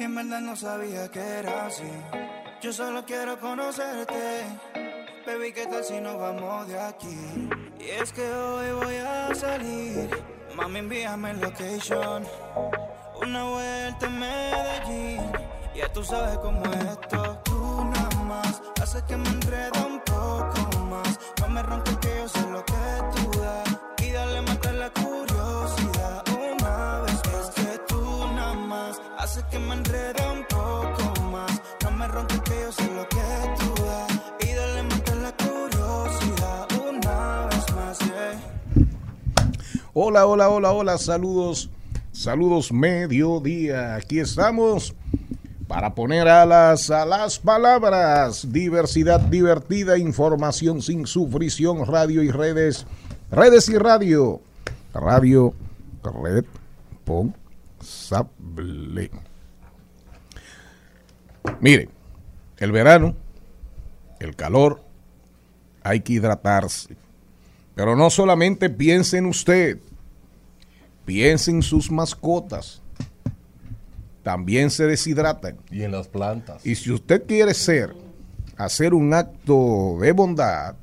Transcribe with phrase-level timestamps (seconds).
[0.00, 1.92] Y en verdad no sabía que era así.
[2.62, 4.46] Yo solo quiero conocerte.
[5.26, 7.50] Baby, ¿qué tal si nos vamos de aquí?
[7.78, 10.08] Y es que hoy voy a salir.
[10.56, 12.24] Mami, envíame el location.
[13.20, 15.32] Una vuelta en Medellín.
[15.76, 17.38] Ya tú sabes cómo es esto.
[17.44, 21.20] Tú nada más haces que me enreda un poco más.
[21.42, 22.72] No me ronques que yo sé lo que
[23.12, 23.19] tú
[29.68, 31.60] un poco más.
[31.82, 33.16] No me ronques que yo sé lo que
[33.58, 33.74] tú.
[34.46, 34.82] Y dale
[35.22, 37.98] la curiosidad una vez más.
[37.98, 38.40] yeah.
[39.92, 41.70] Hola, hola, hola, hola, saludos,
[42.12, 43.96] saludos mediodía.
[43.96, 44.94] Aquí estamos
[45.68, 48.50] para poner alas a las palabras.
[48.52, 52.86] Diversidad divertida, información sin sufrición, radio y redes,
[53.30, 54.40] redes y radio.
[54.92, 55.54] Radio
[57.80, 59.29] responsable.
[61.60, 61.88] Mire,
[62.58, 63.14] el verano,
[64.18, 64.82] el calor,
[65.82, 66.96] hay que hidratarse.
[67.74, 69.78] Pero no solamente piense en usted,
[71.04, 72.82] piense en sus mascotas.
[74.22, 75.56] También se deshidratan.
[75.70, 76.64] Y en las plantas.
[76.66, 77.94] Y si usted quiere ser,
[78.56, 80.76] hacer un acto de bondad,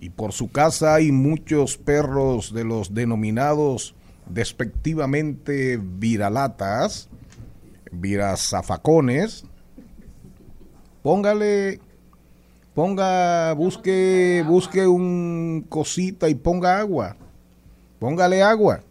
[0.00, 3.94] y por su casa hay muchos perros de los denominados
[4.26, 7.08] despectivamente viralatas,
[7.92, 9.44] virazafacones,
[11.02, 11.80] póngale,
[12.74, 17.16] ponga, busque, busque un cosita y ponga agua,
[17.98, 18.82] póngale agua,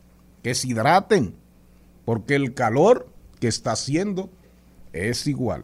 [0.43, 1.35] que se hidraten,
[2.05, 3.07] porque el calor
[3.39, 4.29] que está haciendo
[4.93, 5.63] es igual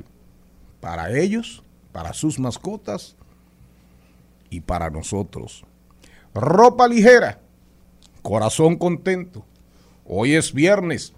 [0.79, 3.15] para ellos, para sus mascotas
[4.49, 5.65] y para nosotros.
[6.33, 7.39] Ropa ligera,
[8.21, 9.45] corazón contento.
[10.05, 11.13] Hoy es viernes,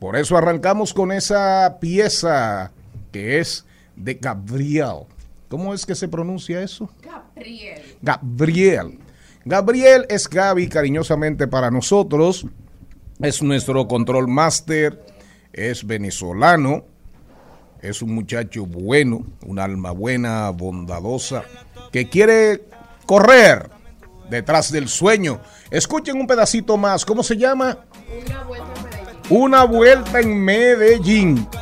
[0.00, 2.72] por eso arrancamos con esa pieza
[3.12, 3.64] que es
[3.96, 5.06] de Gabriel.
[5.48, 6.88] ¿Cómo es que se pronuncia eso?
[7.02, 7.82] Gabriel.
[8.00, 8.98] Gabriel.
[9.44, 12.46] Gabriel es Gaby cariñosamente para nosotros.
[13.20, 15.04] Es nuestro control master,
[15.52, 16.84] es venezolano,
[17.80, 21.44] es un muchacho bueno, un alma buena, bondadosa,
[21.90, 22.64] que quiere
[23.06, 23.70] correr
[24.30, 25.40] detrás del sueño.
[25.70, 27.04] Escuchen un pedacito más.
[27.04, 27.78] ¿Cómo se llama?
[29.28, 31.46] Una vuelta en Medellín.
[31.46, 31.61] Gánate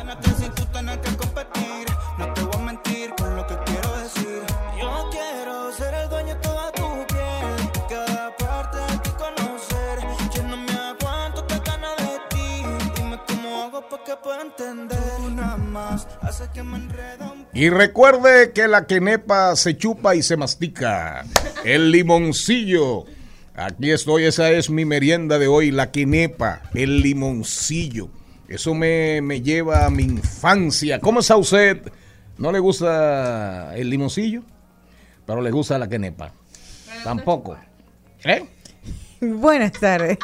[14.19, 14.99] que entender.
[15.33, 16.07] Nada más
[16.53, 21.25] que me un Y recuerde que la quenepa se chupa y se mastica.
[21.63, 23.05] El limoncillo.
[23.55, 28.09] Aquí estoy, esa es mi merienda de hoy, la quenepa, el limoncillo.
[28.47, 30.99] Eso me, me lleva a mi infancia.
[30.99, 31.81] ¿Cómo está usted?
[32.37, 34.43] ¿No le gusta el limoncillo?
[35.25, 36.33] Pero le gusta la quenepa.
[37.03, 37.57] Tampoco.
[38.23, 38.45] ¿Eh?
[39.39, 40.17] Buenas tardes.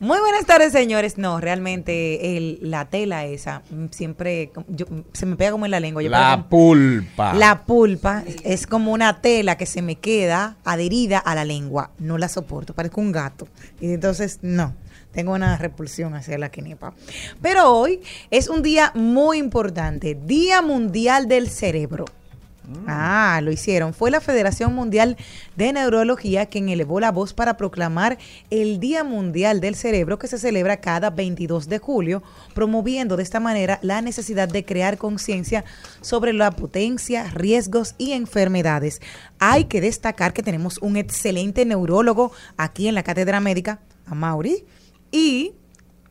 [0.00, 1.16] Muy buenas tardes, señores.
[1.16, 4.84] No, realmente el- la tela esa mm, siempre yo-
[5.14, 6.02] se me pega como en la lengua.
[6.02, 7.32] Yo La pulpa.
[7.34, 11.90] la pulpa es como una tela que se me queda adherida a la lengua.
[11.98, 13.48] No la soporto, parezco un gato.
[13.80, 14.74] Y entonces, no.
[15.12, 16.92] Tengo una repulsión hacia la quenepa.
[17.40, 22.04] Pero hoy es un día muy importante, Día Mundial del Cerebro.
[22.86, 23.94] Ah, lo hicieron.
[23.94, 25.16] Fue la Federación Mundial
[25.56, 28.18] de Neurología quien elevó la voz para proclamar
[28.50, 32.22] el Día Mundial del Cerebro que se celebra cada 22 de julio,
[32.54, 35.64] promoviendo de esta manera la necesidad de crear conciencia
[36.00, 39.00] sobre la potencia, riesgos y enfermedades.
[39.38, 44.64] Hay que destacar que tenemos un excelente neurólogo aquí en la Cátedra Médica, a Mauri,
[45.12, 45.52] y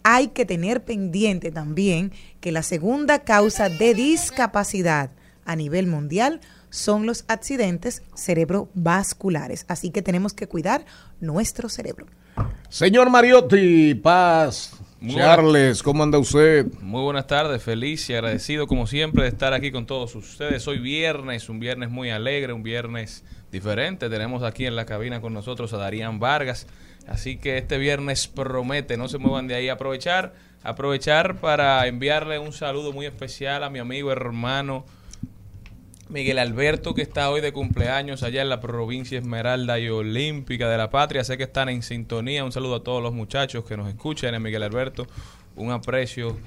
[0.04, 5.12] hay que tener pendiente también que la segunda causa de discapacidad
[5.46, 9.66] a nivel mundial son los accidentes cerebrovasculares.
[9.68, 10.86] Así que tenemos que cuidar
[11.22, 12.08] nuestro cerebro.
[12.70, 14.74] Señor Mariotti, paz.
[15.00, 16.66] Muy Charles, ¿cómo anda usted?
[16.82, 20.68] Muy buenas tardes, feliz y agradecido como siempre de estar aquí con todos ustedes.
[20.68, 24.10] Hoy viernes, un viernes muy alegre, un viernes diferente.
[24.10, 26.66] Tenemos aquí en la cabina con nosotros a Darían Vargas,
[27.08, 29.70] Así que este viernes promete, no se muevan de ahí.
[29.70, 30.34] Aprovechar,
[30.64, 34.86] aprovechar para enviarle un saludo muy especial a mi amigo hermano
[36.10, 40.78] Miguel Alberto, que está hoy de cumpleaños allá en la provincia Esmeralda y Olímpica de
[40.78, 41.24] la Patria.
[41.24, 42.44] Sé que están en sintonía.
[42.46, 44.42] Un saludo a todos los muchachos que nos escuchan.
[44.42, 45.08] Miguel Alberto,
[45.56, 46.38] un aprecio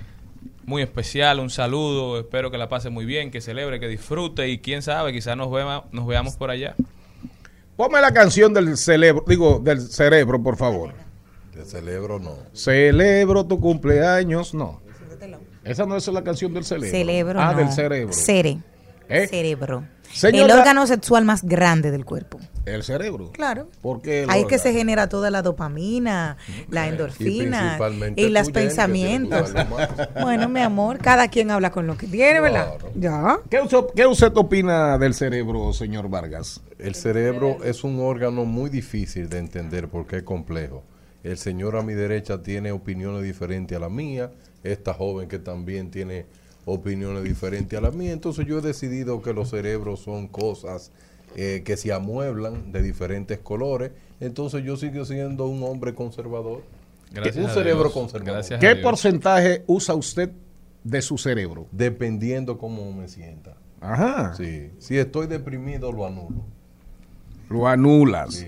[0.64, 2.20] muy especial, un saludo.
[2.20, 5.50] Espero que la pase muy bien, que celebre, que disfrute y quién sabe, quizás nos,
[5.50, 6.76] vea- nos veamos por allá.
[7.76, 10.92] Ponme la canción del cerebro, digo, del cerebro, por favor.
[11.54, 12.36] De celebro no.
[12.52, 14.80] Celebro tu cumpleaños, no.
[15.64, 16.90] Esa no es la canción del cerebro.
[16.90, 17.40] Cerebro.
[17.40, 17.58] Ah, no.
[17.58, 18.12] del cerebro.
[18.12, 18.58] Cere.
[19.08, 19.26] ¿Eh?
[19.28, 19.84] Cerebro.
[20.12, 22.38] Señora- El órgano sexual más grande del cuerpo.
[22.64, 23.30] El cerebro.
[23.32, 23.68] Claro.
[23.82, 24.78] Porque Ahí es que se órgano.
[24.78, 26.36] genera toda la dopamina,
[26.70, 29.52] la endorfina principalmente y los pensamientos.
[30.20, 32.74] Bueno, mi amor, cada quien habla con lo que tiene, ¿verdad?
[32.78, 32.92] Claro.
[32.94, 33.38] Ya.
[33.50, 36.60] ¿Qué usted, qué usted opina del cerebro, señor Vargas?
[36.78, 40.82] El cerebro es un órgano muy difícil de entender porque es complejo.
[41.22, 44.30] El señor a mi derecha tiene opiniones diferentes a la mía,
[44.64, 46.26] esta joven que también tiene
[46.68, 48.12] opiniones diferentes a la mía.
[48.12, 50.92] Entonces yo he decidido que los cerebros son cosas
[51.36, 53.90] eh, que se amueblan de diferentes colores.
[54.20, 56.62] Entonces yo sigo siendo un hombre conservador.
[57.12, 57.92] Gracias un a cerebro Dios.
[57.94, 58.34] conservador.
[58.34, 58.60] Gracias.
[58.60, 60.30] ¿Qué porcentaje usa usted
[60.84, 61.66] de su cerebro?
[61.72, 63.56] Dependiendo cómo me sienta.
[63.80, 64.34] Ajá.
[64.36, 64.70] Sí.
[64.78, 66.44] Si estoy deprimido, lo anulo.
[67.48, 68.34] Lo anulas.
[68.34, 68.46] Sí.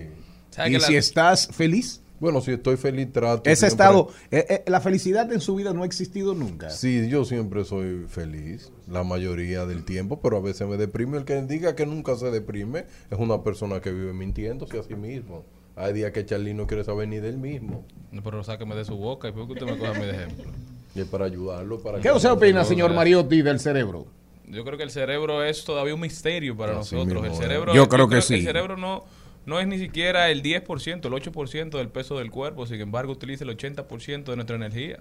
[0.51, 3.49] ¿Sabe Y si estás feliz, Bueno, si estoy feliz, trato.
[3.49, 6.69] ese siempre- estado, eh, eh, la felicidad en su vida no ha existido nunca.
[6.69, 11.17] Sí, yo siempre soy feliz, la mayoría del tiempo, pero a veces me deprime.
[11.17, 14.95] El que diga que nunca se deprime es una persona que vive mintiéndose a sí
[14.95, 15.43] mismo.
[15.75, 17.85] Hay días que Charly no quiere saber ni del mismo.
[18.11, 20.11] No, pero sáqueme de su boca y por qué usted me coge a mí de
[20.11, 20.51] ejemplo.
[20.93, 21.79] Y es para ayudarlo.
[21.81, 22.93] Para ¿Qué que- usted opina, señor.
[22.93, 24.05] Mariotti, del cerebro?
[24.47, 27.23] Yo creo que el cerebro es todavía un misterio para Así nosotros.
[27.23, 28.35] mismo El cerebro, Yo creo que sí.
[28.35, 29.05] El cerebro no,
[29.45, 33.43] no es ni siquiera el 10%, el 8% del peso del cuerpo, sin embargo utiliza
[33.43, 34.99] el 80% de nuestra energía.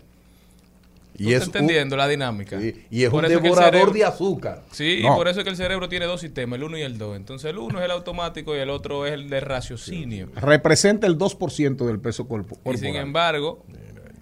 [1.19, 2.57] Y ¿Tú es un- entendiendo la dinámica?
[2.63, 4.63] y, y es Por un eso que el devorador cerebro- de azúcar.
[4.71, 5.13] Sí, No.
[5.13, 7.17] y por eso es que el cerebro tiene dos sistemas, el 1 y el 2.
[7.17, 10.31] Entonces el uno es el automático y el otro es el de raciocinio.
[10.37, 12.97] Representa el 2% del peso corpo- Y sin corporal.
[13.07, 13.65] embargo,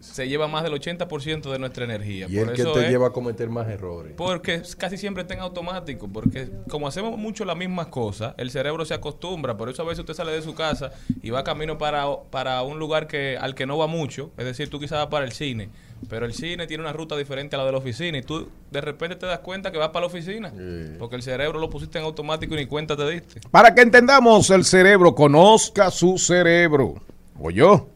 [0.01, 2.27] se lleva más del 80% de nuestra energía.
[2.29, 4.15] Y por el que eso te es- lleva a cometer más errores.
[4.17, 8.85] Porque casi siempre está en automático, porque como hacemos mucho las mismas cosas, el cerebro
[8.85, 10.93] se acostumbra, por eso a veces usted sale de su casa
[11.23, 14.71] y va camino para, para un lugar que al que no va mucho, es decir,
[14.71, 15.69] tú quizás vas para el cine,
[16.09, 18.81] pero el cine tiene una ruta diferente a la de la oficina y tú de
[18.81, 20.95] repente te das cuenta que vas para la oficina, Sí.
[20.99, 23.41] porque el cerebro lo pusiste en automático y ni cuenta te diste.
[23.51, 26.95] Para que entendamos el cerebro, conozca su cerebro.
[27.41, 27.89] ¿O yo?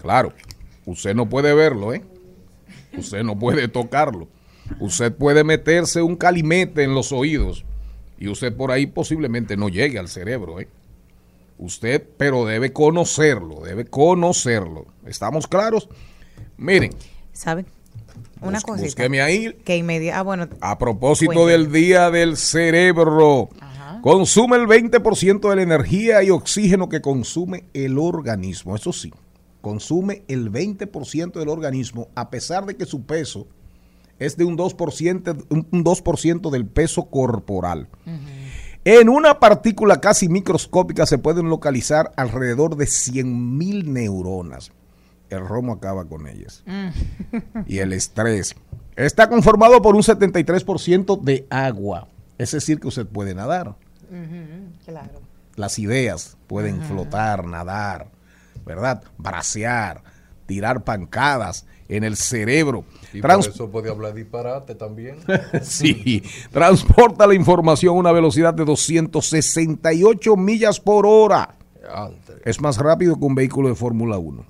[0.00, 0.32] Claro,
[0.86, 2.02] usted no puede verlo, ¿eh?
[2.96, 4.28] Usted no puede tocarlo.
[4.80, 7.64] Usted puede meterse un calimete en los oídos
[8.18, 10.68] y usted por ahí posiblemente no llegue al cerebro, ¿eh?
[11.58, 14.86] Usted, pero debe conocerlo, debe conocerlo.
[15.06, 15.88] ¿Estamos claros?
[16.56, 16.90] Miren,
[17.32, 17.66] ¿Saben?
[18.40, 19.04] Una bus- cosita.
[19.24, 20.18] ahí Que inmediata.
[20.18, 20.48] Ah, bueno.
[20.60, 24.00] a propósito del Día del Cerebro, Ajá.
[24.02, 28.74] consume el 20% de la energía y oxígeno que consume el organismo.
[28.74, 29.12] Eso sí,
[29.62, 33.46] consume el 20% del organismo a pesar de que su peso
[34.18, 37.88] es de un 2%, un un 2% del peso corporal.
[38.84, 44.72] En una partícula casi microscópica se pueden localizar alrededor de 100.000 neuronas.
[45.30, 46.62] El romo acaba con ellas.
[47.66, 48.54] Y el estrés.
[48.96, 52.08] Está conformado por un 73% de agua.
[52.38, 53.76] Es decir, que usted puede nadar.
[54.84, 55.20] Claro.
[55.56, 58.08] Las ideas pueden flotar, nadar,
[58.64, 59.02] ¿verdad?
[59.18, 60.02] Bracear,
[60.46, 62.84] tirar pancadas en el cerebro.
[63.12, 65.16] Y Trans- por eso puede hablar disparate también.
[65.62, 71.56] Sí, transporta la información a una velocidad de 268 millas por hora.
[71.94, 72.36] Antes.
[72.44, 74.46] Es más rápido que un vehículo de Fórmula 1.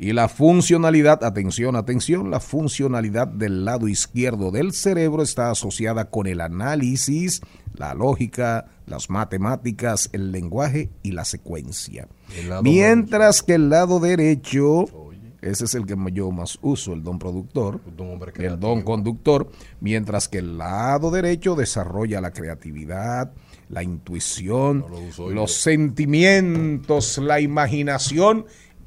[0.00, 6.28] Y la funcionalidad, atención, atención, la funcionalidad del lado izquierdo del cerebro está asociada con
[6.28, 7.40] el análisis,
[7.74, 12.08] la lógica, las matemáticas, el lenguaje y la secuencia.
[12.36, 14.86] El Mientras que el lado derecho,
[15.40, 19.50] ese es el que yo más uso, el don productor, Un hombre el don conductor,
[19.80, 23.32] mientras que el lado derecho desarrolla la creatividad,
[23.68, 25.60] la intuición, No lo uso los yo.
[25.62, 28.46] sentimientos, la imaginación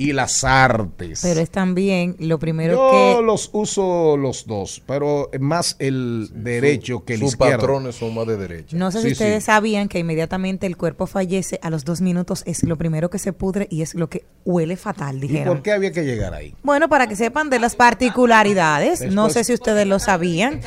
[0.09, 1.19] y las artes.
[1.21, 3.23] Pero es también lo primero Yo que.
[3.25, 7.57] los uso los dos, pero más el derecho que el Sus izquierdo.
[7.59, 8.75] patrones son más de derecha.
[8.77, 9.47] No sé Sí, si ustedes sí.
[9.47, 13.33] sabían que inmediatamente el cuerpo fallece, a los dos minutos es lo primero que se
[13.33, 15.53] pudre y es lo que huele fatal, ¿Y dijeron.
[15.55, 16.55] por qué había que llegar ahí?
[16.63, 20.61] Bueno, para que sepan de las particularidades, no Después- sé si ustedes lo sabían,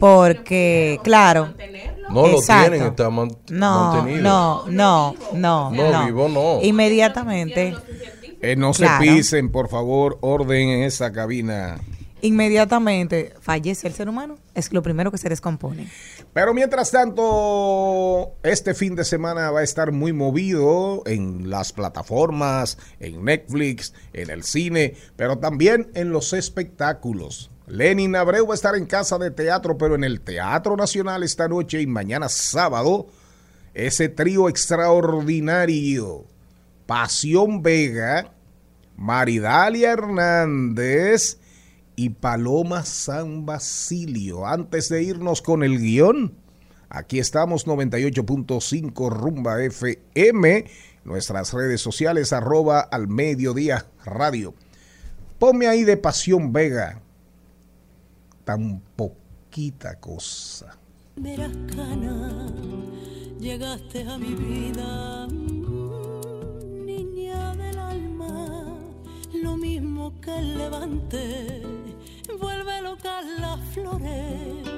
[0.00, 1.54] porque, claro,
[2.10, 4.22] No lo tienen, está man- No, mantenido.
[4.22, 6.58] no, no, no, No, vivo no.
[6.62, 7.74] Inmediatamente,
[8.40, 9.00] Eh, no se Claro.
[9.02, 11.78] pisen, por favor, orden en esa cabina.
[12.20, 15.88] inmediatamente fallece el ser humano, es lo primero que se descompone.
[16.32, 22.78] Pero mientras tanto, este fin de semana va a estar muy movido en las plataformas,
[23.00, 27.50] en Netflix, en el cine, pero también en los espectáculos.
[27.66, 31.48] Lenin Abreu va a estar en casa de teatro, pero en el Teatro Nacional esta
[31.48, 33.06] noche y mañana sábado,
[33.72, 36.26] ese trío extraordinario,
[36.86, 38.32] Pasión Vega,
[38.96, 41.38] Maridalia Hernández
[41.96, 44.46] y Paloma San Basilio.
[44.46, 46.34] Antes de irnos con el guion,
[46.90, 50.66] aquí estamos 98.5 Rumba FM,
[51.04, 54.54] nuestras redes sociales arroba al mediodía radio.
[55.38, 57.00] Ponme ahí de Pasión Vega.
[58.44, 60.78] Tan poquita cosa.
[61.16, 62.46] Verás, cana,
[63.40, 68.66] llegaste a mi vida, niña del alma,
[69.32, 71.62] lo mismo que el levante,
[72.38, 74.68] vuelve loca las flores,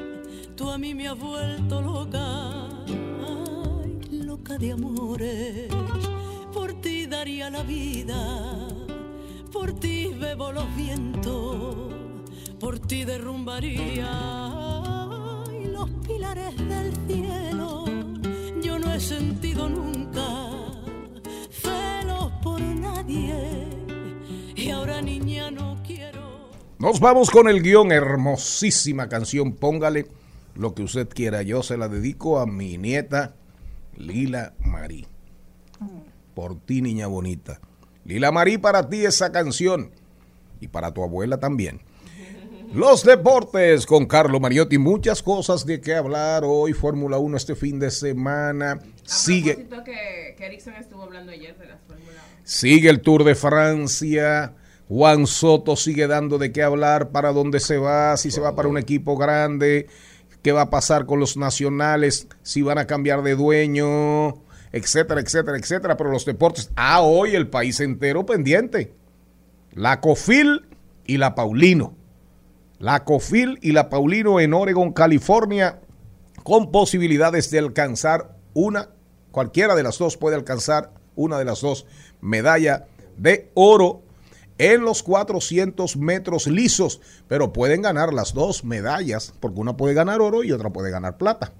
[0.54, 5.68] tú a mí me has vuelto loca, ay, loca de amores,
[6.52, 8.68] por ti daría la vida,
[9.52, 11.74] por ti bebo los vientos,
[12.58, 17.84] por ti derrumbaría ay, los pilares del cielo.
[18.62, 20.26] Yo no he sentido nunca
[21.50, 23.66] celos por nadie
[24.54, 26.50] y ahora niña no quiero.
[26.78, 29.52] Nos vamos con el guion, hermosísima canción.
[29.52, 30.06] Póngale
[30.54, 31.42] lo que usted quiera.
[31.42, 33.34] Yo se la dedico a mi nieta
[33.96, 35.06] Lila Marí.
[36.34, 37.60] Por ti, niña bonita.
[38.04, 39.90] Lila Marí, para ti esa canción.
[40.60, 41.80] Y para tu abuela también.
[42.72, 44.78] Los deportes con Carlo Mariotti.
[44.78, 46.72] Muchas cosas de qué hablar hoy.
[46.72, 48.80] Fórmula 1 este fin de semana.
[49.04, 49.54] Sigue.
[49.54, 52.40] propósito que, que Erickson estuvo hablando ayer de la Fórmula 1.
[52.44, 54.54] Sigue el Tour de Francia.
[54.88, 58.68] Juan Soto sigue dando de qué hablar, para dónde se va, si se va para
[58.68, 59.88] un equipo grande,
[60.42, 65.56] qué va a pasar con los nacionales, si van a cambiar de dueño, etcétera, etcétera,
[65.58, 65.96] etcétera.
[65.96, 68.92] Pero los deportes, ah, hoy el país entero pendiente.
[69.72, 70.66] La Cofil
[71.04, 71.94] y la Paulino.
[72.78, 75.80] La Cofil y la Paulino en Oregon, California,
[76.42, 78.90] con posibilidades de alcanzar una,
[79.30, 81.86] cualquiera de las dos puede alcanzar una de las dos
[82.20, 82.82] medallas
[83.16, 84.02] de oro
[84.58, 90.20] en los 400 metros lisos, pero pueden ganar las dos medallas, porque una puede ganar
[90.20, 91.52] oro y otra puede ganar plata.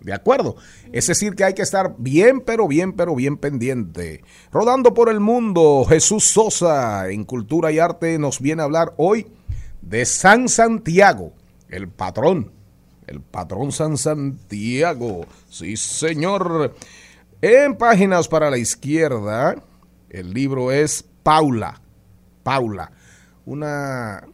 [0.00, 0.56] ¿De acuerdo?
[0.92, 4.22] Es decir, que hay que estar bien, pero bien, pero bien pendiente.
[4.52, 9.26] Rodando por el mundo, Jesús Sosa en Cultura y Arte nos viene a hablar hoy
[9.88, 11.32] de San Santiago,
[11.68, 12.50] el patrón,
[13.06, 15.26] el patrón San Santiago.
[15.48, 16.74] Sí, señor.
[17.40, 19.54] En páginas para la izquierda,
[20.10, 21.80] el libro es Paula.
[22.42, 22.90] Paula,
[23.44, 24.26] una,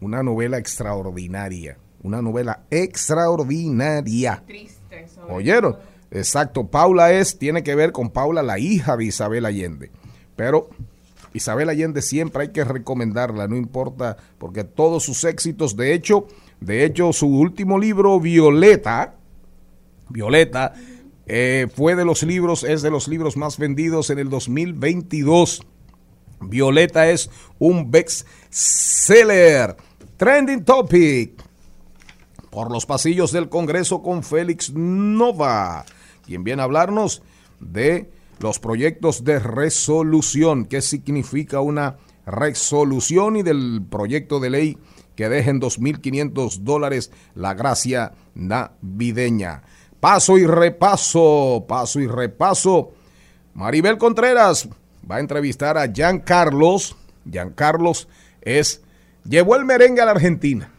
[0.00, 4.42] una novela extraordinaria, una novela extraordinaria.
[4.46, 5.08] Triste.
[5.08, 5.72] sobre ¿Oyeron?
[5.74, 5.82] todo.
[6.10, 9.90] Exacto, Paula es, tiene que ver con Paula, la hija de Isabel Allende.
[10.36, 10.70] Pero
[11.34, 16.26] Isabel Allende siempre hay que recomendarla, no importa, porque todos sus éxitos, de hecho,
[16.60, 19.14] de hecho, su último libro, Violeta,
[20.08, 20.74] Violeta,
[21.26, 25.62] eh, fue de los libros, es de los libros más vendidos en el 2022.
[26.40, 29.76] Violeta es un bestseller.
[30.16, 31.32] Trending topic
[32.50, 35.84] por los pasillos del Congreso con Félix Nova,
[36.24, 37.22] quien viene a hablarnos
[37.60, 44.78] de los proyectos de resolución, qué significa una resolución y del proyecto de ley
[45.16, 49.62] que deja en 2.500 dólares la gracia navideña.
[49.98, 52.92] Paso y repaso, paso y repaso.
[53.54, 54.68] Maribel Contreras
[55.10, 56.96] va a entrevistar a Jean Carlos.
[57.24, 58.08] Jean Carlos
[58.42, 58.82] es,
[59.28, 60.70] llevó el merengue a la Argentina,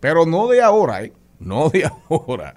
[0.00, 1.12] pero no de ahora, ¿eh?
[1.38, 2.56] no de ahora.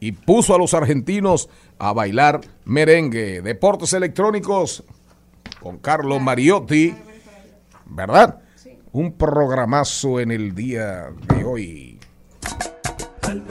[0.00, 3.42] Y puso a los argentinos a bailar merengue.
[3.42, 4.84] Deportes electrónicos
[5.60, 6.94] con Carlos Mariotti,
[7.86, 8.40] ¿verdad?
[8.92, 11.98] Un programazo en el día de hoy.
[13.22, 13.42] Al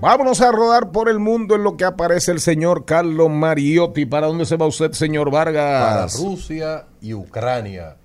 [0.00, 4.04] Vámonos a rodar por el mundo en lo que aparece el señor Carlos Mariotti.
[4.04, 6.10] ¿Para dónde se va usted, señor Vargas?
[6.12, 7.96] Para Rusia y Ucrania.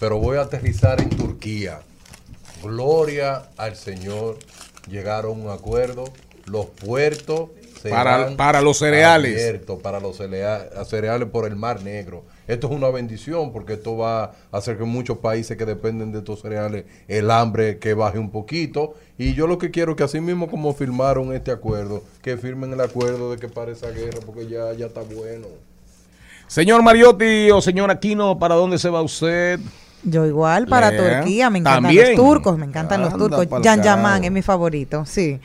[0.00, 1.80] Pero voy a aterrizar en Turquía.
[2.62, 4.38] Gloria al Señor.
[4.90, 6.04] Llegaron a un acuerdo.
[6.46, 7.50] Los puertos
[7.88, 9.60] para, para los cereales.
[9.82, 12.24] Para los cereales por el Mar Negro.
[12.46, 16.18] Esto es una bendición porque esto va a hacer que muchos países que dependen de
[16.18, 18.94] estos cereales, el hambre que baje un poquito.
[19.18, 22.72] Y yo lo que quiero es que así mismo como firmaron este acuerdo, que firmen
[22.72, 25.48] el acuerdo de que pare esa guerra porque ya, ya está bueno.
[26.46, 29.58] Señor Mariotti o señor Aquino, ¿para dónde se va usted?
[30.04, 30.96] Yo igual para.
[30.96, 32.06] Turquía, me encantan También.
[32.08, 33.46] los turcos, me encantan los turcos.
[33.46, 33.82] carajo.
[33.82, 35.40] Yaman es mi favorito, sí.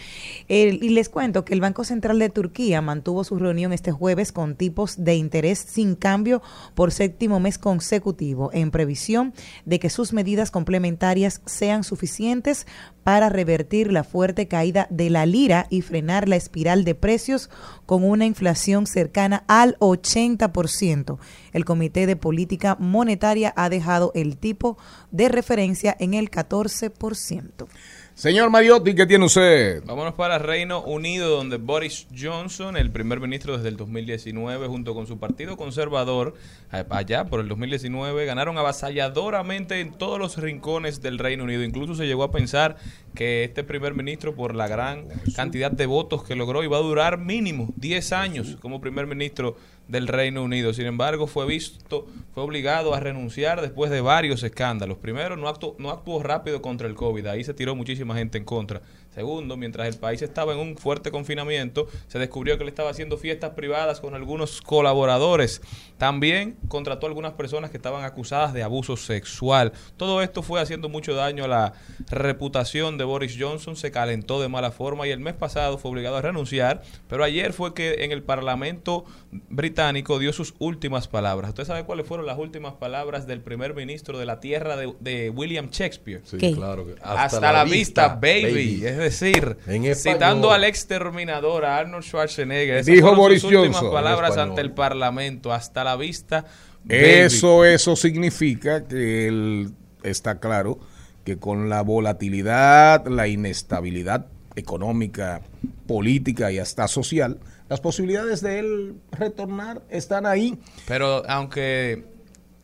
[0.48, 4.31] El- y les cuento que el Banco Central de Turquía mantuvo su reunión este jueves
[4.31, 6.41] con tipos de interés sin cambio
[6.75, 9.34] por séptimo mes consecutivo, en previsión
[9.65, 12.67] de que sus medidas complementarias sean suficientes
[13.03, 17.50] para revertir la fuerte caída de la lira y frenar la espiral de precios
[17.88, 21.17] con una inflación cercana al 80%.
[21.53, 24.77] El Comité de Política Monetaria ha dejado el tipo
[25.12, 27.67] de referencia en el 14%.
[28.13, 29.84] Señor Mariotti, ¿qué tiene usted?
[29.86, 35.08] Vámonos para Reino Unido, donde Boris Johnson, el primer ministro desde el 2019, junto con
[35.08, 36.36] su partido conservador,
[36.70, 41.63] allá por el 2019, ganaron avasalladoramente en todos los rincones del Reino Unido.
[41.63, 42.75] Incluso se llegó a pensar
[43.15, 47.17] que este primer ministro, por la gran cantidad de votos que logró, iba a durar
[47.17, 49.55] mínimo 10 años como primer ministro
[49.88, 50.73] del Reino Unido.
[50.73, 54.97] Sin embargo, fue visto, fue obligado a renunciar después de varios escándalos.
[54.97, 58.45] Primero, no actuó, no actuó rápido contra el COVID, ahí se tiró muchísima gente en
[58.45, 58.81] contra.
[59.13, 63.18] Segundo, mientras el país estaba en un fuerte confinamiento, se descubrió que le estaba haciendo
[63.18, 65.62] fiestas privadas con algunos colaboradores.
[65.98, 69.74] También contrató a algunas personas que estaban acusadas de abuso sexual.
[69.98, 71.74] Todo esto fue haciendo mucho daño a la
[72.10, 76.18] reputación de Boris Johnson, se calentó de mala forma y el mes pasado fue obligado
[76.18, 79.06] a renunciar, pero ayer fue que en el Parlamento
[79.50, 81.50] británico dio sus últimas palabras.
[81.50, 85.30] ¿Usted sabe cuáles fueron las últimas palabras del primer ministro de la tierra de, de
[85.30, 86.22] William Shakespeare?
[86.24, 86.53] Sí, ¿Qué?
[86.53, 88.84] claro que Hasta, la, vista, baby.
[89.01, 93.91] Decir, En citando al exterminador, a Arnold Schwarzenegger, Dijo Boris sus últimas Johnson.
[93.93, 95.51] palabras ante el Parlamento.
[95.51, 96.45] Hasta la vista,
[96.84, 97.04] baby.
[97.04, 99.71] Eso, eso significa que él
[100.04, 100.80] está claro
[101.23, 104.25] que con la volatilidad, la inestabilidad
[104.56, 105.41] económica,
[105.88, 110.58] política y hasta social, las posibilidades de él retornar están ahí.
[110.88, 112.04] Pero aunque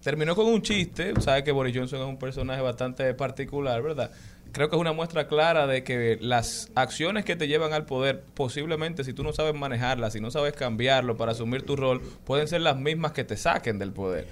[0.04, 4.12] terminó con un chiste, sabe que Boris Johnson es un personaje bastante particular, ¿verdad?
[4.52, 8.24] Creo que es una muestra clara de que las acciones que te llevan al poder,
[8.34, 12.48] posiblemente si tú no sabes manejarlas, si no sabes cambiarlo para asumir tu rol, pueden
[12.48, 14.28] ser las mismas que te saquen del poder.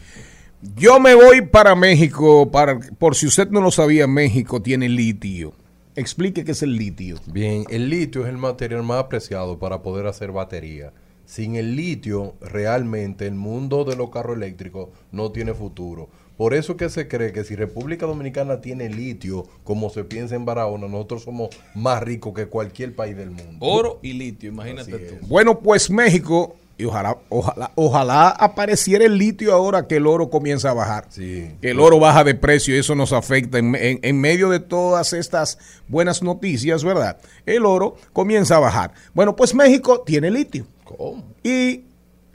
[0.75, 5.53] Yo me voy para México, para, por si usted no lo sabía, México tiene litio.
[5.95, 7.17] Explique qué es el litio.
[7.27, 10.91] Bien, el litio es el material más apreciado para poder hacer batería.
[11.25, 16.09] Sin el litio, realmente el mundo de los carros eléctricos no tiene futuro.
[16.37, 20.43] Por eso que se cree que si República Dominicana tiene litio, como se piensa en
[20.45, 23.57] Barahona, nosotros somos más ricos que cualquier país del mundo.
[23.65, 25.15] Oro y litio, imagínate tú.
[25.27, 30.71] Bueno, pues México, y ojalá, ojalá, ojalá apareciera el litio ahora que el oro comienza
[30.71, 31.05] a bajar.
[31.07, 31.51] Sí.
[31.61, 34.59] Que el oro baja de precio y eso nos afecta en, en- en medio de
[34.59, 37.17] todas estas buenas noticias, ¿verdad?
[37.45, 38.91] El oro comienza a bajar.
[39.13, 40.67] Bueno, pues México tiene litio.
[40.83, 41.23] ¿Cómo?
[41.43, 41.85] Y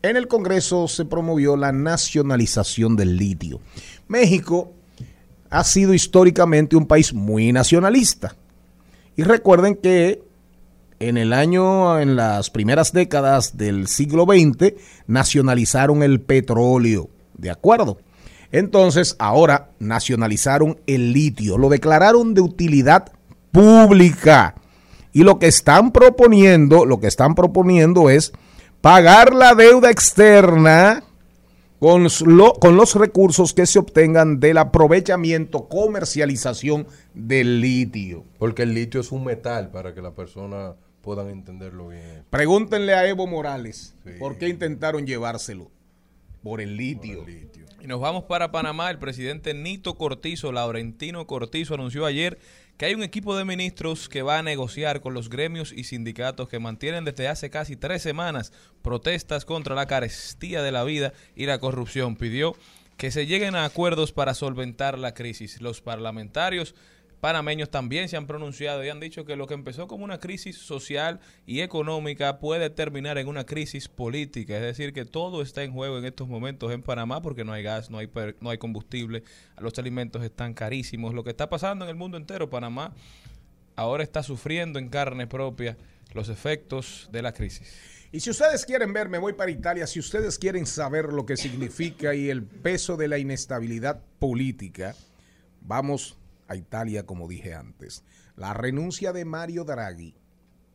[0.03, 3.61] en el Congreso se promovió la nacionalización del litio.
[4.11, 4.73] México
[5.51, 8.37] ha sido históricamente un país muy nacionalista.
[9.17, 10.23] Y recuerden que
[10.99, 14.75] en el año, en las primeras décadas del siglo XX,
[15.07, 17.09] nacionalizaron el petróleo.
[17.39, 17.99] ¿De acuerdo?
[18.53, 21.57] Entonces, ahora nacionalizaron el litio.
[21.57, 23.13] Lo declararon de utilidad
[23.53, 24.57] pública.
[25.13, 28.33] Y lo que están proponiendo, lo que están proponiendo es
[28.81, 31.05] pagar la deuda externa
[31.81, 38.25] con, lo- con los recursos que se obtengan del aprovechamiento, comercialización del litio.
[38.39, 42.25] Porque el litio es un metal para que las personas puedan entenderlo bien.
[42.31, 44.11] Pregúntenle a Evo Morales Sí.
[44.19, 45.71] por qué intentaron llevárselo.
[46.43, 47.25] Por el litio.
[47.83, 48.91] Y nos vamos para Panamá.
[48.91, 52.39] El presidente Nito Cortizo, Laurentino Cortizo, anunció ayer
[52.81, 56.49] que hay un equipo de ministros que va a negociar con los gremios y sindicatos
[56.49, 61.45] que mantienen desde hace casi tres semanas protestas contra la carestía de la vida y
[61.45, 62.17] la corrupción.
[62.17, 62.57] Pidió
[62.97, 65.61] que se lleguen a acuerdos para solventar la crisis.
[65.61, 66.75] Los parlamentarios
[67.21, 70.57] panameños también se han pronunciado y han dicho que lo que empezó como una crisis
[70.57, 74.57] social y económica puede terminar en una crisis política.
[74.57, 77.63] Es decir, que todo está en juego en estos momentos en Panamá porque no hay
[77.63, 79.23] gas, no hay, no hay combustible,
[79.59, 81.15] los alimentos están carísimos.
[81.15, 82.95] Lo que está pasando en el mundo entero, Panamá
[83.77, 85.77] ahora está sufriendo en carne propia
[86.13, 87.73] los efectos de la crisis.
[88.13, 91.37] Y si ustedes quieren ver, me voy para Italia, si ustedes quieren saber lo que
[91.37, 94.97] significa y el peso de la inestabilidad política,
[95.61, 96.17] vamos
[96.51, 98.03] a Italia como dije antes.
[98.37, 100.15] La renuncia de Mario Draghi,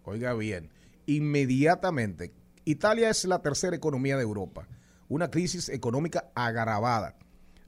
[0.04, 0.70] oiga bien,
[1.06, 2.34] inmediatamente,
[2.64, 4.68] Italia es la tercera economía de Europa,
[5.10, 7.18] una crisis económica agravada.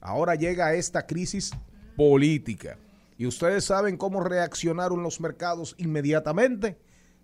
[0.00, 1.52] Ahora llega esta crisis
[1.96, 2.78] política.
[3.18, 6.78] Y ustedes saben cómo reaccionaron los mercados inmediatamente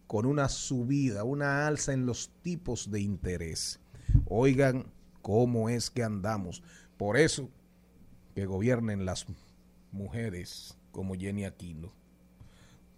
[0.07, 3.81] con una subida, una alza en los tipos de interés.
[4.27, 4.92] Oigan
[5.23, 6.62] cómo es que andamos.
[6.97, 7.49] Por eso
[8.35, 9.27] que gobiernen las
[9.94, 11.92] mujeres como Jenny Aquino.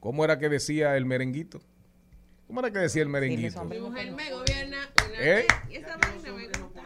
[0.00, 1.60] ¿Cómo era que decía el merenguito?
[2.46, 3.64] ¿Cómo era que decía el merenguito?
[3.64, 4.78] Mi mujer me gobierna
[5.08, 5.34] una ¿Eh?
[5.34, 6.82] vez y esa vaina me gusta.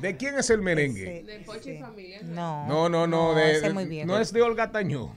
[0.00, 1.22] ¿De quién es el merengue?
[1.24, 2.20] De Pochi y familia.
[2.22, 2.66] No.
[2.68, 5.10] No, no, no, de- muy no es de Olga Tañón.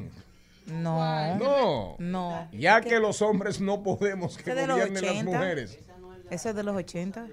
[0.68, 1.36] No.
[1.38, 1.96] No.
[2.00, 2.48] No.
[2.54, 5.24] Ya que los hombres no podemos que gobiernen las 80.
[5.26, 5.80] mujeres.
[6.30, 7.28] Eso es de los 80.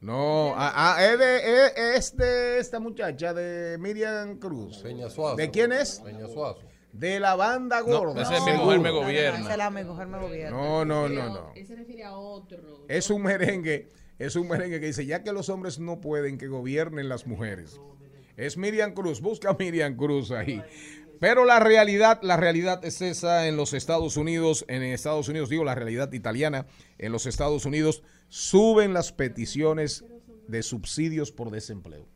[0.00, 1.36] No, ah, ah, es, de,
[1.66, 4.78] es, es de esta muchacha, de Miriam Cruz.
[4.78, 5.36] Peña Suazo.
[5.36, 6.00] ¿De quién es?
[6.02, 6.62] Peña Suazo.
[6.92, 8.22] De la banda No, gorda.
[8.22, 9.38] ese es mi mujer me No, no, no, gobierna.
[9.40, 10.56] esa es la mi mujer me gobierna.
[10.56, 11.52] No, no, no, no.
[11.54, 12.86] Él se refiere a otro.
[12.88, 16.48] Es un merengue, es un merengue que dice, ya que los hombres no pueden, que
[16.48, 17.78] gobiernen las mujeres.
[18.36, 20.62] Es Miriam Cruz, busca a Miriam Cruz ahí.
[21.20, 25.64] Pero la realidad, la realidad es esa en los Estados Unidos, en Estados Unidos, digo
[25.64, 30.04] la realidad italiana, en los Estados Unidos suben las peticiones
[30.48, 32.08] de subsidios por desempleo.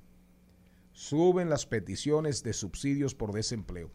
[0.93, 3.91] Suben las peticiones de subsidios por desempleo.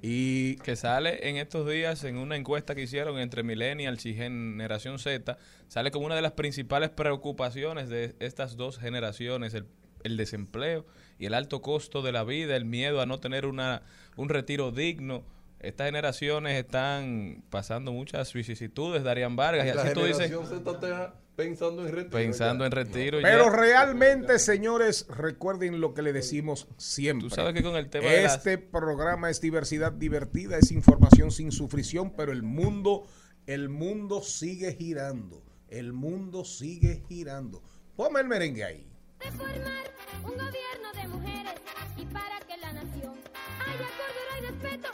[0.00, 4.98] Y que sale en estos días en una encuesta que hicieron entre millennials y generación
[4.98, 5.36] Z,
[5.68, 9.66] sale como una de las principales preocupaciones de estas dos generaciones, el,
[10.02, 10.86] el desempleo
[11.18, 13.82] y el alto costo de la vida, el miedo a no tener una,
[14.16, 15.24] un retiro digno.
[15.62, 20.70] Estas generaciones están pasando muchas vicisitudes, Darían Vargas, y La así tú dices, generación Z
[20.72, 22.10] está pensando en retiro.
[22.10, 22.66] pensando ya.
[22.66, 23.18] en retiro.
[23.22, 23.50] Pero ya.
[23.56, 27.28] realmente, señores, recuerden lo que le decimos siempre.
[27.28, 31.30] Tú sabes que con el tema de las- Este programa es diversidad divertida, es información
[31.30, 33.06] sin sufrición, pero el mundo,
[33.46, 35.42] el mundo sigue girando.
[35.68, 37.62] El mundo sigue girando.
[37.96, 38.88] Ponme el merengue ahí.
[39.20, 39.84] de formar
[40.24, 41.54] un gobierno de mujeres
[41.96, 43.14] y para que la nación
[43.60, 44.88] haya cordura y respeto,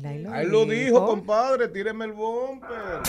[0.00, 3.00] El ahí lo, Ahí lo dijo, compadre, tíreme el bumper.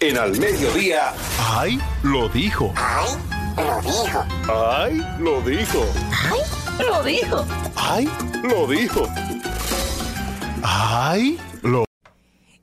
[0.00, 1.12] En al mediodía.
[1.38, 1.78] ¡Ay!
[2.02, 2.72] Lo dijo.
[2.76, 3.10] ¡Ay!
[3.56, 4.24] Lo dijo.
[4.48, 5.02] ¡Ay!
[5.20, 5.84] Lo dijo.
[6.80, 7.44] Lo dijo.
[7.76, 8.08] ¡Ay!
[8.42, 9.08] Lo dijo.
[10.62, 11.38] ¡Ay!
[11.62, 11.84] Lo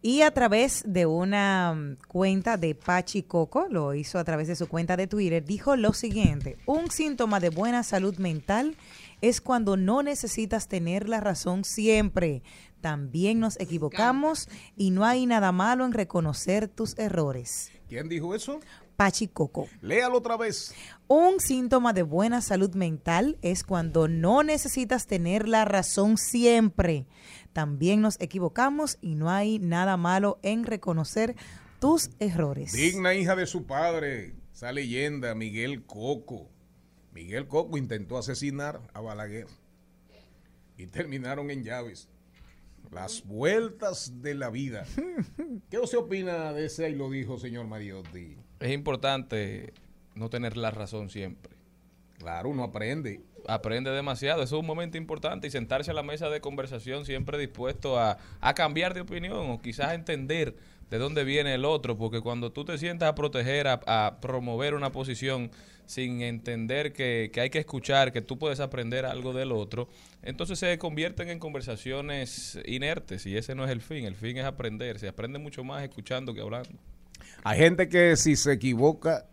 [0.02, 4.58] Y a través de una mm, cuenta de Pachi Coco, lo hizo a través de
[4.58, 8.76] su cuenta de Twitter, dijo lo siguiente, un síntoma de buena salud mental
[9.22, 12.44] es cuando no necesitas tener la razón siempre.
[12.82, 17.72] También nos equivocamos y no hay nada malo en reconocer tus errores.
[17.88, 18.60] ¿Quién dijo eso?
[18.98, 19.68] Pachi Coco.
[19.82, 20.74] Léalo otra vez.
[21.08, 27.06] Un síntoma de buena salud mental es cuando no necesitas tener la razón siempre.
[27.54, 31.36] También nos equivocamos y no hay nada malo en reconocer
[31.80, 32.74] tus errores.
[32.74, 36.50] Digna hija de su padre, esa leyenda, Miguel Coco.
[37.14, 39.48] Miguel Coco intentó asesinar a Balaguer
[40.76, 42.10] y terminaron en llaves.
[42.92, 44.86] Las vueltas de la vida.
[45.70, 46.90] ¿Qué usted opina de ese?
[46.90, 48.38] Y lo dijo, señor Mariotti.
[48.60, 49.74] es importante
[50.16, 51.56] no tener la razón siempre.
[52.18, 53.22] Claro, uno aprende.
[53.48, 54.42] aprende demasiado.
[54.42, 58.18] Eso es un momento importante y sentarse a la mesa de conversación siempre dispuesto a,
[58.42, 60.56] a cambiar de opinión o quizás a entender
[60.90, 64.74] de dónde viene el otro, porque cuando tú te sientas a proteger, a, a promover
[64.74, 65.52] una posición
[65.88, 69.90] sin entender que, que hay que escuchar, que tú puedes aprender algo del otro,
[70.22, 74.06] entonces se convierten en conversaciones inertes y ese no es el fin.
[74.06, 75.00] El fin es aprender.
[75.00, 76.70] Se aprende mucho más escuchando que hablando.
[77.44, 79.26] Hay gente que si se equivoca,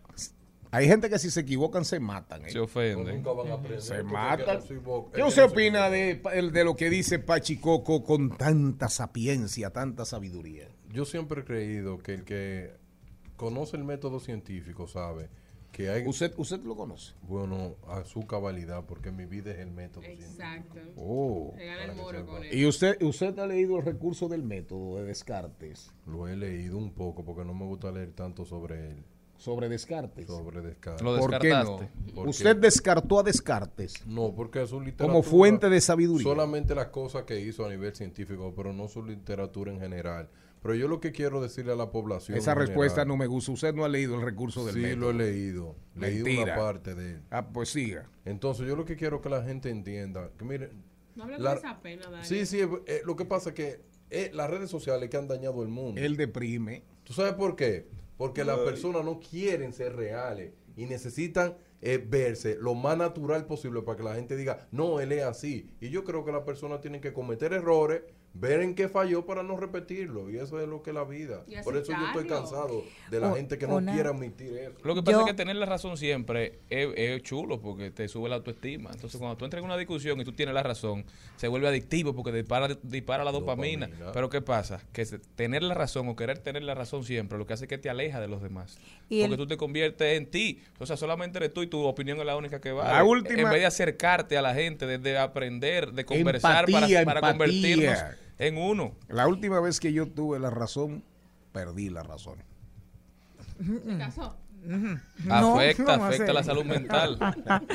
[0.71, 2.45] hay gente que si se equivocan se matan.
[2.45, 2.49] ¿eh?
[2.49, 3.17] Se ofenden.
[3.17, 3.81] Nunca van a aprender.
[3.81, 4.59] Se matan.
[5.13, 10.67] ¿Qué usted opina de, el- de lo que dice Pachicoco con tanta sapiencia, tanta sabiduría?
[10.91, 12.71] Yo siempre he creído que el que
[13.35, 15.29] conoce el método científico sabe
[15.75, 17.13] que hay, ¿Usted, usted lo conoce?
[17.23, 20.05] bueno, a su cabalidad, porque mi vida es el método.
[20.05, 20.79] Exacto.
[20.95, 21.53] Oh.
[21.57, 22.57] El moro con él.
[22.57, 25.91] ¿Y usted, usted ha leído el recurso del método de Descartes?
[26.05, 29.03] Lo he leído un poco porque no me gusta leer tanto sobre él.
[29.37, 30.27] sobre Descartes.
[30.27, 31.01] Sobre Descartes.
[31.01, 31.81] Lo ¿Por qué no?
[32.23, 35.09] Usted descartó a Descartes No, porque es su literatura.
[35.09, 36.23] como fuente de sabiduría.
[36.23, 40.29] Solamente las cosas que hizo a nivel científico, pero no su literatura en general.
[40.65, 42.35] Pero yo lo que quiero decirle a la población.
[42.35, 43.51] Esa respuesta general- no me gusta.
[43.51, 44.99] Usted no ha leído el recurso del Sí, método.
[44.99, 45.75] lo he leído.
[45.93, 46.55] Leí una Mentira.
[46.55, 47.21] parte de él.
[47.29, 48.09] Ah, pues siga.
[48.25, 50.83] Entonces, yo lo que quiero que la gente entienda, que miren,
[51.15, 52.25] No hable La- con esa pena, Dani.
[52.25, 55.61] sí, sí, eh, lo que pasa es que eh, las redes sociales que han dañado
[55.61, 56.01] el mundo.
[56.01, 56.83] Él deprime.
[57.03, 57.87] ¿Tú sabes por qué?
[58.17, 63.81] Porque las personas no quieren ser reales y necesitan eh, verse lo más natural posible
[63.83, 65.69] para que la gente diga, no, él es así.
[65.79, 68.01] Y yo creo que las personas tienen que cometer errores,
[68.37, 70.29] ver en qué falló para no repetirlo.
[70.29, 71.43] Y eso es lo que es la vida.
[71.63, 74.73] Por eso yo estoy cansado de la O- gente que no una- quiere admitir eso.
[74.83, 78.07] Lo que pasa Yo- es que tener la razón siempre es, es chulo porque te
[78.09, 78.91] sube la autoestima.
[78.93, 81.05] Entonces, cuando tú entras en una discusión y tú tienes la razón,
[81.37, 83.87] se vuelve adictivo porque dispara, dispara la dopamina.
[83.87, 84.11] Dopamina.
[84.11, 84.81] Pero ¿qué pasa?
[84.91, 87.77] Que tener la razón o querer tener la razón siempre lo que hace es que
[87.77, 88.77] te aleja de los demás.
[89.09, 90.61] Y porque el- tú te conviertes en ti.
[90.79, 92.91] O sea, solamente eres tú y tu opinión es la única que va.
[92.91, 97.05] La última- En vez de acercarte a la gente, de, de aprender, de conversar Empatía,
[97.05, 97.55] para, para empatía.
[97.75, 98.95] convertirnos en uno.
[99.07, 101.03] La última vez que yo tuve la razón,
[101.51, 102.39] perdí la razón.
[103.57, 104.37] Se casó.
[104.65, 107.19] No, afecta, ¿cómo afecta la salud mental.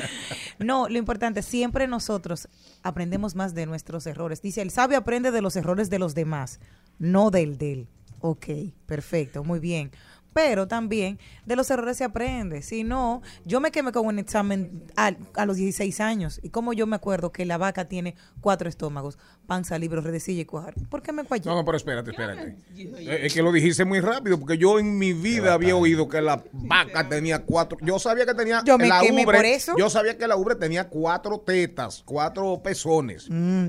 [0.59, 2.47] No, lo importante, siempre nosotros
[2.83, 4.43] aprendemos más de nuestros errores.
[4.43, 6.61] Dice, el sabio aprende de los errores de los demás,
[6.99, 7.89] no del de él.
[8.21, 8.47] Ok,
[8.85, 9.91] perfecto, muy bien.
[10.33, 12.63] Pero también de los errores se aprende.
[12.63, 16.39] Si no, yo me quemé con un examen a, a los 16 años.
[16.43, 19.19] ¿Y cómo yo me acuerdo que la vaca tiene cuatro estómagos?
[19.47, 20.75] Panza, libro, redecilla y cuajar.
[20.89, 21.47] ¿Por qué me cuallé?
[21.51, 22.57] No, no, pero espérate, espérate.
[22.77, 26.21] Eh, Es que lo dijiste muy rápido, porque yo en mi vida había oído que
[26.23, 27.77] la vaca tenía cuatro.
[27.83, 28.63] Yo sabía que tenía.
[28.65, 29.75] Yo me la quemé ubre, por eso.
[29.77, 33.27] Yo sabía que la ubre tenía cuatro tetas, cuatro pezones.
[33.29, 33.67] Mm.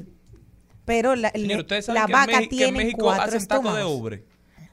[0.86, 4.00] Pero la, Señor, vaca México- tiene cuatro de estómagos.
[4.00, 4.26] ubre.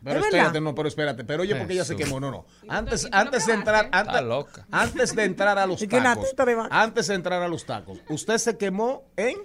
[0.04, 0.60] Pero ¿Es espérate, verdad?
[0.62, 1.24] no, pero espérate.
[1.24, 2.20] Pero oye, porque ella se quemó.
[2.20, 2.46] No, no.
[2.68, 4.66] Antes, ¿y tú antes de entrar, antes, loca.
[4.70, 6.34] antes de entrar a los tacos,
[6.70, 9.36] antes de entrar a los tacos, usted se quemó en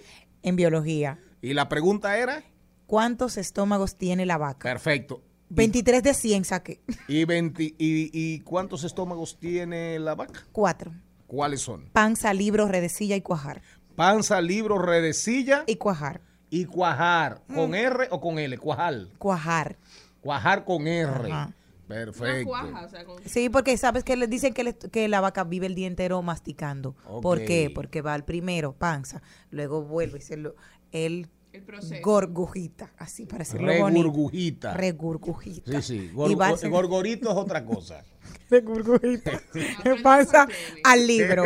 [0.44, 2.44] En biología, y la pregunta era
[2.86, 4.70] ¿cuántos estómagos tiene la vaca?
[4.70, 5.24] perfecto.
[5.50, 6.82] 23 de 100 saqué.
[7.08, 10.42] ¿Y, 20 y, y cuántos estómagos tiene la vaca?
[10.52, 10.92] Cuatro.
[11.28, 11.90] ¿Cuáles son?
[11.94, 13.62] Panza, libro, redecilla y cuajar.
[13.96, 16.22] Panza, libro, redecilla Y cuajar.
[16.50, 17.42] y cuajar.
[17.54, 17.76] ¿Con Mm.
[17.76, 18.58] R o con L?
[18.58, 19.08] Cuajar.
[19.20, 19.78] Cuajar.
[20.24, 21.32] Cuajar con R.
[21.32, 21.54] Ajá.
[21.88, 22.48] Perfecto.
[22.50, 23.22] cuaja, o sea, con...
[23.26, 26.22] Sí, porque sabes que le dicen que, le- que la vaca vive el día entero
[26.22, 26.96] masticando.
[27.22, 27.70] ¿Por qué?
[27.76, 30.56] Porque va al primero, panza, luego vuelve y se lo,
[30.94, 32.02] el El proceso.
[32.02, 34.02] gorgujita, así para decirlo bonito.
[34.04, 34.74] Regurgujita.
[34.74, 35.82] Regurgujita.
[35.82, 36.10] Sí, sí.
[36.12, 38.04] y Gor- va al gor- gorgorito es otra cosa.
[38.50, 39.40] regurgujita.
[40.04, 40.48] Pasa
[40.84, 41.44] al libro,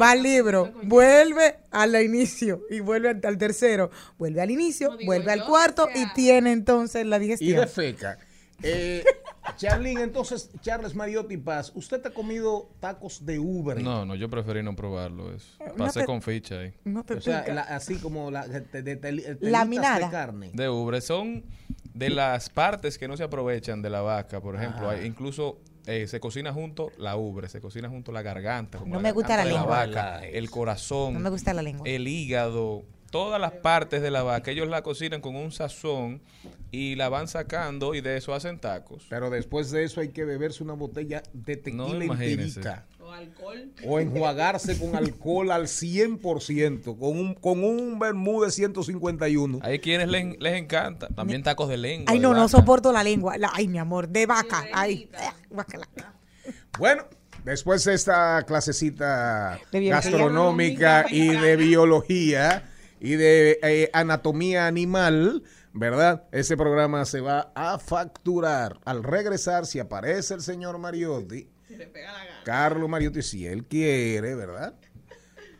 [0.00, 5.32] va al libro, vuelve al inicio y vuelve al, tercero, vuelve al inicio, No vuelve
[5.32, 7.60] al cuarto o sea- y tiene entonces la Y digestión.
[7.60, 8.18] de feca.
[8.62, 9.04] Eh,
[9.56, 13.82] Charlene, entonces, Charles Mariotti Paz, ¿usted te ha comido tacos de ubre?
[13.82, 15.46] No, no, yo preferí no probarlo eso.
[15.76, 16.74] Pasé te- con ficha ahí.
[16.84, 20.06] No te O sea, la- así como la, de, de- Laminada.
[20.06, 20.50] de carne.
[20.54, 21.00] De ubre.
[21.00, 21.44] Son
[21.92, 24.88] de las partes que no se aprovechan de la vaca, por ejemplo.
[24.90, 28.78] Hay- incluso eh, se cocina junto la ubre, se cocina junto la garganta.
[28.78, 29.86] como No la me gusta garganta la lengua.
[29.86, 31.86] vaca, el corazón, no me gusta la lengua.
[31.86, 34.50] el hígado, todas las partes de la vaca.
[34.50, 36.20] Ellos la cocinan con un sazón
[36.72, 39.06] y la van sacando y de eso hacen tacos.
[39.08, 42.58] Pero después de eso hay que beberse una botella de tequila No, imagínese.
[42.60, 42.86] enterita.
[42.98, 43.70] O alcohol.
[43.86, 49.60] O enjuagarse con alcohol al 100%, con un, con un vermú de 151.
[49.62, 51.06] Hay quienes les, les encanta.
[51.08, 52.10] También tacos de lengua.
[52.10, 53.38] Ay, de no, no soporto la lengua.
[53.38, 54.64] La- ay, mi amor, de vaca.
[54.72, 55.08] Ay.
[56.78, 57.04] Bueno,
[57.44, 62.70] después de esta clasecita gastronómica y de biología
[63.04, 65.42] y de eh, anatomía animal,
[65.74, 66.24] ¿verdad?
[66.32, 68.80] Ese programa se va a facturar.
[68.86, 72.40] Al regresar, si aparece el señor Mariotti, Se le pega la gana.
[72.44, 74.74] Carlos Mariotti, si él quiere, ¿verdad?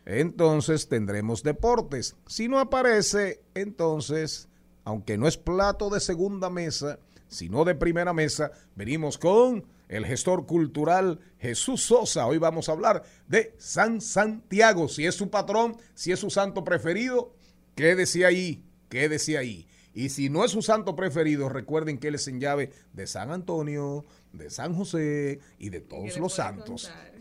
[0.06, 2.16] Entonces tendremos deportes.
[2.26, 4.48] Si no aparece, entonces,
[4.82, 10.46] aunque no es plato de segunda mesa, sino de primera mesa, venimos con el gestor
[10.46, 12.26] cultural Jesús Sosa.
[12.26, 14.88] Hoy vamos a hablar de San Santiago.
[14.88, 17.34] Si es su patrón, si es su santo preferido,
[17.74, 19.66] quédese ahí, quédese ahí.
[19.94, 23.30] Y si no es su santo preferido, recuerden que él es en llave de San
[23.30, 26.90] Antonio, de San José y de todos los santos.
[26.90, 27.14] contar.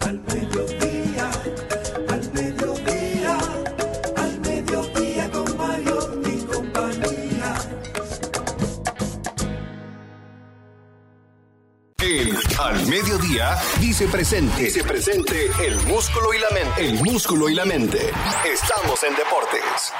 [0.00, 0.99] Al mediodía,
[12.60, 14.64] Al Mediodía dice presente.
[14.64, 16.84] Dice presente el músculo y la mente.
[16.84, 18.10] El músculo y la mente.
[18.52, 19.92] Estamos en deportes.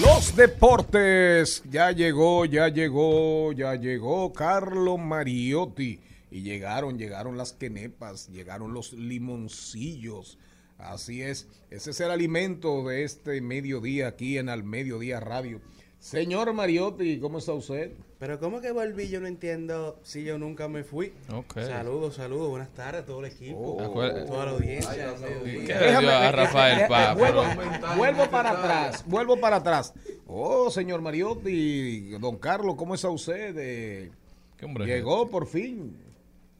[0.00, 1.62] Los deportes.
[1.70, 6.00] Ya llegó, ya llegó, ya llegó Carlo Mariotti.
[6.32, 10.36] Y llegaron, llegaron las quenepas, llegaron los limoncillos.
[10.78, 15.60] Así es, ese es el alimento de este mediodía aquí en Al Mediodía Radio.
[15.98, 17.90] Señor Mariotti, ¿cómo está usted?
[18.18, 19.08] Pero ¿cómo que volví?
[19.08, 21.12] Yo no entiendo si yo nunca me fui.
[21.54, 24.26] Saludos, saludos, buenas tardes a todo el equipo, Acuérdate.
[24.26, 25.14] toda la audiencia.
[25.44, 27.14] ¿Qué le dio a Rafael Pa?
[27.14, 29.92] vuelvo, Pero- vuelvo para atrás, vuelvo para atrás.
[30.26, 33.54] Oh, señor Mariotti, don Carlos, ¿cómo está usted?
[33.58, 34.10] Eh,
[34.56, 35.96] ¿Qué hombre es llegó por fin.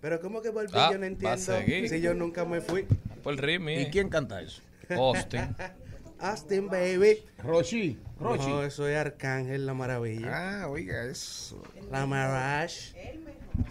[0.01, 0.73] Pero ¿cómo que volví?
[0.75, 1.39] Ah, yo no entiendo
[1.89, 2.85] si yo nunca me fui.
[3.23, 3.71] Por el ritmo.
[3.71, 4.61] ¿Y quién canta eso?
[4.91, 5.41] Austin.
[6.19, 7.23] Austin, baby.
[7.39, 8.49] Rochi, Rochi.
[8.49, 10.63] No, eso es Arcángel, la maravilla.
[10.63, 11.63] Ah, oiga, eso.
[11.91, 12.93] La Marash.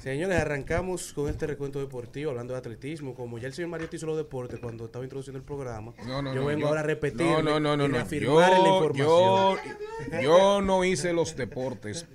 [0.01, 3.13] Señores, arrancamos con este recuento deportivo, hablando de atletismo.
[3.13, 6.33] Como ya el señor Mariotti hizo los deportes cuando estaba introduciendo el programa, No, no,
[6.33, 7.85] yo no, vengo ahora a repetir No, no, no, no.
[7.85, 7.97] y no.
[7.97, 9.57] la Yo, información.
[10.11, 12.05] yo, yo no hice los deportes.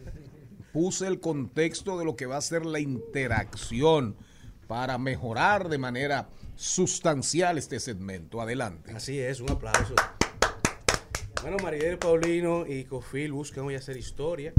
[0.72, 4.16] Puse el contexto de lo que va a ser la interacción
[4.68, 8.40] para mejorar de manera sustancial este segmento.
[8.40, 8.92] Adelante.
[8.92, 9.94] Así es, un aplauso.
[11.42, 14.52] Bueno, Maribel Paulino y Cofil buscan hoy hacer historia.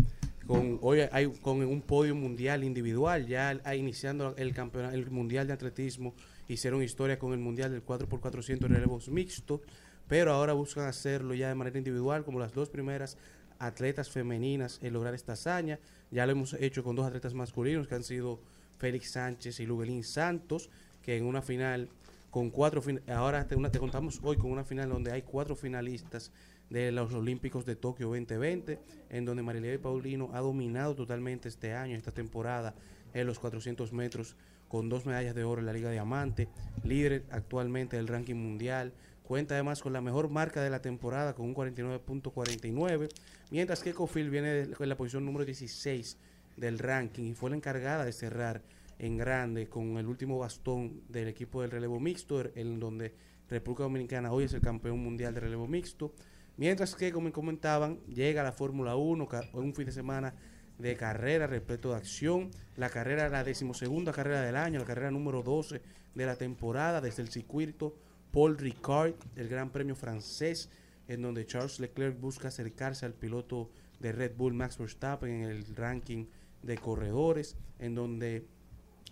[0.47, 5.53] Con, hoy hay con un podio mundial individual, ya iniciando el campeonato, el mundial de
[5.53, 6.15] atletismo,
[6.47, 9.61] hicieron historia con el mundial del 4x400 relevos mixtos,
[10.07, 13.15] pero ahora buscan hacerlo ya de manera individual, como las dos primeras
[13.59, 15.77] atletas femeninas en lograr esta hazaña.
[16.09, 18.39] Ya lo hemos hecho con dos atletas masculinos que han sido
[18.79, 20.71] Félix Sánchez y Luguelín Santos,
[21.03, 21.89] que en una final
[22.31, 26.31] con cuatro ahora te contamos hoy con una final donde hay cuatro finalistas
[26.71, 28.79] de los Olímpicos de Tokio 2020,
[29.09, 32.73] en donde Marilena Paulino ha dominado totalmente este año, esta temporada,
[33.13, 34.37] en los 400 metros,
[34.69, 36.47] con dos medallas de oro en la Liga Diamante,
[36.85, 41.45] líder actualmente del ranking mundial, cuenta además con la mejor marca de la temporada con
[41.45, 43.09] un 49.49,
[43.51, 46.17] mientras que Cofil viene en la posición número 16
[46.55, 48.61] del ranking y fue la encargada de cerrar
[48.97, 53.13] en grande con el último bastón del equipo del relevo mixto, en donde
[53.49, 56.13] República Dominicana hoy es el campeón mundial de relevo mixto.
[56.57, 60.35] Mientras que, como comentaban, llega la Fórmula 1, ca- un fin de semana
[60.77, 62.51] de carrera repleto de acción.
[62.75, 65.81] La carrera, la decimosegunda carrera del año, la carrera número 12
[66.13, 67.95] de la temporada, desde el circuito
[68.31, 70.69] Paul Ricard, el Gran Premio francés,
[71.07, 75.75] en donde Charles Leclerc busca acercarse al piloto de Red Bull Max Verstappen en el
[75.75, 76.25] ranking
[76.63, 78.45] de corredores, en donde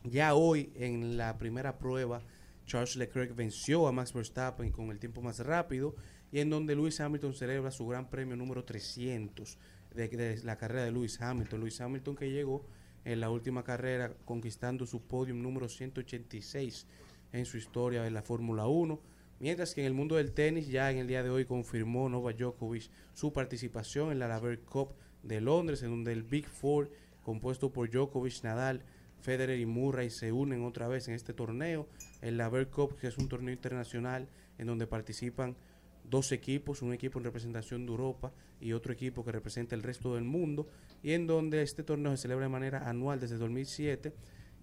[0.03, 2.21] ya hoy en la primera prueba
[2.65, 5.95] Charles Leclerc venció a Max Verstappen con el tiempo más rápido
[6.31, 9.57] y en donde Lewis Hamilton celebra su gran premio número 300
[9.95, 11.59] de, de la carrera de Lewis Hamilton.
[11.59, 12.65] Lewis Hamilton que llegó
[13.05, 16.85] en la última carrera conquistando su podium número 186
[17.31, 18.99] en su historia en la Fórmula 1.
[19.39, 22.37] Mientras que en el mundo del tenis ya en el día de hoy confirmó Novak
[22.37, 24.89] Djokovic su participación en la Laver Cup
[25.23, 26.91] de Londres, en donde el Big Four,
[27.23, 28.83] compuesto por Djokovic, Nadal,
[29.21, 31.87] Federer y Murray, se unen otra vez en este torneo.
[32.21, 35.55] El Laver Cup, que es un torneo internacional en donde participan
[36.09, 40.15] dos equipos, un equipo en representación de Europa y otro equipo que representa el resto
[40.15, 40.67] del mundo,
[41.03, 44.13] y en donde este torneo se celebra de manera anual desde 2007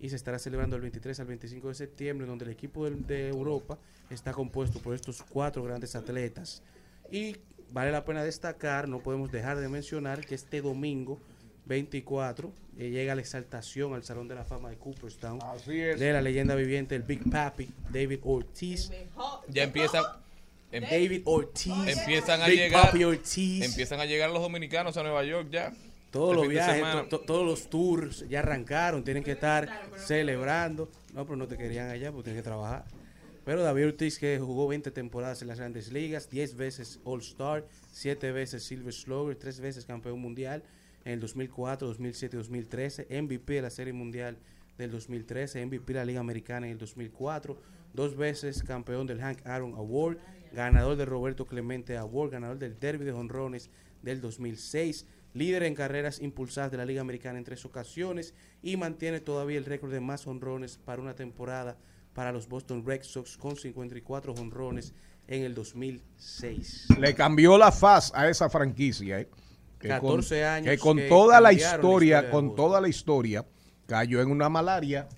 [0.01, 3.79] y se estará celebrando el 23 al 25 de septiembre, donde el equipo de, Europa
[4.11, 6.63] está compuesto por estos cuatro grandes atletas.
[7.11, 7.37] Y
[7.71, 11.19] vale la pena destacar, no podemos dejar de mencionar que este domingo
[11.67, 15.99] 24 eh, llega la exaltación al Salón de la Fama de Cooperstown Así es.
[15.99, 18.91] de la leyenda viviente, el Big Papi, David Ortiz.
[19.49, 20.05] Ya empiezan.
[20.73, 21.73] David Ortiz.
[21.87, 22.87] Empiezan a Big llegar.
[22.87, 23.65] Papi Ortiz.
[23.65, 25.73] Empiezan a llegar los dominicanos a Nueva York ya.
[26.11, 27.03] Todos Este los viajes, semana.
[27.09, 30.91] to- to- todos los tours ya arrancaron, tienen que estar celebrando.
[31.13, 32.85] No, pero no te querían allá porque tienen que trabajar.
[33.45, 38.33] Pero David Ortiz, que jugó 20 temporadas en las grandes ligas, 10 veces All-Star, 7
[38.33, 40.63] veces Silver Slugger, 3 veces campeón mundial
[41.05, 44.37] en el 2004, 2007 y 2013, MVP de la Serie Mundial
[44.79, 47.57] del 2013, MVP de la Liga Americana en el 2004,
[47.95, 50.19] dos veces campeón del Hank Aaron Award,
[50.53, 53.71] ganador del Roberto Clemente Award, ganador del Derby de Honrones
[54.03, 59.21] del 2006, líder en carreras impulsadas de la Liga Americana en tres ocasiones y mantiene
[59.21, 61.77] todavía el récord de más honrones para una temporada
[62.15, 64.95] para los Boston Red Sox con 54 honrones
[65.29, 66.87] en el 2006.
[66.99, 69.21] Le cambió la faz a esa franquicia.
[69.21, 69.29] ¿eh?
[69.79, 72.57] Que 14 con, años Que con que toda la cambiaron la historia, historia de con
[72.57, 73.45] toda la historia,
[73.87, 75.09] cayó en una malaria.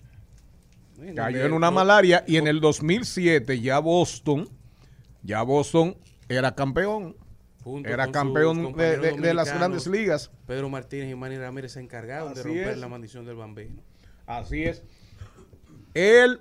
[1.14, 4.48] Cayó en una malaria y en el 2007 ya Boston,
[5.22, 5.96] ya Boston
[6.28, 7.16] era campeón.
[7.62, 10.30] junto Era campeón de, compañeros de- de las grandes ligas.
[10.46, 12.78] Pedro Martínez y Manny Ramírez se encargaron de romper es.
[12.78, 13.82] la maldición del bambino.
[14.26, 14.82] Así es.
[15.94, 16.40] Él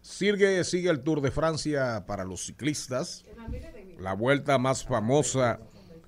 [0.00, 3.24] sigue, sigue el Tour de Francia para los ciclistas.
[3.98, 5.60] La vuelta más famosa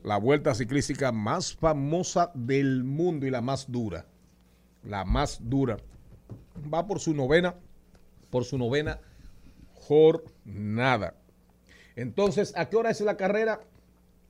[0.05, 4.07] la vuelta ciclística más famosa del mundo y la más dura.
[4.82, 5.78] La más dura.
[6.72, 7.55] Va por su novena,
[8.28, 9.01] por su novena
[9.72, 11.14] jornada.
[11.97, 13.61] Entonces, ¿a qué hora es la carrera?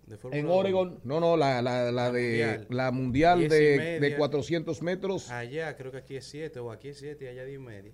[0.07, 0.47] De En.
[0.49, 2.67] Oregon, no, no, la, la, la de mundial.
[2.69, 5.31] la mundial de, de 400 metros.
[5.31, 7.93] Allá creo que aquí es 7 o aquí es 7 y allá 10 y media.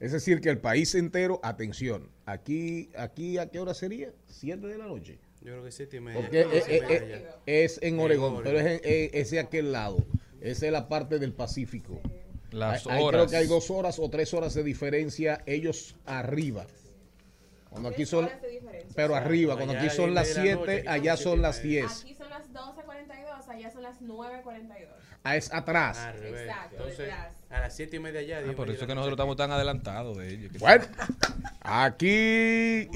[0.00, 4.10] Es decir, que el país entero, atención, aquí, aquí ¿a qué hora sería?
[4.28, 5.18] 7 de la noche.
[5.42, 6.20] Yo creo que 7 y media.
[6.20, 7.16] Porque eh, eh, media
[7.46, 9.98] eh, es en Oregón, pero es, en- es de aquel lado.
[10.40, 12.00] Esa es la parte del Pacífico.
[12.50, 13.20] Las Hay- hay- horas.
[13.20, 16.66] creo que hay dos horas o tres horas de diferencia, ellos arriba.
[17.72, 18.28] Cuando aquí son,
[18.94, 21.80] pero arriba, cuando aquí son las de la noche, 7, aquí allá son las media.
[21.82, 22.00] 10.
[22.02, 24.86] Aquí son las 12.42, allá son las 9.42.
[25.24, 26.14] Ah, es atrás.
[26.20, 26.42] Revés.
[26.42, 27.28] Exacto, Entonces, detrás.
[27.50, 28.42] a las 7 y media allá.
[28.48, 30.52] Ah, por eso de que nosotros estamos tan adelantados de ellos.
[30.58, 30.84] Bueno,
[31.62, 32.88] aquí,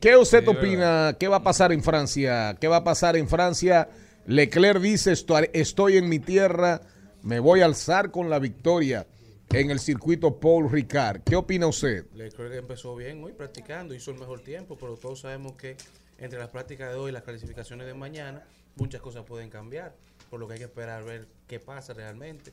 [0.00, 1.16] ¿qué usted Sí, opina?
[1.18, 2.56] ¿Qué va a pasar en Francia?
[2.60, 3.88] ¿Qué va a pasar en Francia?
[4.26, 6.80] Leclerc dice, "Esto- estoy en mi tierra,
[7.22, 9.06] me voy a alzar con la victoria
[9.50, 11.22] en el circuito Paul Ricard.
[11.22, 12.06] ¿Qué opina usted?
[12.14, 15.76] Leclerc empezó bien hoy practicando, hizo el mejor tiempo, pero todos sabemos que
[16.18, 18.44] entre las prácticas de hoy y las clasificaciones de mañana,
[18.76, 19.94] muchas cosas pueden cambiar,
[20.30, 22.50] por lo que hay que esperar a ver qué pasa realmente.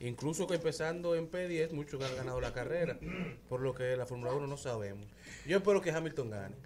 [0.00, 2.98] Incluso que empezando en P10, muchos han ganado la carrera,
[3.48, 5.06] por lo que la Fórmula 1 no sabemos.
[5.46, 6.56] Yo espero que Hamilton gane.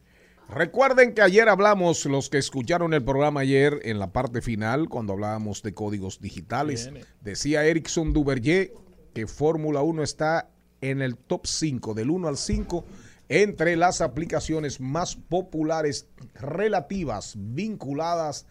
[0.49, 5.12] Recuerden que ayer hablamos, los que escucharon el programa ayer en la parte final, cuando
[5.12, 6.89] hablábamos de códigos digitales,
[7.20, 8.72] decía Erickson Duverger
[9.17, 10.51] que Fórmula 1 está
[10.83, 12.85] en el top 5, del 1 al 5,
[13.31, 18.45] entre las aplicaciones más populares relativas, vinculadas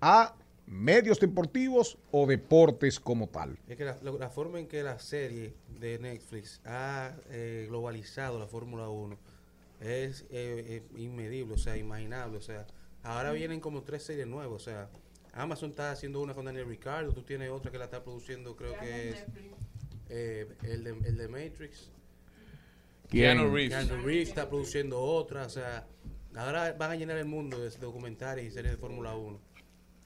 [0.00, 3.58] a medios deportivos o deportes como tal.
[3.66, 8.88] Es que la, forma en que la serie de Netflix ha eh, globalizado la Fórmula
[8.88, 9.18] 1
[9.80, 12.38] es eh, eh, inmedible, o sea, imaginable.
[12.38, 12.68] O sea,
[13.02, 14.54] ahora vienen como tres series nuevas.
[14.54, 14.88] O sea,
[15.32, 18.78] Amazon está haciendo una con Daniel Ricardo, tú tienes otra que la está produciendo, creo
[18.78, 19.24] que es
[20.14, 21.90] eh, el, de, el de Matrix.
[23.08, 23.38] ¿Quién?
[23.38, 23.86] Keanu Reeves.
[23.86, 25.46] Keanu Reeves está produciendo otra.
[25.46, 25.86] O sea,
[26.36, 29.40] ahora van a llenar el mundo de documentales y series de Fórmula 1.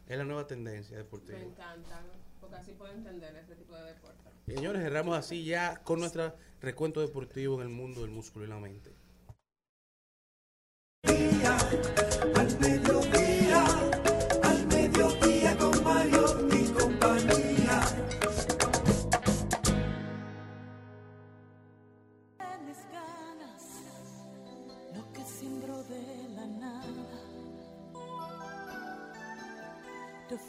[0.06, 1.38] Es la nueva tendencia deportiva.
[1.38, 2.04] Me encantan,
[2.40, 4.30] porque así puedo entender ese tipo de deporte.
[4.46, 8.60] Señores, cerramos así ya con nuestro recuento deportivo en el mundo del músculo y la
[8.60, 8.92] mente.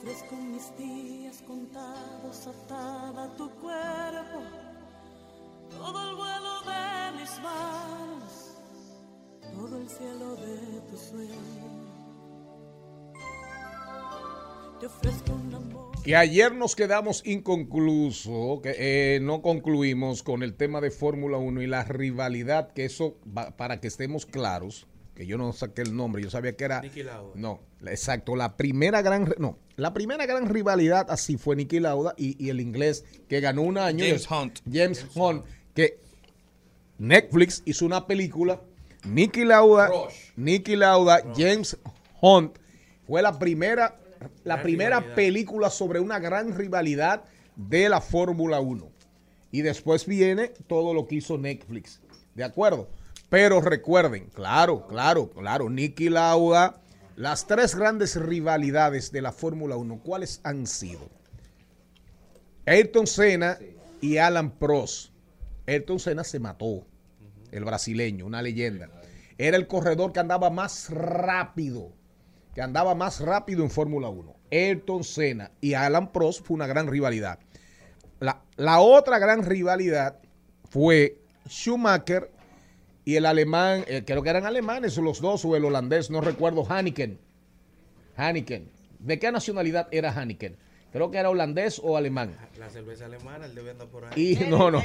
[0.07, 4.41] Te ofrezco mis días contados atada a tu cuerpo,
[5.69, 8.57] todo el vuelo de mis manos,
[9.53, 11.33] todo el cielo de tu sueño.
[14.79, 15.91] Te ofrezco un amor.
[16.01, 18.75] Que ayer nos quedamos inconcluso, que
[19.15, 23.17] eh, no concluimos con el tema de Fórmula 1 y la rivalidad, que eso,
[23.57, 24.87] para que estemos claros,
[25.17, 26.79] que yo no saqué el nombre, yo sabía que era...
[26.79, 27.31] Niki Lauda.
[27.33, 29.33] No, exacto, la primera gran...
[29.39, 33.63] No, la primera gran rivalidad así fue Nicky Lauda y, y el inglés que ganó
[33.63, 34.05] un año.
[34.05, 34.59] James Hunt.
[34.71, 35.43] James Hunt,
[35.73, 35.99] que
[36.99, 38.61] Netflix hizo una película,
[39.05, 39.89] Nicky Lauda,
[40.35, 41.75] Nicky Lauda, James
[42.21, 42.55] Hunt,
[43.07, 43.99] fue la primera,
[44.43, 45.15] la Gran primera rivalidad.
[45.15, 47.23] película sobre una gran rivalidad
[47.55, 48.87] de la Fórmula 1.
[49.51, 52.01] Y después viene todo lo que hizo Netflix.
[52.35, 52.87] ¿De acuerdo?
[53.29, 56.81] Pero recuerden, claro, claro, claro, Nicky Lauda,
[57.17, 61.09] las tres grandes rivalidades de la Fórmula 1, ¿cuáles han sido?
[62.65, 63.57] Ayrton Senna
[63.99, 65.11] y Alan Prost.
[65.67, 66.85] Ayrton Senna se mató,
[67.51, 68.89] el brasileño, una leyenda.
[69.37, 71.91] Era el corredor que andaba más rápido,
[72.55, 74.35] que andaba más rápido en Fórmula 1.
[74.51, 77.39] Ayrton Senna y Alan Prost fue una gran rivalidad.
[78.21, 80.19] La, la otra gran rivalidad
[80.69, 82.36] fue Schumacher
[83.07, 86.65] y el alemán, eh, creo que eran alemanes los dos, o el holandés, no recuerdo,
[86.65, 87.17] Hanneken.
[88.17, 88.67] Hanneken.
[88.99, 90.57] ¿De qué nacionalidad era Hanneken?
[90.91, 92.35] Creo que era holandés o alemán.
[92.59, 94.11] La cerveza alemana, él debe andar por ahí.
[94.33, 94.83] Y no, no,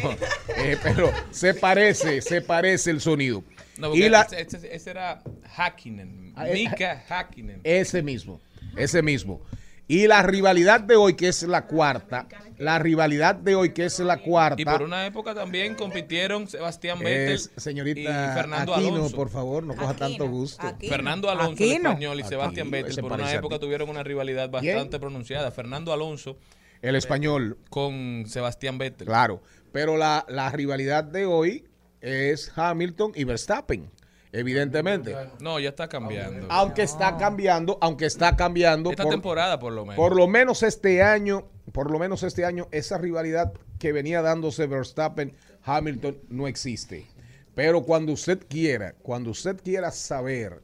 [0.56, 3.42] eh, pero se parece, se parece el sonido.
[3.78, 5.20] No, porque y la, ese, ese- ese era
[5.56, 6.32] Hakkinen.
[6.36, 7.60] Ah, eh, Mika Hakkinen.
[7.64, 8.40] ese mismo,
[8.76, 9.40] ese mismo.
[9.88, 12.26] Y la rivalidad de hoy, que es la cuarta,
[12.56, 16.98] la rivalidad de hoy, que es la cuarta, Y por una época también compitieron Sebastián
[17.00, 19.16] Vettel señorita y Fernando Aquino, Alonso.
[19.16, 20.66] por favor, no coja tanto gusto.
[20.88, 24.76] Fernando Alonso, el español, y Sebastián Aquino, Vettel, por una época tuvieron una rivalidad ¿Quién?
[24.76, 25.50] bastante pronunciada.
[25.50, 26.38] Fernando Alonso.
[26.80, 27.58] El español.
[27.68, 29.06] Con Sebastián Vettel.
[29.06, 31.64] Claro, pero la, la rivalidad de hoy
[32.00, 33.90] es Hamilton y Verstappen.
[34.32, 35.14] Evidentemente.
[35.40, 36.46] No, ya está cambiando.
[36.50, 38.90] Aunque está cambiando, aunque está cambiando.
[38.90, 39.96] Esta temporada, por lo menos.
[39.96, 44.66] Por lo menos este año, por lo menos este año, esa rivalidad que venía dándose
[44.66, 47.06] Verstappen, Hamilton, no existe.
[47.54, 50.62] Pero cuando usted quiera, cuando usted quiera saber,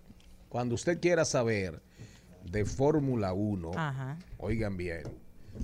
[0.48, 1.82] cuando usted quiera saber
[2.44, 4.18] de Fórmula 1, Ajá.
[4.38, 5.02] oigan bien,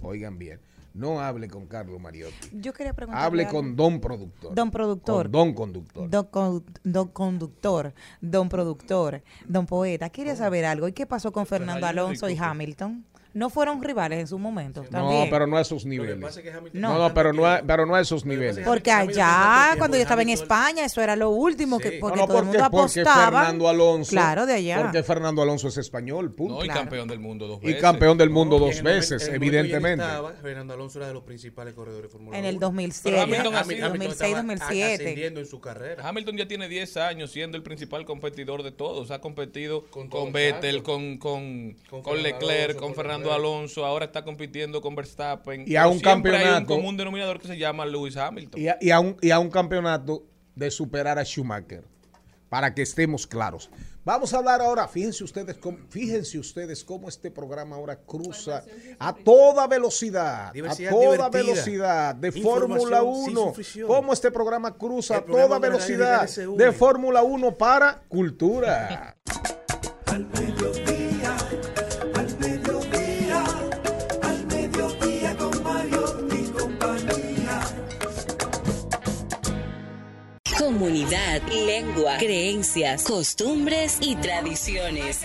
[0.02, 0.60] oigan bien,
[0.94, 2.50] no hable con Carlos Mariotti.
[2.52, 4.54] Yo quería preguntarle Hable con Don Productor.
[4.54, 5.24] Don Productor.
[5.24, 6.08] Con Don Conductor.
[6.08, 10.08] Don, con- don conductor, don productor, don poeta.
[10.08, 10.88] Quería saber algo.
[10.88, 13.04] ¿Y qué pasó con Fernando Alonso y Hamilton?
[13.34, 14.82] ¿No fueron rivales en su momento?
[14.84, 15.28] No, También.
[15.30, 16.16] pero no a esos niveles.
[16.20, 18.64] pasa es que Hamilton- No, no, pero no, a, pero no a esos niveles.
[18.64, 22.28] Porque allá, cuando yo estaba en España, eso era lo último que porque No, no,
[22.28, 23.40] todo el porque, mundo porque apostaba.
[23.40, 24.10] Fernando Alonso.
[24.10, 24.82] Claro, de allá.
[24.82, 26.54] Porque Fernando Alonso es español, punto.
[26.60, 27.82] No, y campeón del mundo dos Y veces.
[27.82, 30.04] campeón del mundo Y dos en veces, en el evidentemente.
[30.04, 32.48] estaba, Fernando Alonso era de los principales corredores de Fórmula En 1.
[32.50, 34.94] el 2007, Pero Hamilton ha Hamilton sido- 2006, estaba 2007.
[35.02, 36.08] ascendiendo en su carrera.
[36.08, 39.10] Hamilton ya tiene 10 años siendo el principal competidor de todos.
[39.10, 42.94] Ha competido con, todos, Vettel, con, con, Con con Fernando Leclerc, Alonso, con con
[43.30, 43.48] Fernando.
[43.56, 43.84] Alonso.
[43.84, 45.64] Ahora está compitiendo con Verstappen.
[45.66, 48.60] Y a un siempre hay un campeonato- común denominador que se llama Lewis Hamilton.
[48.60, 51.84] Y a, y a un, y a un campeonato de superar a Schumacher.
[52.48, 53.68] Para que estemos claros.
[54.04, 58.62] Vamos a hablar ahora, fíjense ustedes, cómo, fíjense ustedes cómo este programa ahora cruza
[58.98, 61.42] a toda velocidad, Diversidad a toda divertida.
[61.42, 63.08] velocidad de Fórmula sin
[63.38, 63.40] 1.
[63.48, 63.88] sufrición.
[63.88, 69.16] Cómo este programa cruza a toda velocidad de Fórmula 1 para cultura.
[80.74, 85.20] Comunidad, lengua, creencias, costumbres y tradiciones.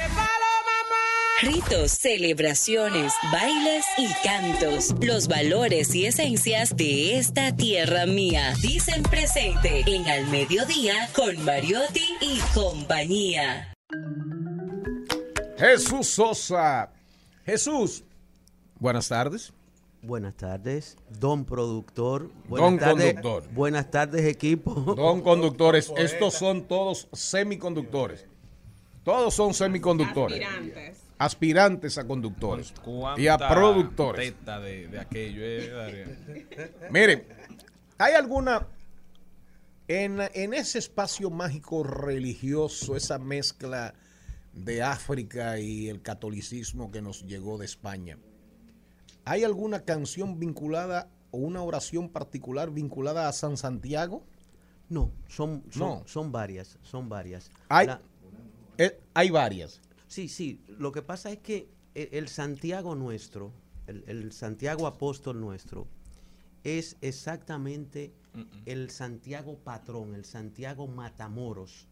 [1.41, 4.93] Ritos, celebraciones, bailes y cantos.
[5.01, 8.53] Los valores y esencias de esta tierra mía.
[8.61, 13.73] Dicen presente en Al Mediodía con Mariotti y compañía.
[15.57, 16.91] Jesús Sosa.
[17.43, 18.03] Jesús,
[18.77, 19.51] buenas tardes.
[20.01, 22.31] Buenas tardes, don productor.
[22.47, 23.53] Buenas Don tardes, conductor.
[23.53, 24.73] Buenas tardes, equipo.
[24.95, 28.25] Don conductores, estos son todos semiconductores.
[29.03, 30.41] Todos son semiconductores.
[30.41, 31.03] Aspirantes.
[31.17, 32.73] Aspirantes a conductores
[33.17, 34.33] y a ¿Cuánta productores.
[34.33, 36.71] teta de, de aquello, eh?
[36.91, 37.25] Miren,
[37.97, 38.67] ¿hay alguna
[39.89, 43.93] en, en ese espacio mágico religioso, esa mezcla
[44.53, 48.17] de África y el catolicismo que nos llegó de España?
[49.29, 54.23] ¿Hay alguna canción vinculada o una oración particular vinculada a San Santiago?
[54.89, 56.03] No, son, son, No.
[56.07, 57.51] son varias, son varias.
[57.69, 58.01] Hay, La-
[58.79, 59.81] eh, hay varias.
[60.07, 63.51] sí, sí, lo que pasa es que el, el Santiago nuestro,
[63.85, 65.85] el, el Santiago apóstol nuestro,
[66.63, 68.11] es exactamente
[68.65, 71.87] el Santiago patrón, el Santiago Matamoros,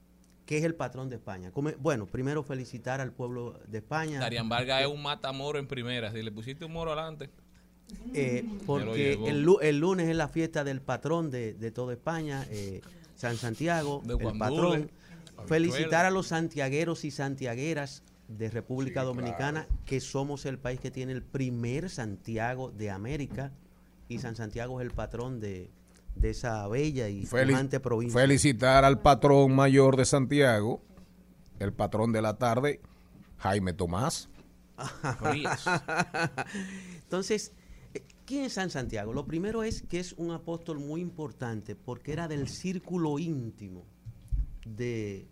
[0.48, 1.52] que es el patrón de España.
[1.52, 4.20] Come- bueno, primero felicitar al pueblo de España.
[4.20, 6.12] Darían Vargas es un matamoro en primera.
[6.12, 7.30] Si le pusiste un moro adelante.
[8.14, 12.45] Eh, porque el, lu- el lunes es la fiesta del patrón de, de toda España,
[12.50, 12.82] eh,
[13.16, 14.91] San Santiago, De el Guandule, patrón.
[15.48, 21.12] Felicitar a los santiagueros y santiagueras de República Dominicana, que somos el país que tiene
[21.14, 23.52] el primer Santiago de América,
[24.10, 25.70] y San Santiago es el patrón de,
[26.20, 28.20] de esa bella y pujante provincia.
[28.20, 30.82] felicitar al patrón mayor de Santiago,
[31.59, 32.82] el patrón de la tarde,
[33.38, 34.30] Jaime Tomás.
[37.03, 37.51] Entonces,
[37.93, 39.13] eh, ¿quién es San Santiago?
[39.13, 43.86] Lo primero es que es un apóstol muy importante porque era del círculo íntimo
[44.65, 45.28] de,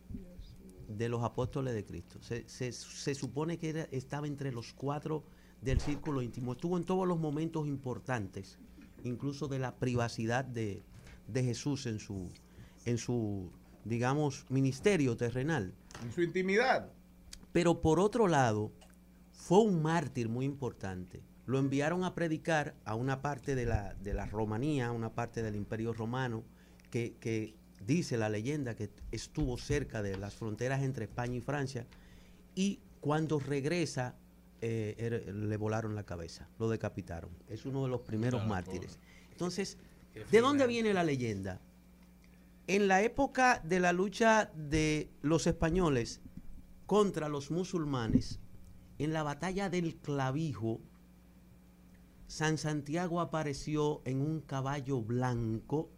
[0.88, 2.22] de los apóstoles de Cristo.
[2.22, 5.24] Se, se- se supone que era- estaba entre los cuatro
[5.62, 6.54] del círculo íntimo.
[6.54, 8.58] Estuvo en todos los momentos importantes,
[9.06, 10.84] incluso de la privacidad de,
[11.28, 12.30] de Jesús en su,
[12.86, 13.52] en su,
[13.84, 15.74] digamos, ministerio terrenal.
[16.04, 16.92] En su intimidad.
[17.52, 18.72] Pero por otro lado,
[19.32, 21.24] fue un mártir muy importante.
[21.46, 25.44] Lo enviaron a predicar a una parte de la, de la Romanía, a una parte
[25.44, 26.44] del Imperio Romano,
[26.90, 31.86] que, que dice la leyenda que estuvo cerca de las fronteras entre España y Francia.
[32.56, 34.16] Y cuando regresa,
[34.68, 37.30] eh, er- le volaron la cabeza, lo decapitaron.
[37.48, 38.98] Es uno de los primeros Claro, mártires.
[39.32, 39.78] Entonces,
[40.32, 41.62] ¿de dónde viene la leyenda?
[42.68, 46.22] En la época de la lucha de los españoles
[46.88, 48.40] contra los musulmanes,
[48.98, 50.80] en la batalla del clavijo,
[52.28, 55.90] San Santiago apareció en un caballo blanco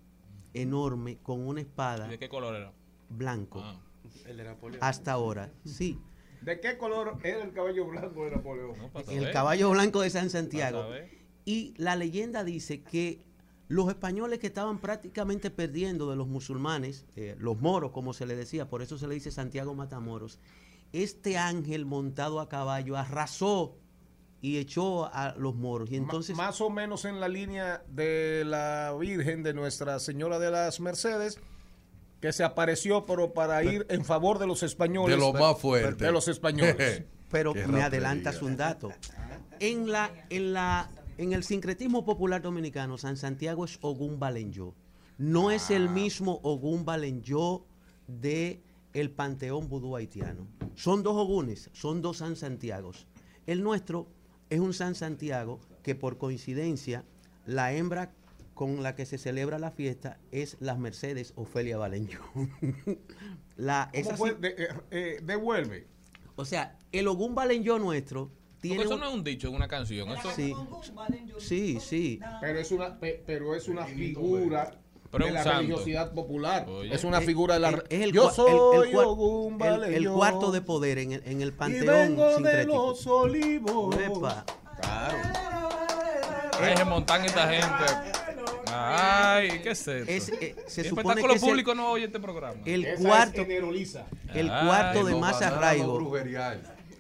[0.54, 2.74] enorme con una espada ¿Y ¿De qué color era?
[3.10, 3.62] blanco.
[3.64, 3.80] Ah.
[4.26, 4.84] El de Napoleón.
[4.84, 6.00] Hasta ahora, sí.
[6.42, 8.74] ¿De qué color era el caballo blanco de Napoleón?
[8.78, 10.86] No, El caballo blanco de San Santiago.
[11.46, 13.22] Y la leyenda dice que
[13.70, 18.36] Los españoles que estaban prácticamente perdiendo de los musulmanes, eh, los moros, como se le
[18.36, 20.40] decía, por eso se le dice Santiago Matamoros,
[20.94, 23.78] este ángel montado a caballo arrasó
[24.42, 25.92] y echó a los moros.
[25.92, 30.52] Y entonces, más o menos en la línea de la Virgen de Nuestra Señora de
[30.52, 31.40] las Mercedes,
[32.20, 35.16] que se apareció, pero para ir en favor de los españoles.
[35.16, 35.98] De los más fuertes.
[35.98, 37.04] De los españoles.
[37.30, 38.92] pero Qué me adelantas un dato.
[39.60, 44.74] En la, en la, en el sincretismo popular dominicano, San Santiago es Ogún Balenyo.
[45.18, 47.66] No es el mismo Ogún Balenyo
[48.08, 48.62] de
[48.94, 50.48] el panteón vudú haitiano.
[50.76, 53.08] Son dos Ogunes, son dos San Santiagos.
[53.46, 54.08] El nuestro
[54.50, 57.04] es un San Santiago que por coincidencia
[57.46, 58.14] la hembra
[58.58, 61.78] con la que se celebra la fiesta es las Mercedes Ofelia
[64.40, 65.88] De- eh, eh, devuelve.
[66.36, 69.54] o sea, el Ogún Balenyo nuestro tiene Porque eso un- no es un dicho en
[69.56, 70.10] una canción.
[70.10, 70.54] Eso, Sí,
[71.38, 72.20] sí, sí.
[72.42, 74.72] Pero es una, pe- pero es una figura
[75.12, 75.60] Pero de es la santo.
[75.60, 76.68] religiosidad popular.
[76.68, 76.96] Oye.
[76.96, 77.70] Es una Es- figura de la.
[77.70, 78.52] es- es el yo el- soy
[78.88, 79.96] el cua- Ogún el- Baleyo.
[79.98, 81.86] el cuarto de poder en el, en el Y panteón
[82.18, 83.96] vengo de los olivos.
[83.96, 84.44] Epa.
[84.82, 85.18] Claro.
[86.60, 88.27] Ay, se montan esta gente.
[88.90, 90.12] Ay, ¿qué es esto?
[90.12, 92.62] Es, eh, se el supone espectáculo que es el- público no oye este programa.
[92.66, 93.50] El Esa cuarto, es
[94.34, 96.00] el Ay, cuarto de más arraigo.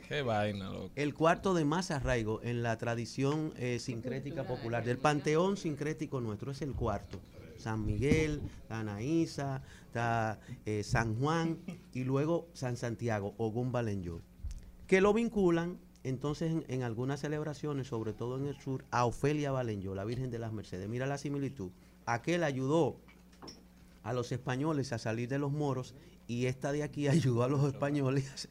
[0.07, 0.89] Qué vaina, loco.
[0.95, 6.51] el cuarto de más arraigo en la tradición eh, sincrética popular, del panteón sincrético nuestro,
[6.51, 7.19] es el cuarto.
[7.57, 9.61] San Miguel, Anaísa,
[10.65, 11.57] eh, San Juan
[11.93, 14.21] y luego San Santiago, Ogún Balenyo,
[14.85, 15.77] que lo vinculan
[16.08, 20.32] entonces en, en algunas celebraciones, sobre todo en el sur, a Ofelia Balenyo, la Virgen
[20.32, 20.88] de las Mercedes.
[20.89, 21.72] Mira la similitud.
[22.05, 22.97] Aquel ayudó
[24.03, 25.93] a los españoles a salir de los moros
[26.28, 28.47] y esta de aquí ayudó a los españoles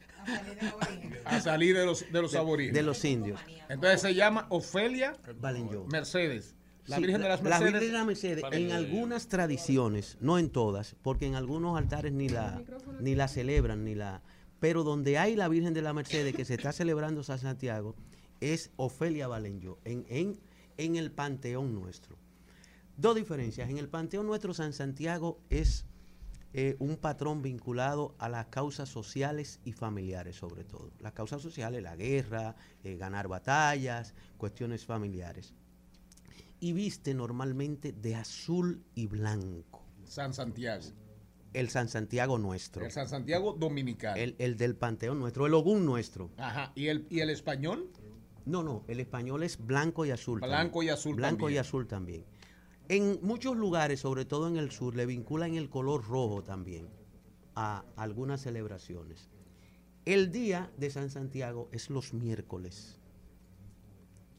[1.25, 2.75] A salir de los, de los de, aborígenes.
[2.75, 3.39] de los indios.
[3.69, 5.85] Entonces se llama Ofelia Balenyo.
[5.85, 6.55] Mercedes.
[6.85, 7.73] La Virgen de las la Mercedes.
[7.73, 12.29] Virgen de las Mercedes, en algunas tradiciones, no en todas, porque en algunos altares ni
[12.29, 12.61] la,
[13.01, 14.21] ni la celebran, ni la.
[14.59, 17.95] Pero donde hay la Virgen de la Mercedes que se está celebrando San Santiago,
[18.39, 20.39] es Ofelia Balenyo, en, en,
[20.77, 22.17] en el panteón nuestro.
[22.95, 23.69] Dos diferencias.
[23.69, 25.85] En el panteón nuestro, San Santiago es
[26.53, 30.91] eh, un patrón vinculado a las causas sociales y familiares, sobre todo.
[30.99, 35.53] Las causas sociales, la guerra, eh, ganar batallas, cuestiones familiares.
[36.59, 39.83] Y viste normalmente de azul y blanco.
[40.05, 40.85] San Santiago.
[41.53, 42.85] El San Santiago nuestro.
[42.85, 44.15] El San Santiago dominicano.
[44.17, 46.29] El, el del panteón nuestro, el Ogún nuestro.
[46.37, 46.71] Ajá.
[46.75, 47.89] ¿Y el, ¿Y el español?
[48.45, 50.39] No, no, el español es blanco y azul.
[50.39, 50.85] Blanco también.
[50.85, 51.55] y azul Blanco también.
[51.55, 52.25] y azul también.
[52.89, 56.87] En muchos lugares, sobre todo en el sur, le vinculan el color rojo también
[57.55, 59.29] a algunas celebraciones.
[60.05, 62.99] El día de San Santiago es los miércoles.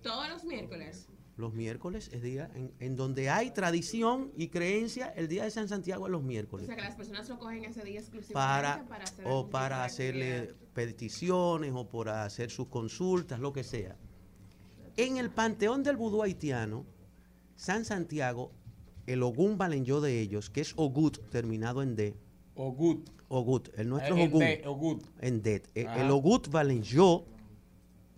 [0.02, 1.08] Todos los miércoles.
[1.38, 5.68] Los miércoles es día en, en donde hay tradición y creencia, el día de San
[5.68, 6.66] Santiago es los O miércoles.
[6.66, 9.84] sea que las personas lo cogen ese día exclusivamente para, para hacer o para de
[9.84, 13.96] hacerle peticiones o para hacer sus consultas, lo que sea.
[14.96, 16.84] En el panteón del vudú haitiano,
[17.54, 18.50] San Santiago,
[19.06, 22.16] el Ogún Balenyo de ellos, que es Ogut, terminado en D.
[22.56, 23.10] Ogut.
[23.28, 24.40] Ogut, el nuestro Eh, en Ogún.
[24.40, 25.06] D, Ogut.
[25.20, 25.62] En D.
[25.76, 26.02] Eh, Ajá.
[26.04, 27.24] El Ogut Balenyo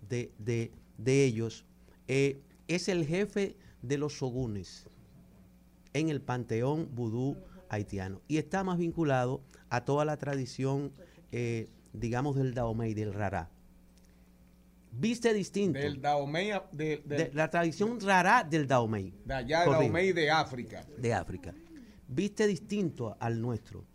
[0.09, 1.65] de, de, de ellos
[2.07, 2.41] eh,
[2.75, 4.87] es el jefe de los Ogunes
[5.93, 7.37] en el panteón vudú
[7.69, 10.91] haitiano y está más vinculado a toda la tradición,
[11.31, 13.49] eh, digamos, del Dahomey, del Rará.
[14.91, 15.79] Viste distinto.
[15.79, 16.51] Del Dahomey.
[16.71, 19.13] de, de- de la tradición rara del Dahomey.
[19.25, 20.85] de allá de Corrijo, Dahomey de África.
[20.97, 21.53] de África.
[22.07, 23.85] Viste distinto al nuestro.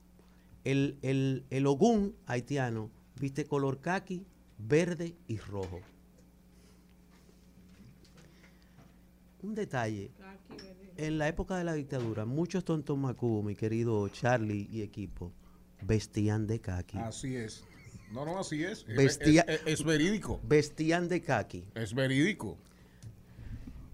[0.65, 4.27] El, el, el Ogún haitiano viste color caqui,
[4.59, 5.81] verde y rojo.
[9.47, 10.11] Un detalle.
[10.97, 15.33] En la época de la dictadura, muchos tontomacú, mi querido Charlie y equipo,
[15.83, 16.99] vestían de caqui.
[16.99, 17.65] Así es.
[18.13, 18.85] No, no, así es.
[18.89, 20.41] Es- Vestía- es, es- es verídico.
[20.43, 21.65] Vestían de caqui.
[21.77, 22.57] Es verídico.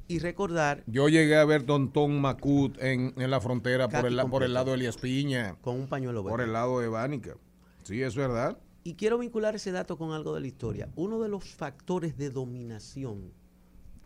[0.08, 4.42] Y recordar Yo llegué a ver Tontón Macut en, en la frontera por el, por
[4.42, 6.44] el lado de Elías Piña, con un pañuelo por verde.
[6.46, 7.36] el lado de Bánica.
[7.82, 8.58] Sí, es verdad.
[8.84, 10.88] Y quiero vincular ese dato con algo de la historia.
[10.96, 13.32] Uno de los factores de dominación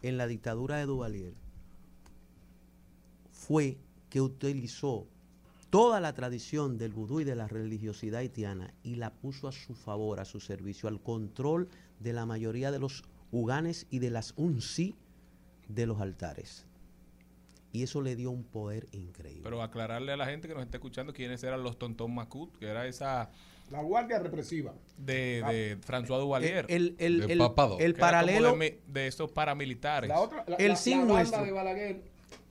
[0.09, 1.35] en la dictadura de Duvalier
[3.31, 3.79] fue
[4.09, 5.07] que utilizó
[5.71, 9.75] toda la tradición del vudú y de la religiosidad haitiana y la puso a su
[9.75, 11.69] favor, a su servicio, al control
[12.01, 14.95] de la mayoría de los uganes y de las unsi
[15.69, 16.67] de los altares.
[17.73, 19.43] Y eso le dio un poder increíble.
[19.43, 22.67] Pero aclararle a la gente que nos está escuchando quiénes eran los Tontón Macut, que
[22.67, 23.31] era esa
[23.71, 24.75] La guardia represiva.
[24.99, 26.65] de, de François Duvalier.
[26.69, 27.79] El- el- De el- Papado.
[27.81, 30.09] el paralelo, de, de estos paramilitares.
[30.09, 31.45] La otra, la, El la- sin nuestro.
[31.45, 32.03] de Balaguer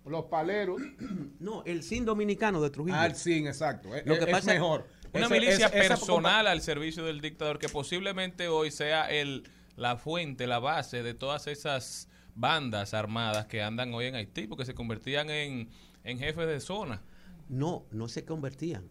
[0.05, 0.81] Los paleros.
[1.39, 2.97] No, el sin dominicano de Trujillo.
[2.99, 3.95] Ah, el sin, exacto.
[3.95, 4.87] Es- Lo que es pasa mejor.
[5.13, 9.47] Una Esa- milicia esa- esa personal al servicio del dictador que posiblemente hoy sea el
[9.77, 14.65] la fuente, la base de todas esas bandas armadas que andan hoy en Haití, porque
[14.65, 15.69] se convertían en,
[16.03, 17.01] en jefes de zona.
[17.49, 18.89] No, no se convertían.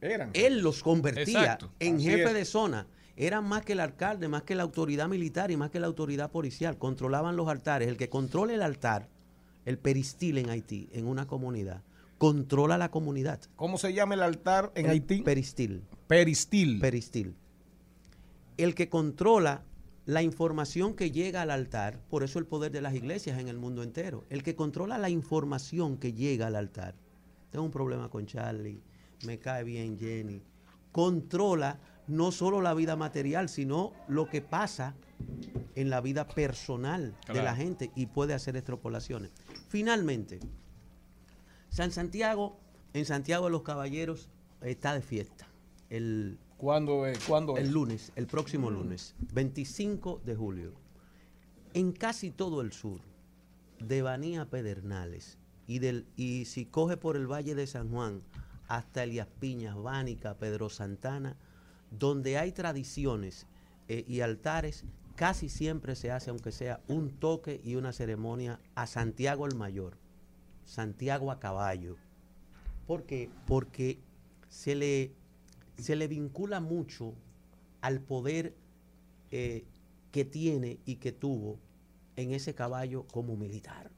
[0.00, 0.30] Eran.
[0.34, 1.72] Él los convertía Exacto.
[1.80, 2.34] en Así jefe es.
[2.34, 2.86] de zona.
[3.16, 6.30] Eran más que el alcalde, más que la autoridad militar y más que la autoridad
[6.30, 6.78] policial.
[6.78, 7.88] Controlaban los altares.
[7.88, 9.08] El que controle el altar,
[9.64, 11.82] el peristil en Haití, en una comunidad,
[12.18, 13.40] controla la comunidad.
[13.56, 15.22] ¿Cómo se llama el altar en El Haití?
[15.22, 15.82] Peristil.
[16.06, 16.78] Peristil.
[16.80, 17.34] Peristil.
[18.56, 19.62] El que controla
[20.06, 23.58] la información que llega al altar, por eso el poder de las iglesias en el
[23.58, 24.24] mundo entero.
[24.30, 26.94] El que controla la información que llega al altar.
[27.50, 28.80] Tengo un problema con Charlie,
[29.24, 30.42] me cae bien Jenny.
[30.92, 34.94] Controla no solo la vida material, sino lo que pasa
[35.74, 39.30] en la vida personal de la gente y puede hacer extrapolaciones.
[39.68, 40.40] Finalmente,
[41.68, 42.58] San Santiago,
[42.94, 44.30] en Santiago de los Caballeros,
[44.62, 45.46] está de fiesta.
[45.90, 47.18] El, ¿Cuándo es?
[47.24, 47.72] ¿Cuándo el es?
[47.72, 50.72] lunes, el próximo lunes, 25 de julio.
[51.74, 53.00] En casi todo el sur,
[53.78, 58.22] de Banía a Pedernales, y, del, y si coge por el Valle de San Juan
[58.68, 61.36] hasta Elias Piñas, Bánica, Pedro Santana,
[61.90, 63.46] donde hay tradiciones
[63.88, 64.84] eh, y altares,
[65.16, 69.96] casi siempre se hace, aunque sea un toque y una ceremonia a Santiago el Mayor,
[70.66, 71.96] Santiago a caballo.
[72.86, 73.30] ¿Por qué?
[73.46, 73.98] Porque
[74.48, 75.12] se le,
[75.78, 77.14] se le vincula mucho
[77.80, 78.54] al poder
[79.30, 79.64] eh,
[80.12, 81.58] que tiene y que tuvo
[82.16, 83.90] en ese caballo como militar.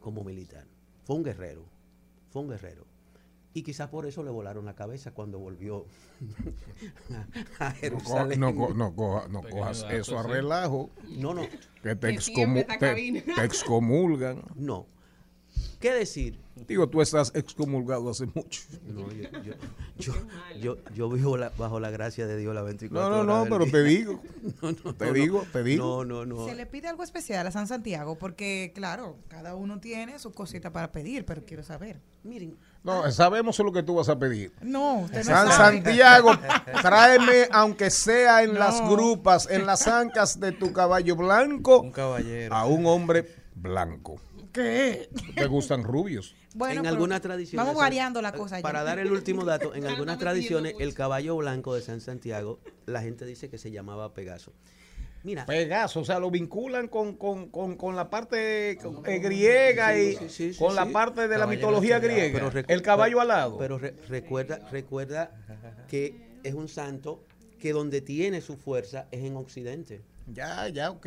[0.00, 0.66] Como militar.
[1.04, 1.64] Fue un guerrero.
[2.30, 2.93] Fue un guerrero.
[3.56, 5.86] Y quizás por eso le volaron la cabeza cuando volvió
[7.60, 8.40] a, a No, co- Jerusalén.
[8.40, 10.90] no, co- no coja- no Pequeño cojas eso a relajo.
[11.08, 11.42] No, no.
[11.82, 14.42] Que te, excomu- te- excomulgan.
[14.56, 14.86] No.
[15.78, 16.40] ¿Qué decir?
[16.66, 18.62] Digo, tú estás excomulgado hace mucho.
[18.86, 19.52] No, yo, yo,
[19.98, 20.14] yo,
[20.60, 23.70] yo, yo vivo la- bajo la gracia de Dios la 24 No, no, no, pero
[23.70, 24.20] te digo.
[24.62, 25.50] No, no, Te no, digo, no.
[25.52, 26.04] te digo.
[26.04, 26.46] No, no, no.
[26.48, 30.72] Se le pide algo especial a San Santiago porque, claro, cada uno tiene su cosita
[30.72, 32.00] para pedir, pero quiero saber.
[32.24, 32.56] Miren.
[32.84, 34.52] No, sabemos lo que tú vas a pedir.
[34.60, 35.76] No, usted no San sabe.
[35.82, 36.30] Santiago,
[36.82, 38.58] tráeme, aunque sea en No.
[38.60, 42.54] las grupas, en las ancas de tu caballo blanco, Un caballero.
[42.54, 44.20] a un hombre blanco.
[44.52, 45.08] ¿Qué?
[45.34, 46.34] ¿Te gustan rubios?
[46.54, 47.56] Bueno, en algunas tradiciones.
[47.66, 48.58] Vamos San- variando la cosa.
[48.58, 48.62] ya.
[48.62, 53.00] Para dar el último dato, en algunas tradiciones, el caballo blanco de San Santiago, la
[53.02, 54.52] gente dice que se llamaba Pegaso.
[55.24, 55.44] Mira.
[55.46, 60.28] Pegaso, o sea, lo vinculan con, con, con, con la parte eh, griega y Sí,
[60.28, 62.38] sí, sí, con la parte de la mitología griega.
[62.50, 63.58] pero el caballo pero- alado.
[63.58, 65.30] Pero re- recuerda, recuerda
[65.88, 66.14] que
[66.44, 67.24] es un santo
[67.58, 70.02] que donde tiene su fuerza es en Occidente.
[70.32, 71.06] Ya, ya, ok.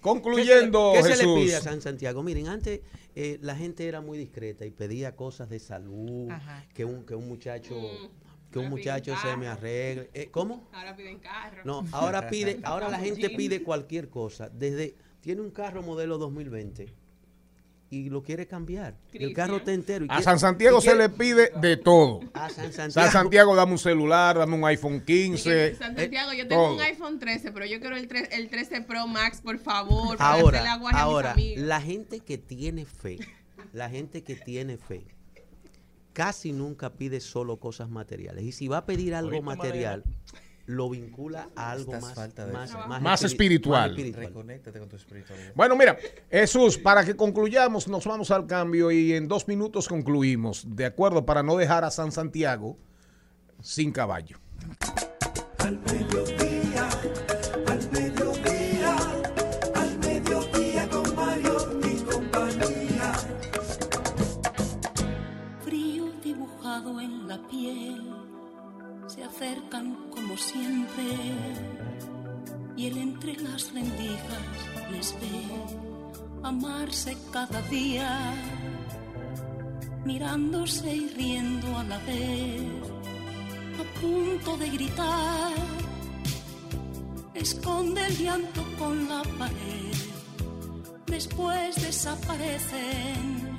[0.00, 2.22] Concluyendo, ¿Qué se le, qué se le pide a San Santiago?
[2.22, 2.80] Miren, antes
[3.16, 6.64] eh, la gente era muy discreta y pedía cosas de salud, Ajá.
[6.72, 10.10] que un, que un muchacho, Mm, que un muchacho se me arregle.
[10.14, 10.68] Eh, ¿Cómo?
[10.72, 11.62] Ahora piden carro.
[11.64, 14.48] No, ahora pide, ahora la gente pide cualquier cosa.
[14.48, 16.86] Desde tiene un carro modelo 2020
[17.90, 18.96] y lo quiere cambiar.
[19.14, 20.04] El carro está entero.
[20.04, 22.20] y A quiere- San Santiago y se quiere- le pide de todo.
[22.34, 23.10] A San San Santiago.
[23.12, 25.74] Santiago, dame un celular, dame un iPhone 15.
[25.76, 26.74] San eh, Santiago, yo tengo todo.
[26.74, 30.30] un iPhone 13, pero yo quiero el, tre- el 13 Pro Max, por favor, para
[30.40, 33.18] Ahora, aguaje a mis ahora, la gente que tiene fe,
[33.72, 35.06] la gente que tiene fe,
[36.18, 38.42] casi nunca pide solo cosas materiales.
[38.42, 40.02] Y si va a pedir algo ¿Oíste, material,
[40.66, 43.02] lo vincula a algo más, falta de más, espiritual.
[43.02, 43.94] más espiritual.
[44.26, 45.52] Reconéctate con tu espiritualidad.
[45.54, 45.96] Bueno, mira,
[46.28, 51.24] Jesús, para que concluyamos, nos vamos al cambio y en dos minutos concluimos, ¿de acuerdo?
[51.24, 52.76] Para no dejar a San Santiago
[53.62, 54.40] sin caballo.
[55.58, 55.78] Al
[69.06, 71.04] se acercan como siempre,
[72.76, 74.58] y él entre las rendijas
[74.92, 75.42] les ve
[76.42, 78.34] amarse cada día,
[80.04, 82.62] mirándose y riendo a la vez,
[83.80, 85.52] a punto de gritar,
[87.34, 89.94] esconde el llanto con la pared,
[91.06, 93.58] después desaparecen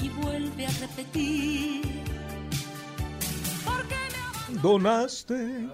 [0.00, 2.01] y vuelve a repetir.
[4.60, 5.68] Donaste.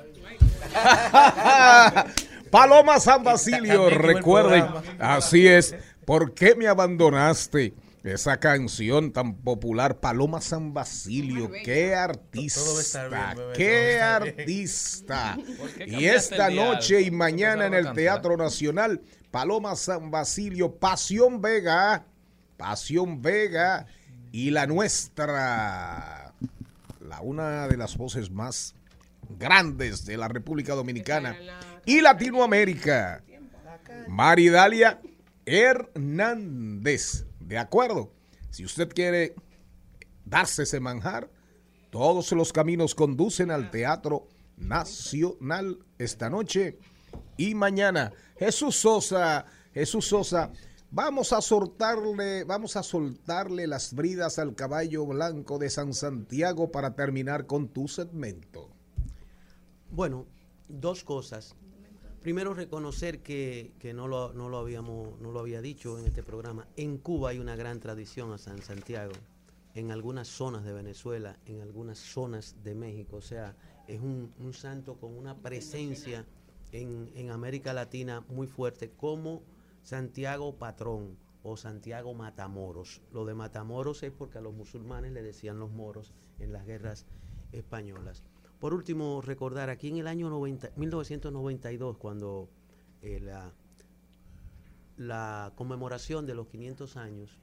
[2.51, 4.64] Paloma San Basilio, recuerden,
[4.99, 5.74] así es,
[6.05, 7.74] ¿por qué me abandonaste?
[8.05, 15.37] Esa canción tan popular, Paloma San Basilio, qué artista, bien, qué artista.
[15.59, 17.93] ¿Por qué Y esta noche y ¿Por qué mañana en el?
[17.93, 22.07] Teatro Nacional, Paloma San Basilio, Pasión Vega,
[22.57, 23.87] Pasión Vega
[24.33, 26.28] y la nuestra,
[27.23, 28.75] una de las voces más
[29.39, 31.37] grandes de la República Dominicana
[31.85, 33.23] y Latinoamérica,
[34.09, 35.01] Maridalia
[35.45, 37.27] Hernández.
[37.41, 38.12] ¿De acuerdo?
[38.51, 39.35] Si usted quiere
[40.25, 41.31] darse ese manjar,
[41.91, 46.79] todos los caminos conducen al Teatro Nacional esta noche
[47.37, 48.12] y mañana.
[48.39, 50.51] Jesús Sosa, Jesús Sosa,
[50.91, 56.95] vamos a soltarle, vamos a soltarle las bridas al caballo blanco de San Santiago para
[56.95, 58.70] terminar con tu segmento.
[59.91, 60.26] Bueno,
[60.68, 61.55] dos cosas.
[62.20, 66.22] Primero, reconocer que, que no, lo, no, lo habíamos, no lo había dicho en este
[66.22, 66.66] programa.
[66.76, 69.12] En Cuba hay una gran tradición a San Santiago,
[69.74, 73.16] en algunas zonas de Venezuela, en algunas zonas de México.
[73.16, 73.55] O sea,
[73.86, 76.26] es un, un santo con una presencia
[76.72, 79.43] en, en América Latina muy fuerte, como
[79.89, 83.01] Santiago Patrón o Santiago Matamoros.
[83.11, 87.07] Lo de Matamoros es porque a los musulmanes le decían los moros en las guerras
[87.53, 88.22] españolas.
[88.61, 92.51] Por último, recordar aquí en el año 90 1992, cuando
[93.01, 93.55] eh, la,
[94.99, 97.39] la conmemoración de los 500 años,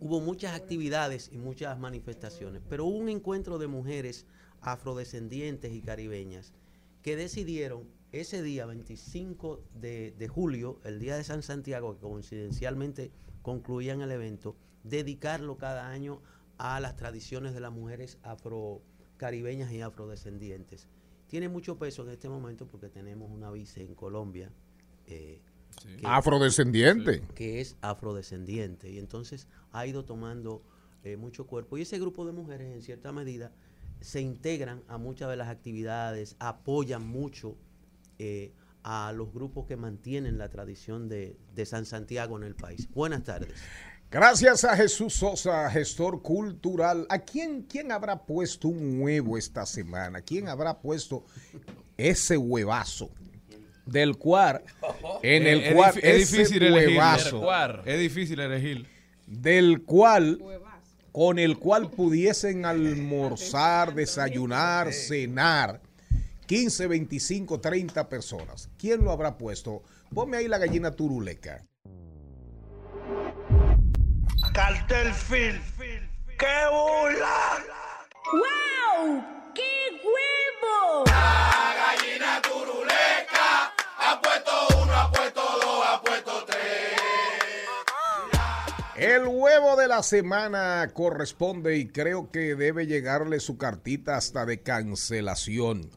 [0.00, 4.24] hubo muchas actividades y muchas manifestaciones, pero hubo un encuentro de mujeres
[4.62, 6.54] afrodescendientes y caribeñas
[7.02, 13.10] que decidieron ese día, 25 de, de julio, el día de San Santiago, que coincidencialmente
[13.42, 16.20] concluían el evento, dedicarlo cada año
[16.56, 20.88] a las tradiciones de las mujeres afrocaribeñas y afrodescendientes.
[21.28, 24.50] Tiene mucho peso en este momento porque tenemos una vice en Colombia.
[25.06, 25.40] eh,
[25.98, 27.22] que- Afrodescendiente.
[27.34, 30.62] que es afrodescendiente y entonces ha ido tomando
[31.04, 33.52] eh, mucho cuerpo y ese grupo de mujeres en cierta medida
[34.00, 37.56] se integran a muchas de las actividades, apoyan mucho
[38.18, 38.52] eh,
[38.82, 42.88] a los grupos que mantienen la tradición de, de San Santiago en el país.
[42.94, 43.52] Buenas tardes.
[44.10, 47.06] Gracias a Jesús Sosa, gestor cultural.
[47.10, 50.22] ¿A quién, quién habrá puesto un huevo esta semana?
[50.22, 51.24] ¿Quién habrá puesto
[51.98, 53.10] ese huevazo?
[53.84, 54.62] Del cual,
[55.22, 56.88] en el Es- es cual, es ese difícil elegir.
[56.96, 58.86] huevazo, Es difícil elegir.
[59.26, 60.42] del cual,
[61.12, 65.80] con el cual pudiesen almorzar, desayunar, cenar,
[66.48, 68.70] 15, 25, 30 personas.
[68.78, 69.82] ¿Quién lo habrá puesto?
[70.14, 71.66] Ponme ahí la gallina turuleca.
[74.54, 75.60] Cartel Phil.
[76.38, 77.64] ¡Qué burla!
[78.32, 79.22] ¡Wow!
[79.54, 81.04] ¡Qué huevo!
[88.98, 94.60] El huevo de la semana corresponde y creo que debe llegarle su cartita hasta de
[94.60, 95.88] cancelación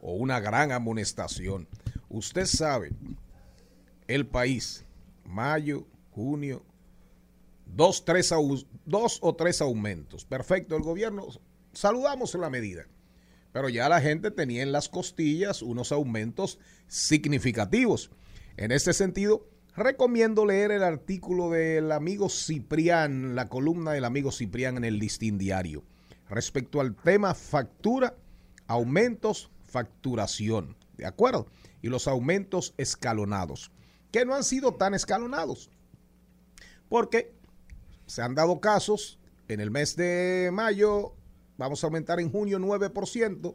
[0.00, 1.66] o una gran amonestación.
[2.08, 2.92] Usted sabe,
[4.06, 4.84] el país,
[5.24, 6.64] mayo, junio,
[7.66, 8.32] dos, tres,
[8.84, 10.24] dos o tres aumentos.
[10.24, 11.26] Perfecto, el gobierno,
[11.72, 12.86] saludamos la medida.
[13.52, 18.12] Pero ya la gente tenía en las costillas unos aumentos significativos.
[18.56, 24.76] En este sentido, recomiendo leer el artículo del amigo Ciprián, la columna del amigo Ciprián
[24.76, 25.82] en el Listín Diario,
[26.28, 28.14] respecto al tema factura,
[28.66, 30.76] aumentos, facturación.
[30.96, 31.46] ¿De acuerdo?
[31.80, 33.72] Y los aumentos escalonados,
[34.10, 35.70] que no han sido tan escalonados.
[36.88, 37.34] Porque
[38.06, 39.18] se han dado casos
[39.48, 41.14] en el mes de mayo,
[41.56, 43.54] vamos a aumentar en junio 9%,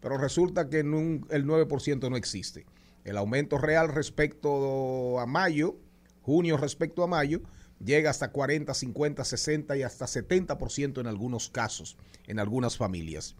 [0.00, 2.64] pero resulta que el 9% no existe.
[3.04, 5.76] El aumento real respecto a mayo,
[6.22, 7.40] junio respecto a mayo,
[7.84, 11.96] llega hasta 40, 50, 60 y hasta 70% en algunos casos,
[12.26, 13.36] en algunas familias.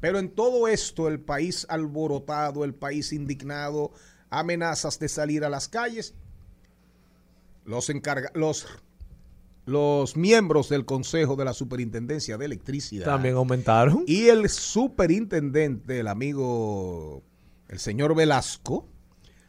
[0.00, 3.92] Pero en todo esto, el país alborotado, el país indignado,
[4.30, 6.14] amenazas de salir a las calles,
[7.64, 8.66] los, encarga los,
[9.66, 14.04] los miembros del Consejo de la Superintendencia de Electricidad También aumentaron.
[14.06, 17.22] y el superintendente, el amigo,
[17.68, 18.88] el señor Velasco,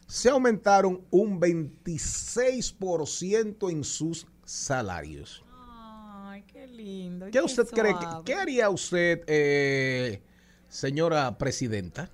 [0.06, 5.44] se aumentaron un 26% en sus salarios.
[5.50, 7.26] Ay, qué lindo.
[7.30, 7.94] ¿Qué usted cree?
[8.24, 10.20] ¿Qué haría usted, eh,
[10.68, 12.10] señora presidenta?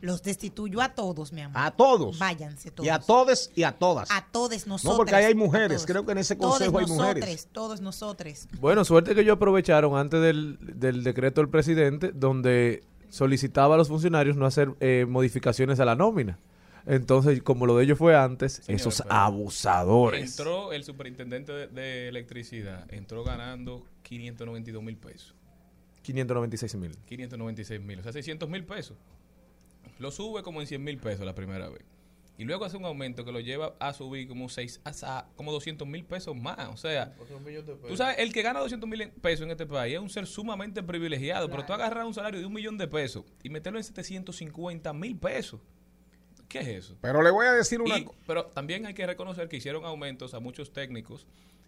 [0.00, 1.60] Los destituyo a todos, mi amor.
[1.60, 2.20] A todos.
[2.20, 2.86] Váyanse todos.
[2.86, 4.08] Y a todos y a todas.
[4.12, 4.92] A todos nosotros.
[4.92, 5.84] No, porque ahí hay mujeres.
[5.86, 7.48] Creo que en ese Todos consejo hay nosotros, mujeres.
[7.50, 8.46] Todos nosotros.
[8.60, 13.88] Bueno, suerte que ellos aprovecharon antes del, del decreto del presidente donde solicitaba a los
[13.88, 16.38] funcionarios no hacer eh, modificaciones a la nómina.
[16.86, 20.38] Entonces, como lo de ellos fue antes, esos abusadores.
[20.38, 25.34] Entró el superintendente de, de electricidad, entró ganando 592 mil pesos.
[26.02, 26.96] 596 mil.
[27.06, 28.96] 596 mil, o sea, 600 mil pesos.
[29.98, 31.84] Lo sube como en 100 mil pesos la primera vez.
[32.38, 35.86] y luego hace un aumento que lo lleva a subir como seis, hasta como 200
[35.88, 36.68] mil pesos más.
[36.68, 37.12] O sea,
[37.88, 40.82] tú sabes, el que gana 200 mil pesos en este país es un ser sumamente
[40.84, 44.92] privilegiado, pero tú agarras un salario de un millón de pesos y meterlo en 750
[44.92, 45.60] mil pesos.
[46.48, 46.96] ¿Qué es eso?
[47.00, 48.18] Pero le voy a decir una cosa.
[48.26, 51.26] Pero también hay que reconocer que hicieron aumentos a muchos técnicos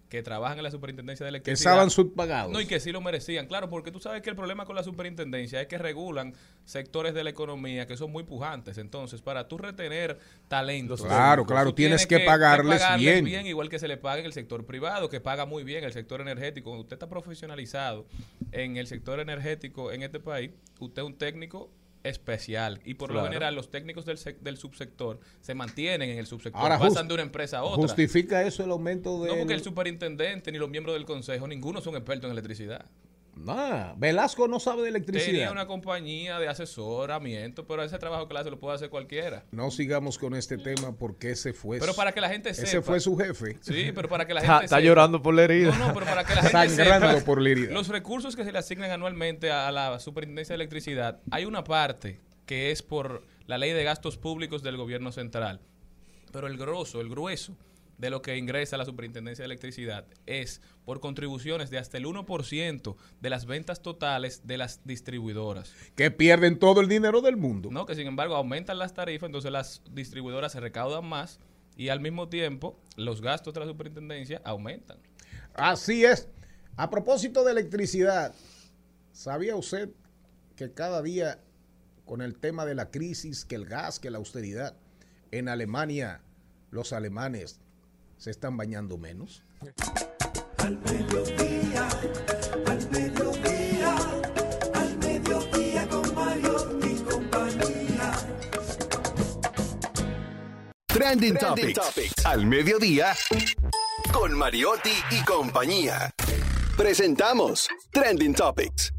[0.08, 1.70] que trabajan en la superintendencia de Que electricidad.
[1.74, 2.50] estaban subpagados.
[2.52, 4.82] No, y que sí lo merecían, claro, porque tú sabes que el problema con la
[4.82, 8.76] superintendencia es que regulan sectores de la economía que son muy pujantes.
[8.78, 10.18] Entonces, para tú retener
[10.48, 13.46] talentos, Claro, claro, tienes que pagarles bien.
[13.46, 16.20] igual que se le paga en el sector privado, que paga muy bien el sector
[16.20, 16.70] energético.
[16.70, 18.04] Cuando usted está profesionalizado
[18.50, 20.50] en el sector energético en este país,
[20.80, 21.70] usted es un técnico
[22.02, 26.60] especial y por lo general los técnicos del, del subsector se mantienen en el subsector,
[26.60, 27.82] Ahora, pasan de una empresa a otra.
[27.82, 29.30] ¿Justifica eso el aumento de.?
[29.30, 32.86] No, porque el superintendente ni los miembros del consejo, ninguno son expertos en electricidad.
[33.48, 35.32] Ah, Velasco no sabe de electricidad.
[35.32, 39.44] Tenía una compañía de asesoramiento, pero ese trabajo que le hace lo puede hacer cualquiera.
[39.50, 41.78] No sigamos con este tema porque ese fue.
[41.78, 42.86] Pero para que la gente Ese sepa.
[42.86, 43.58] fue su jefe.
[43.60, 44.86] Sí, pero para que la Está, gente está sepa.
[44.86, 45.70] llorando por la herida.
[45.76, 47.72] No, no, pero para que la gente Sangrando sepa, por la herida.
[47.72, 52.20] Los recursos que se le asignan anualmente a la Superintendencia de Electricidad, hay una parte
[52.46, 55.60] que es por la ley de gastos públicos del gobierno central.
[56.32, 57.56] Pero el grosso, el grueso
[58.00, 62.96] de lo que ingresa la Superintendencia de Electricidad es por contribuciones de hasta el 1%
[63.20, 65.74] de las ventas totales de las distribuidoras.
[65.96, 67.68] Que pierden todo el dinero del mundo.
[67.70, 71.40] No, que sin embargo aumentan las tarifas, entonces las distribuidoras se recaudan más
[71.76, 74.98] y al mismo tiempo los gastos de la superintendencia aumentan.
[75.54, 76.28] Así es.
[76.76, 78.34] A propósito de electricidad,
[79.12, 79.90] ¿sabía usted
[80.56, 81.38] que cada día
[82.06, 84.74] con el tema de la crisis, que el gas, que la austeridad,
[85.30, 86.22] en Alemania
[86.70, 87.60] los alemanes
[88.20, 89.42] se están bañando menos?
[90.58, 91.88] Al mediodía,
[92.66, 93.96] al mediodía,
[94.74, 98.12] al mediodía con Mario y compañía.
[100.86, 102.26] Trending, Topics.
[102.26, 103.16] Al mediodía
[104.12, 106.14] con Mariotti y compañía.
[106.76, 108.92] Presentamos Trending Topics.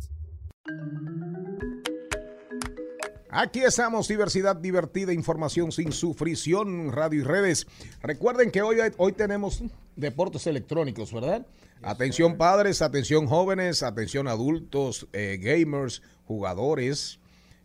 [3.34, 7.65] Aquí estamos, diversidad divertida, información sin sufrición, radio y redes.
[8.01, 9.63] Recuerden que hoy, hoy tenemos
[9.95, 11.45] deportes electrónicos, ¿verdad?
[11.82, 17.19] atención padres, atención jóvenes, atención adultos, eh, gamers, jugadores,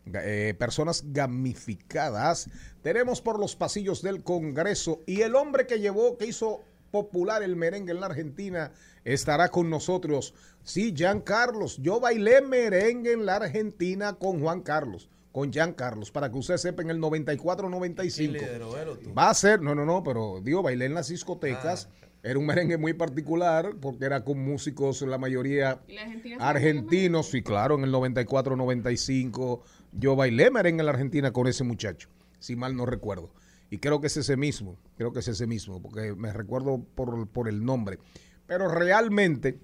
[0.05, 2.49] ga- eh, personas gamificadas.
[2.81, 6.61] Tenemos por los pasillos del Congreso y el hombre que llevó, que hizo
[6.91, 8.71] popular el merengue en la Argentina,
[9.03, 10.33] estará con nosotros.
[10.63, 11.77] Sí, Jean Carlos.
[11.81, 16.57] Yo bailé merengue en la Argentina con Juan Carlos, con Jean Carlos, para que usted
[16.57, 18.31] sepa en el 94-95.
[18.31, 19.13] lideró él o tú?
[19.13, 21.89] Va a ser, no, no, no, pero digo, bailé en las discotecas.
[22.23, 26.43] Era un merengue muy particular porque era con músicos, la mayoría ¿Y la Argentina se
[26.43, 27.29] argentinos.
[27.29, 29.61] Sí, claro, en el 94-95
[29.93, 32.09] yo bailé merengue en la Argentina con ese muchacho,
[32.39, 33.31] si mal no recuerdo.
[33.69, 37.27] Y creo que es ese mismo, creo que es ese mismo, porque me recuerdo por,
[37.27, 37.99] por el nombre.
[38.47, 39.59] Pero realmente,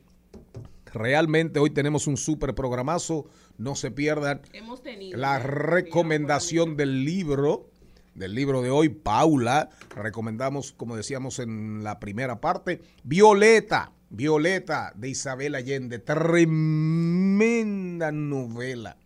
[0.93, 3.25] realmente hoy tenemos un súper programazo.
[3.57, 5.17] No se pierdan Hemos tenido.
[5.19, 7.69] la recomendación del libro,
[8.15, 9.69] del libro de hoy, Paula.
[9.95, 15.99] Recomendamos, como decíamos en la primera parte, Violeta, Violeta de Isabel Allende.
[15.99, 18.97] Tremenda novela,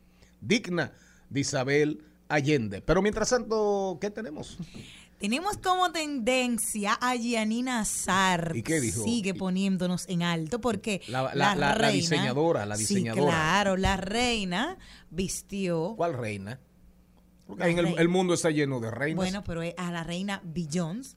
[0.42, 0.92] digna
[1.30, 2.82] de Isabel Allende.
[2.82, 4.58] Pero mientras tanto, ¿qué tenemos?
[5.20, 8.52] Tenemos como tendencia a Gianina Azar.
[8.56, 9.04] ¿Y qué dijo?
[9.04, 13.24] Sigue poniéndonos en alto porque La- la- la- la diseñadora, la diseñadora.
[13.24, 14.78] Sí, claro, la reina
[15.10, 15.94] vistió.
[15.98, 16.60] ¿Cuál reina?
[17.48, 19.16] Porque en el, el mundo está lleno de reinas.
[19.16, 21.16] Bueno, pero a la reina Beyoncé.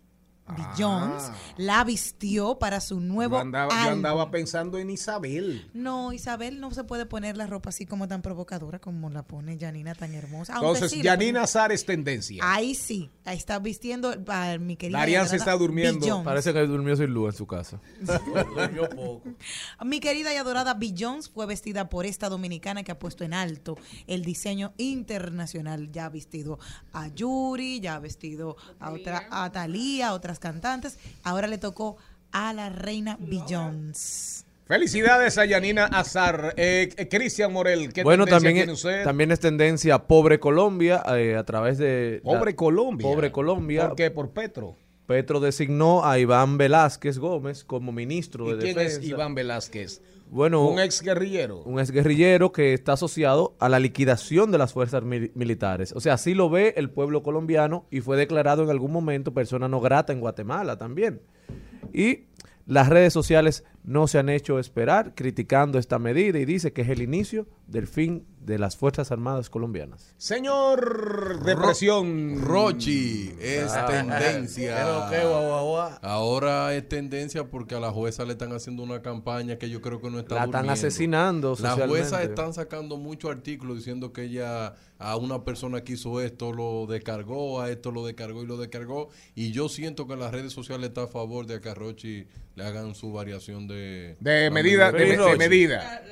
[0.56, 0.72] Ah.
[0.74, 3.92] Beyoncé la vistió para su nuevo yo, andaba, yo álbum.
[3.92, 5.68] andaba pensando en Isabel.
[5.74, 9.58] No, Isabel no se puede poner la ropa así como tan provocadora como la pone
[9.58, 10.54] Janina tan hermosa.
[10.54, 11.02] Entonces, sí
[11.36, 12.42] Azar es tendencia.
[12.44, 14.98] Ahí sí, ahí está vistiendo a mi querida.
[14.98, 16.22] Darian se adorada está durmiendo.
[16.22, 17.80] Parece que durmió sin luz en su casa.
[18.00, 19.22] Durmió poco.
[19.84, 23.76] Mi querida y adorada Beyoncé fue vestida por esta dominicana que ha puesto en alto
[24.06, 25.90] el diseño internacional.
[25.92, 26.58] Ya ha vestido
[26.92, 30.98] a Yuri, ya ha vestido a otra a Thalía, a otras cantantes.
[31.22, 31.96] Ahora le tocó
[32.32, 34.44] a la reina Beyoncé.
[34.66, 36.54] Felicidades a Yanina Azar.
[36.56, 39.02] Eh, eh, Cristian Morel, ¿qué Bueno, también, tiene es- usted?
[39.02, 42.20] también es tendencia Pobre Colombia eh, a través de...
[42.22, 43.04] Pobre la- Colombia.
[43.06, 43.88] Pobre Colombia.
[43.88, 44.10] ¿Por qué?
[44.12, 44.76] Por Petro.
[45.06, 49.00] Petro designó a Iván Velázquez Gómez como ministro ¿Y de quién Defensa.
[49.00, 50.02] es Iván Velázquez?
[50.32, 51.62] Bueno, Un ex guerrillero.
[51.64, 55.92] un exguerrillero que está asociado a la liquidación de las fuerzas mil- militares.
[55.96, 59.68] O sea, así lo ve el pueblo colombiano y fue declarado en algún momento persona
[59.68, 61.20] no grata en Guatemala también.
[61.92, 62.26] Y
[62.66, 66.88] las redes sociales no se han hecho esperar criticando esta medida y dice que es
[66.90, 70.14] el inicio del fin de las Fuerzas Armadas colombianas.
[70.16, 72.40] Señor Depresión.
[72.42, 73.86] Rochi es Ah.
[73.86, 74.76] tendencia.
[74.76, 75.90] Pero qué, guau, guau.
[76.02, 80.00] Ahora es tendencia porque a la jueza le están haciendo una campaña que yo creo
[80.00, 84.74] que no está La están asesinando Las juezas están sacando muchos artículos diciendo que ella
[84.98, 89.08] a una persona que hizo esto lo descargó, a esto lo descargó y lo descargó.
[89.34, 92.64] Y yo siento que las redes sociales está a favor de que a Rochi le
[92.64, 94.16] hagan su variación de...
[94.20, 95.38] De medida, de, de Rochi.
[95.38, 96.02] medida.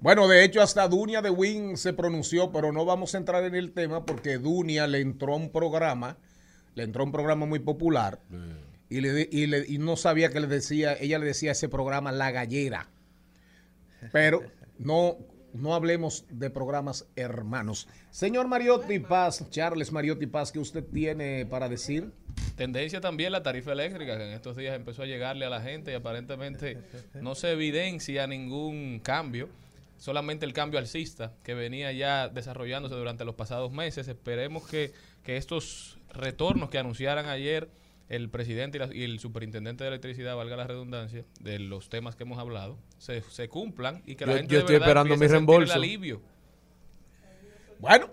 [0.00, 3.54] Bueno, de hecho, hasta Dunia de Win se pronunció, pero no vamos a entrar en
[3.54, 6.16] el tema porque Dunia le entró a un programa,
[6.74, 8.18] le entró a un programa muy popular
[8.88, 11.68] y, le, y, le- y no sabía que le decía, ella le decía a ese
[11.68, 12.88] programa La Gallera.
[14.12, 14.42] Pero
[14.78, 15.18] no,
[15.52, 17.86] no hablemos de programas hermanos.
[18.10, 22.10] Señor Mariotti Paz, Charles Mariotti Paz, ¿qué usted tiene para decir?
[22.56, 25.92] Tendencia también la tarifa eléctrica, que en estos días empezó a llegarle a la gente
[25.92, 26.78] y aparentemente
[27.20, 29.48] no se evidencia ningún cambio,
[30.00, 34.08] solamente el cambio alcista que venía ya desarrollándose durante los pasados meses.
[34.08, 34.92] Esperemos que,
[35.22, 37.70] que estos retornos que anunciaran ayer
[38.08, 42.16] el presidente y, la- y el superintendente de electricidad, valga la redundancia, de los temas
[42.16, 44.88] que hemos hablado, se, se cumplan y que la Yo- gente yo de estoy verdad
[44.88, 45.72] esperando empiece mi a sentir reembolso.
[45.74, 46.22] El alivio.
[47.78, 48.08] Bueno,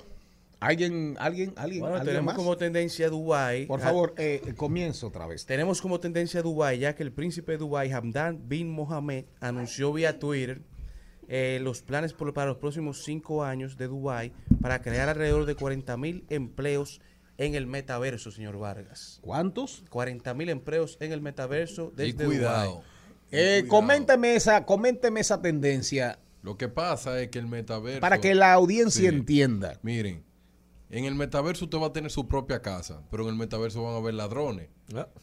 [0.60, 2.36] alguien, alguien, alguien, Bueno, ¿alguien tenemos más?
[2.36, 3.66] como tendencia Dubai.
[3.66, 5.46] Por favor, eh, comienzo otra vez.
[5.46, 10.20] Tenemos como tendencia Dubai, ya que el príncipe de Dubai, Hamdan bin Mohammed, anunció vía
[10.20, 10.62] Twitter
[11.28, 15.56] eh, los planes por- para los próximos cinco años de Dubai para crear alrededor de
[15.56, 17.02] 40 mil empleos
[17.38, 19.20] en el metaverso, señor Vargas.
[19.22, 19.84] ¿Cuántos?
[19.90, 22.72] 40 mil empleos en el metaverso Y desde cuidado.
[22.72, 22.84] Dubái.
[23.32, 28.00] Eh, coménteme esa, coménteme esa tendencia Lo que pasa es que el metaverso...
[28.00, 29.16] para que la audiencia Sí.
[29.16, 29.78] entienda.
[29.84, 30.24] Miren,
[30.90, 33.96] en el metaverso usted va a tener su propia casa, pero en el metaverso van
[33.96, 34.70] a haber ladrones.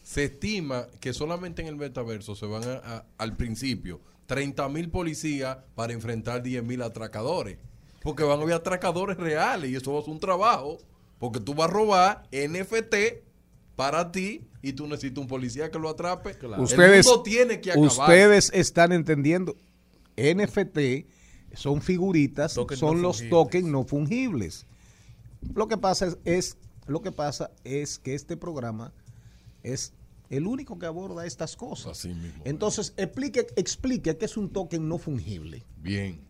[0.02, 4.90] Se estima que solamente en el metaverso se van a, a- al principio 30 mil
[4.90, 7.58] policías para enfrentar 10 mil atracadores.
[8.02, 10.78] Porque van a haber atracadores reales y eso va a ser un trabajo.
[11.18, 13.22] Porque tú vas a robar NFT
[13.76, 16.36] para ti y tú necesitas un policía que lo atrape.
[16.58, 17.88] Ustedes, el mundo tiene que acabar.
[17.88, 19.56] ustedes están entendiendo.
[20.16, 21.06] NFT
[21.54, 24.66] son figuritas, son no los tokens no fungibles.
[25.54, 26.56] Lo que pasa es, es-
[26.86, 28.92] lo que pasa es que este programa
[29.62, 29.92] es
[30.34, 31.92] el único que aborda estas cosas.
[31.98, 32.42] Así mismo.
[32.44, 35.64] Entonces, explique, explique qué es un token no fungible.
[35.78, 36.20] Bien.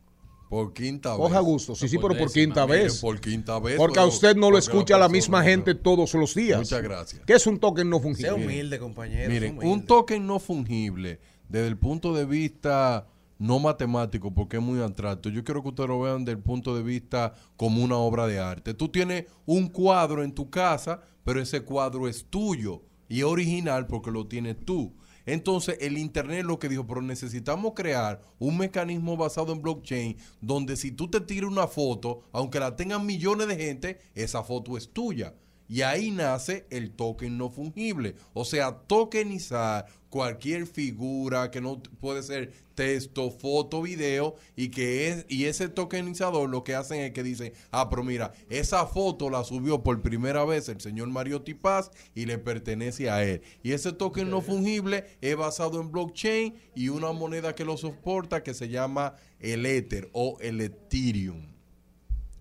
[0.51, 1.19] Por quinta vez.
[1.19, 3.01] Coja gusto, sí, sí, pero por quinta Mire, vez.
[3.01, 3.77] Por quinta vez.
[3.77, 6.59] Porque a usted no lo escucha la persona- misma gente todos los días.
[6.59, 7.23] Muchas gracias.
[7.27, 8.29] ¿Qué es un token no fungible?
[8.31, 9.31] Sea humilde, compañero.
[9.31, 9.73] Miren, humilde.
[9.75, 15.29] un token no fungible, desde el punto de vista no matemático, porque es muy abstracto,
[15.29, 18.39] yo quiero que ustedes lo vean desde el punto de vista como una obra de
[18.39, 18.75] arte.
[18.75, 24.11] Tú tienes un cuadro en tu casa, pero ese cuadro es tuyo y original porque
[24.11, 24.95] lo tienes tú.
[25.27, 30.77] Entonces el Internet lo que dijo, pero necesitamos crear un mecanismo basado en blockchain donde
[30.77, 34.93] si tú te tiras una foto, aunque la tengan millones de gente, esa foto es
[34.93, 35.35] tuya.
[35.75, 38.15] Y ahí nace el token no fungible.
[38.33, 45.27] O sea, tokenizar cualquier figura que no puede ser texto, foto, video y que es
[45.29, 49.43] y ese tokenizador lo que hacen es que dicen, ah, pero mira, esa foto la
[49.43, 53.43] subió por primera vez el señor Mario Tipaz y le pertenece a él.
[53.65, 58.45] Y ese token no fungible es basado en blockchain y una moneda que lo soporta
[58.45, 61.49] que se llama el Ether o el Ethereum.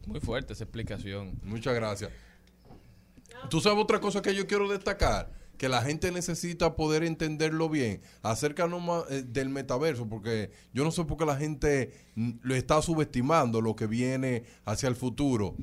[0.06, 1.40] Muy fuerte esa explicación.
[1.42, 2.12] Muchas gracias.
[3.50, 8.02] Tú sabes otra cosa que yo quiero destacar, que la gente necesita poder entenderlo bien,
[8.22, 12.82] acércanos eh, del metaverso, porque yo no sé por qué la gente mm, lo está
[12.82, 15.56] subestimando, lo que viene hacia el futuro.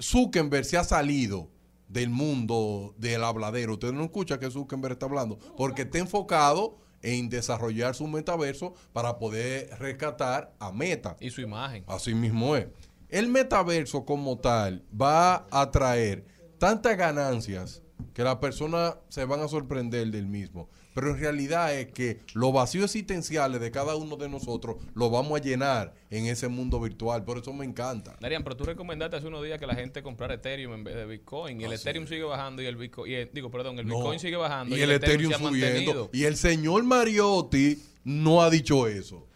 [0.00, 1.48] Zuckerberg se ha salido
[1.88, 3.74] del mundo del habladero.
[3.74, 9.18] Usted no escucha que Zuckerberg está hablando, porque está enfocado en desarrollar su metaverso para
[9.18, 11.16] poder rescatar a Meta.
[11.20, 11.84] Y su imagen.
[11.86, 12.66] Así mismo es.
[13.08, 16.24] El metaverso como tal va a traer
[16.58, 17.82] tantas ganancias
[18.12, 20.68] que las personas se van a sorprender del mismo.
[20.94, 25.38] Pero en realidad es que los vacíos existenciales de cada uno de nosotros los vamos
[25.38, 27.22] a llenar en ese mundo virtual.
[27.24, 28.16] Por eso me encanta.
[28.18, 31.04] Darian, pero tú recomendaste hace unos días que la gente comprara Ethereum en vez de
[31.04, 31.60] Bitcoin.
[31.60, 33.96] Y el Así Ethereum sigue bajando y el Bitcoin, y el- digo, perdón, el No.
[33.96, 35.66] Bitcoin sigue bajando Y el Ethereum se ha subiendo.
[35.74, 36.10] mantenido.
[36.14, 39.26] Y el señor Mariotti no ha dicho eso.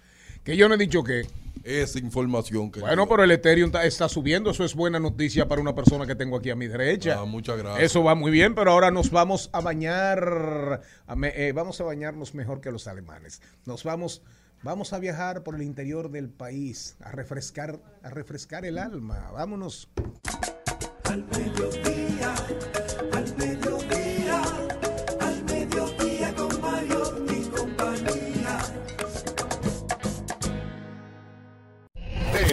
[0.45, 1.27] Que yo no he dicho que.
[1.63, 2.81] Esa información que...
[2.81, 6.15] Bueno, pero el Ethereum está, está subiendo, eso es buena noticia para una persona que
[6.15, 7.17] tengo aquí a mi derecha.
[7.21, 7.85] Ah, muchas gracias.
[7.85, 11.85] Eso va muy bien, pero ahora nos vamos a bañar, a me- eh, vamos a
[11.85, 13.43] bañarnos mejor que los alemanes.
[13.67, 14.23] Nos vamos,
[14.63, 19.31] vamos a viajar por el interior del país, a refrescar, a refrescar el alma.
[19.33, 19.89] Vámonos.
[21.05, 22.35] Al mediodía,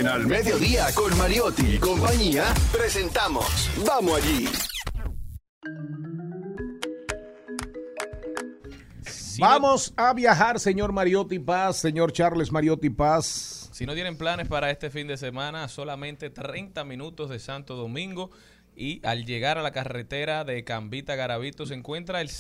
[0.08, 4.48] En Al mediodía con Mariotti y compañía, presentamos Vamos allí.
[9.38, 13.70] Vamos a viajar, señor Mariotti Paz, señor Charles Mariotti Paz.
[13.74, 18.32] Si no tienen planes para este fin de semana, solamente 30 minutos de Santo Domingo
[18.78, 22.32] y al llegar a la carretera de Cambita Garavito se encuentra el,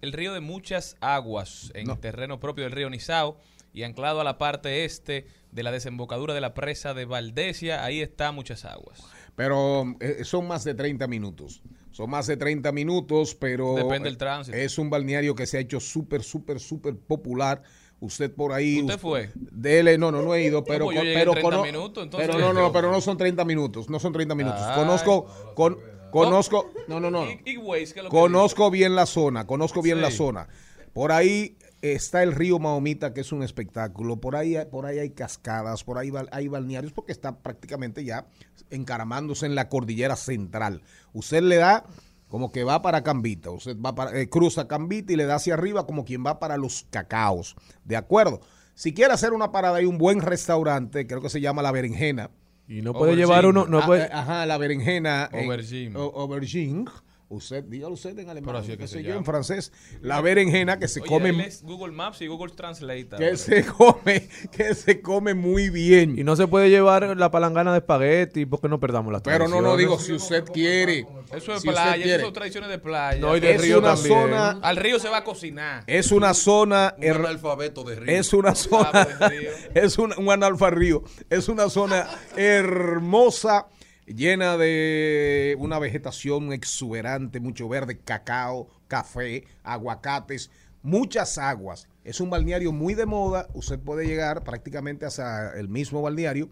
[0.00, 3.38] el río de muchas aguas en el terreno propio del río Nizao
[3.76, 8.00] y anclado a la parte este de la desembocadura de la presa de Valdesia, ahí
[8.00, 9.02] está muchas aguas.
[9.34, 11.60] Pero eh, son más de 30 minutos.
[11.90, 13.74] Son más de 30 minutos, pero...
[13.74, 14.56] Depende del tránsito.
[14.56, 17.60] Es un balneario que se ha hecho súper, súper, súper popular.
[18.00, 18.80] Usted por ahí...
[18.80, 19.30] ¿Usted fue?
[19.34, 20.86] Dele, no, no, no he ido, pero...
[20.86, 23.44] pues yo pero en 30 cono- minutos, entonces- pero no, no, pero no son 30
[23.44, 24.62] minutos, no son 30 minutos.
[24.62, 24.74] Ay.
[24.74, 25.78] Conozco, con-
[26.10, 27.26] conozco, no, no, no.
[27.26, 27.30] no.
[27.30, 30.02] Y, y Waze, ¿qué es lo que Conozco bien la zona, conozco bien Sí.
[30.02, 30.48] la zona.
[30.94, 34.16] Por ahí está el río Mahomita, que es un espectáculo.
[34.16, 38.26] Por ahí, hay- por ahí hay cascadas, por ahí hay balnearios, porque está prácticamente ya
[38.70, 40.82] encaramándose en la cordillera central.
[41.12, 41.84] Usted le da
[42.28, 45.54] como que va para Cambita, usted va para, eh, cruza Cambita y le da hacia
[45.54, 47.54] arriba como quien va para los cacaos.
[47.84, 48.40] ¿De acuerdo?
[48.74, 52.30] Si quiere hacer una parada, hay un buen restaurante, creo que se llama La Berenjena.
[52.68, 55.28] Y no puede llevar uno, no Ah, puede- eh, Ajá, la berenjena.
[55.32, 55.94] en- Aubergine.
[55.96, 56.84] aubergine.
[57.28, 58.46] Usted, dígalo usted en alemán.
[58.46, 59.18] Pero así es qué que sé se yo, llama.
[59.18, 59.72] en francés.
[60.00, 63.08] La berenjena que se Oye, come él es Google Maps y Google Translate.
[63.18, 66.16] que se come, que se come muy bien.
[66.16, 69.60] Y no se puede llevar la palangana de espagueti porque no perdamos las Pero no,
[69.60, 71.00] no digo si usted quiere.
[71.32, 72.22] Eso es si usted playa, eso quiere.
[72.22, 73.20] son tradiciones de playa.
[73.20, 74.14] No, y del Es río una también.
[74.14, 75.82] zona- Al río se va a cocinar.
[75.88, 78.16] Es una zona Un analfabeto de río.
[78.20, 79.50] es una zona Ah, río.
[79.74, 81.02] es un, un analfarrío.
[81.28, 83.66] Es una zona hermosa
[84.06, 90.50] llena de una vegetación exuberante, mucho verde, cacao, café, aguacates,
[90.82, 91.88] muchas aguas.
[92.04, 93.48] Es un balneario muy de moda.
[93.54, 96.48] Usted puede llegar prácticamente hasta el mismo balneario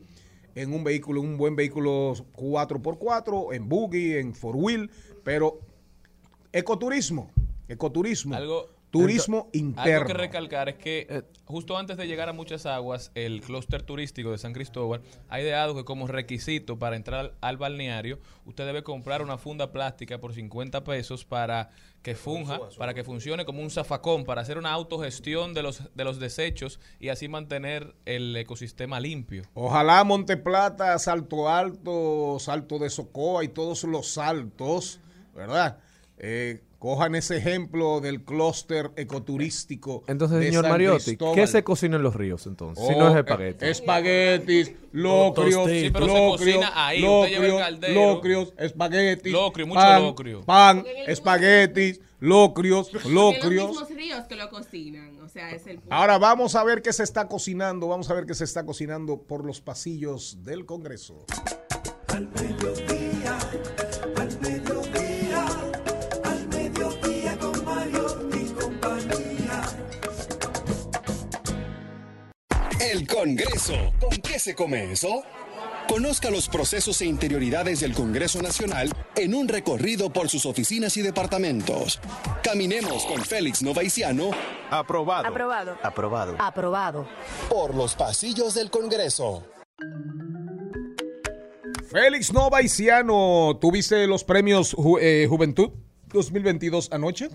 [0.56, 4.90] en un vehículo, un buen vehículo 4x4, en buggy, en four wheel,
[5.22, 5.60] pero
[6.52, 7.30] ecoturismo,
[7.68, 8.68] ecoturismo, Algo-
[9.00, 9.92] turismo interno.
[9.92, 14.30] Algo que recalcar es que justo antes de llegar a Muchas Aguas, el clúster turístico
[14.30, 19.22] de San Cristóbal ha ideado que como requisito para entrar al balneario, usted debe comprar
[19.22, 21.70] una funda plástica por 50 pesos para
[22.02, 26.04] que funja, para que funcione como un zafacón, para hacer una autogestión de los, de
[26.04, 29.44] los desechos y así mantener el ecosistema limpio.
[29.54, 35.00] Ojalá Monteplata, Salto Alto, Salto de Socoa y todos los saltos,
[35.34, 35.78] ¿verdad?
[36.18, 40.04] Eh, cojan ese ejemplo del clúster ecoturístico.
[40.06, 41.34] Entonces, de señor San Mariotti, Cristóbal.
[41.34, 42.86] ¿qué se cocina en los ríos entonces?
[42.86, 43.64] si Oh, no es eh, espagueti.
[43.64, 47.94] Espaguetis, locrios, Sí, pero se locrios, cocina ahí, usted lleva el locrios, caldero.
[47.94, 50.44] locrios, espaguetis, Locrio, mucho pan, locrio.
[50.44, 53.68] pan, espaguetis, locrios, En los locrios.
[53.70, 55.18] mismos ríos que lo cocinan.
[55.22, 55.94] O sea, es el punto.
[55.94, 59.22] Ahora vamos a ver qué se está cocinando, vamos a ver qué se está cocinando
[59.22, 61.24] por los pasillos del Congreso.
[62.08, 62.93] Al mediodía,
[73.04, 73.74] El Congreso.
[74.00, 75.22] ¿Con qué se come eso?
[75.86, 81.02] Conozca los procesos e interioridades del Congreso Nacional en un recorrido por sus oficinas y
[81.02, 82.00] departamentos.
[82.42, 84.30] Caminemos con Félix Novaiciano.
[84.70, 85.28] Aprobado.
[85.28, 85.76] Aprobado.
[85.82, 86.36] Aprobado.
[86.38, 87.06] Aprobado.
[87.50, 89.44] Por los pasillos del Congreso.
[91.90, 95.68] Félix Novaiciano, ¿tuviste los premios Ju- eh, Juventud
[96.06, 97.28] 2022 anoche?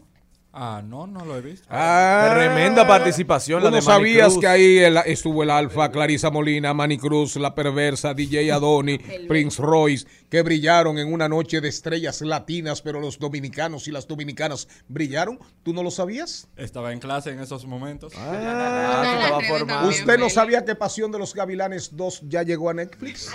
[0.51, 1.67] Ah, no, no lo he visto.
[1.69, 4.39] Ah, Tremenda participación la ¿tú de sabías Cruz.
[4.41, 8.97] que ahí el- estuvo el Alfa, Clarisa Molina, Manny Cruz, La Perversa, DJ Adoni,
[9.27, 14.07] Prince Royce, que brillaron en una noche de estrellas latinas, pero los dominicanos y las
[14.07, 15.37] dominicanas brillaron?
[15.61, 16.47] ¿Tú no lo sabías?
[16.57, 18.11] Estaba en clase en esos momentos.
[18.17, 19.39] Ah,
[19.87, 23.29] ¿Usted no sabía que Pasión de los Gavilanes 2 ya llegó a Netflix?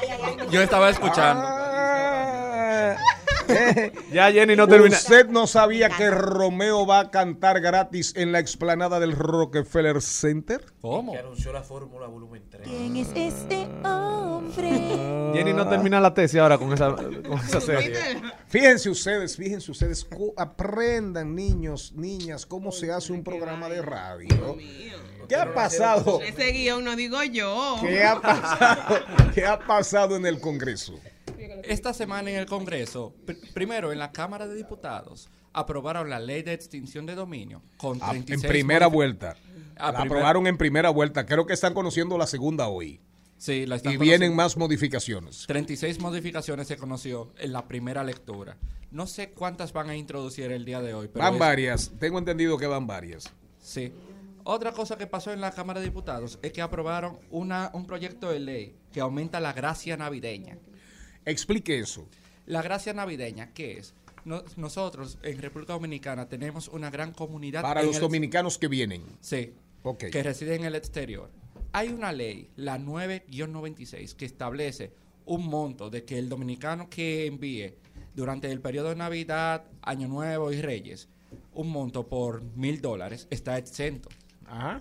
[0.50, 1.46] Yo estaba escuchando.
[4.12, 4.96] ya Jenny no termina.
[4.96, 10.64] ¿Usted no sabía que Romeo va a cantar gratis en la explanada del Rockefeller Center?
[10.80, 11.12] ¿Cómo?
[11.12, 12.68] Que anunció la Fórmula Volumen 3.
[12.68, 14.70] ¿Quién es este hombre?
[15.34, 17.94] Jenny no termina la tesis ahora con esa, con esa serie.
[18.46, 20.06] Fíjense ustedes, fíjense ustedes,
[20.36, 24.56] aprendan niños, niñas, cómo se hace un programa de radio.
[25.28, 26.20] ¿Qué ha pasado?
[26.20, 27.76] Ese guion no digo yo.
[27.80, 29.00] ¿Qué ha pasado?
[29.34, 30.94] ¿Qué ha pasado en el Congreso?
[31.62, 36.42] Esta semana en el Congreso, pr- primero en la Cámara de Diputados, aprobaron la ley
[36.42, 39.36] de extinción de dominio con Ah, En 36 primera vuelta.
[39.76, 41.26] Ah, La primer- aprobaron en primera vuelta.
[41.26, 43.00] Creo que están conociendo la segunda hoy.
[43.36, 45.44] Sí, la están Y vienen más modificaciones.
[45.46, 48.56] 36 modificaciones se conoció en la primera lectura.
[48.90, 51.08] No sé cuántas van a introducir el día de hoy.
[51.12, 51.92] Pero Van es- varias.
[51.98, 53.24] Tengo entendido que van varias.
[53.60, 53.92] Sí.
[54.44, 58.30] Otra cosa que pasó en la Cámara de Diputados es que aprobaron una, un proyecto
[58.30, 60.58] de ley que aumenta la gracia navideña.
[61.26, 62.06] Explique eso.
[62.46, 63.94] La gracia navideña, ¿qué es?
[64.24, 67.62] No- nosotros en República Dominicana tenemos una gran comunidad.
[67.62, 69.02] Para los dominicanos que vienen.
[69.20, 69.54] Sí.
[70.10, 71.30] Que residen en el exterior.
[71.72, 74.92] Hay una ley, la 9-96, que establece
[75.26, 77.74] un monto de que el dominicano que envíe
[78.14, 81.08] durante el periodo de Navidad, Año Nuevo y Reyes,
[81.52, 84.08] un monto por mil dólares, está exento.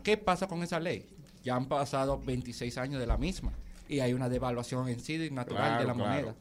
[0.04, 1.06] ¿Qué pasa con esa ley?
[1.44, 3.54] Ya han pasado 26 años de la misma
[3.94, 6.36] y hay una devaluación en sí natural de la Claro, moneda.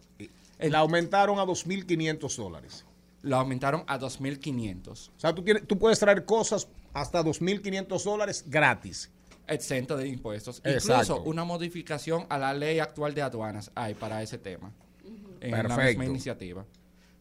[0.59, 2.85] La aumentaron a 2.500 dólares.
[3.23, 4.89] La aumentaron a 2.500.
[4.89, 9.11] O sea, tú, tienes, tú puedes traer cosas hasta 2.500 dólares gratis.
[9.47, 10.61] exento de impuestos.
[10.65, 11.15] Exacto.
[11.15, 14.73] Incluso una modificación a la ley actual de aduanas hay para ese tema.
[15.41, 16.65] En la misma iniciativa.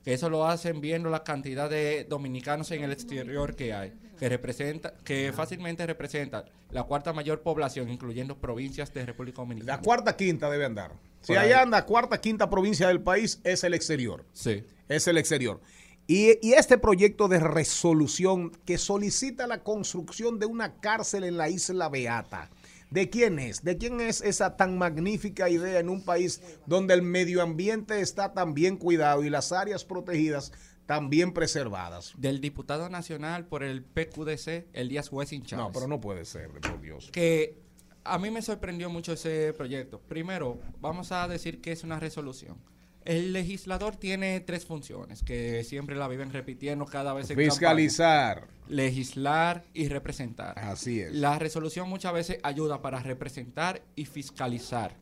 [0.04, 4.30] Que eso lo hacen viendo la cantidad de dominicanos en el exterior que hay, que
[4.30, 9.78] representa, que fácilmente representa la cuarta mayor población, incluyendo provincias de República Dominicana.
[9.78, 10.94] La cuarta quinta debe andar.
[11.22, 11.64] Si allá ahí.
[11.64, 14.26] anda cuarta quinta provincia del país, es el exterior.
[14.34, 14.64] Sí.
[14.88, 15.62] Es el exterior.
[16.08, 21.50] Y, y este proyecto de resolución que solicita la construcción de una cárcel en la
[21.50, 22.50] isla Beata.
[22.92, 23.64] ¿De quién es?
[23.64, 28.34] ¿De quién es esa tan magnífica idea en un país donde el medio ambiente está
[28.34, 30.52] tan bien cuidado y las áreas protegidas
[30.88, 32.14] tan bien preservadas?
[32.18, 35.66] Del diputado nacional por el PQDC, Elías Wessing Chávez.
[35.68, 37.10] No, pero no puede ser, por Dios.
[37.14, 37.62] que
[38.04, 40.02] a mí me sorprendió mucho ese proyecto.
[40.02, 42.58] Primero, vamos a decir que es una resolución.
[43.04, 48.42] El legislador tiene tres funciones que siempre la viven repitiendo cada vez en Fiscalizar.
[48.42, 48.58] campaña.
[48.68, 50.58] legislar y representar.
[50.60, 51.12] Así es.
[51.14, 54.96] La resolución muchas veces ayuda para representar y fiscalizar.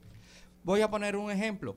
[0.63, 1.75] Voy a poner un ejemplo.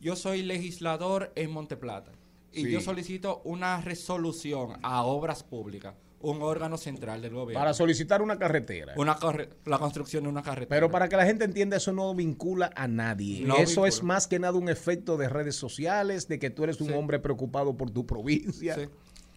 [0.00, 2.12] Yo soy legislador en Monteplata
[2.52, 2.70] y Sí.
[2.70, 7.60] yo solicito una resolución a obras públicas, un órgano central del gobierno.
[7.60, 8.94] Para solicitar una carretera.
[8.96, 10.68] Una corre- la construcción de una carretera.
[10.68, 13.42] Pero para que la gente entienda, eso no vincula a nadie.
[13.46, 13.88] No eso vincula.
[13.88, 17.18] es más que nada un efecto de redes sociales, de que tú eres un hombre
[17.18, 18.76] preocupado por tu provincia.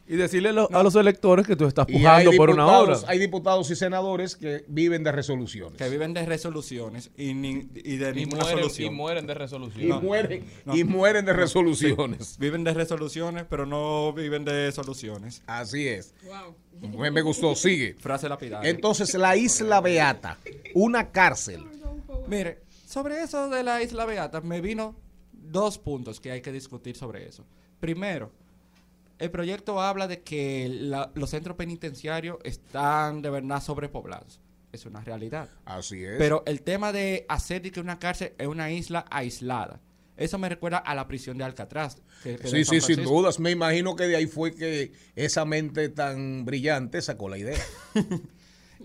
[0.09, 2.97] Y decirle lo- a los electores que tú estás pujando por una obra.
[3.07, 5.77] Hay diputados y senadores que viven de resoluciones.
[5.77, 8.87] que viven de resoluciones y, ni- y de Y ninguna mueren, solución.
[8.93, 9.83] y mueren de resolución.
[9.85, 10.43] Y mueren-
[10.73, 12.25] y mueren de resoluciones.
[12.27, 15.41] Sí, viven de resoluciones, pero no viven de soluciones.
[15.45, 16.13] Así es.
[16.97, 17.95] Me, me gustó, sigue.
[17.99, 18.69] Frase lapidaria.
[18.69, 20.37] Entonces, la isla Beata,
[20.73, 21.65] una cárcel.
[22.27, 24.95] Mire, sobre eso de la Isla Beata, me vino
[25.33, 27.45] dos puntos que hay que discutir sobre eso.
[27.79, 28.31] Primero,
[29.19, 34.39] el proyecto habla de que la- los centros penitenciarios están de verdad sobrepoblados.
[34.71, 35.49] Es una realidad.
[35.65, 36.15] Así es.
[36.17, 39.79] Pero el tema de hacer de que una cárcel es una isla aislada,
[40.17, 41.97] eso me recuerda a la prisión de Alcatraz.
[42.23, 43.39] que Sí, sí, sin dudas.
[43.39, 47.57] Me imagino que de ahí fue que esa mente tan brillante sacó la idea.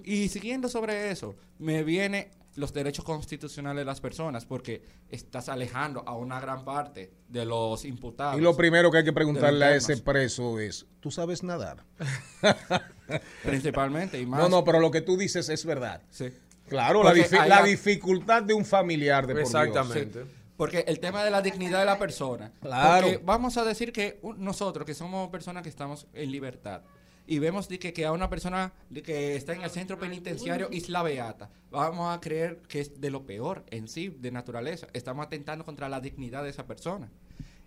[0.04, 6.02] Y siguiendo sobre eso, me viene los derechos constitucionales de las personas, porque estás alejando
[6.06, 8.38] a una gran parte de los imputados.
[8.38, 11.84] Y lo primero que hay que preguntarle a ese preso es, ¿tú sabes nadar?
[13.42, 14.40] Principalmente, y más.
[14.40, 16.02] No, no, pero lo que tú dices es verdad.
[16.10, 16.32] Sí.
[16.68, 19.92] Claro, la, difi- la dificultad de un familiar de por Dios.
[19.92, 20.08] Sí.
[20.56, 22.52] Porque el tema de la dignidad de la persona.
[22.60, 23.06] Claro.
[23.08, 26.82] Porque vamos a decir que nosotros, que somos personas que estamos en libertad,
[27.26, 30.68] y vemos de que, que a una persona de que está en el centro penitenciario
[30.70, 34.88] Isla Beata, vamos a creer que es de lo peor en sí, de naturaleza.
[34.92, 37.08] Estamos atentando contra la dignidad de esa persona.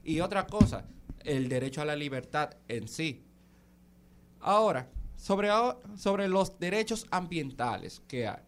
[0.03, 0.85] Y otra cosa,
[1.23, 3.23] el derecho a la libertad en sí.
[4.41, 4.87] Ahora,
[5.17, 5.49] sobre,
[5.97, 8.41] sobre los derechos ambientales que hay.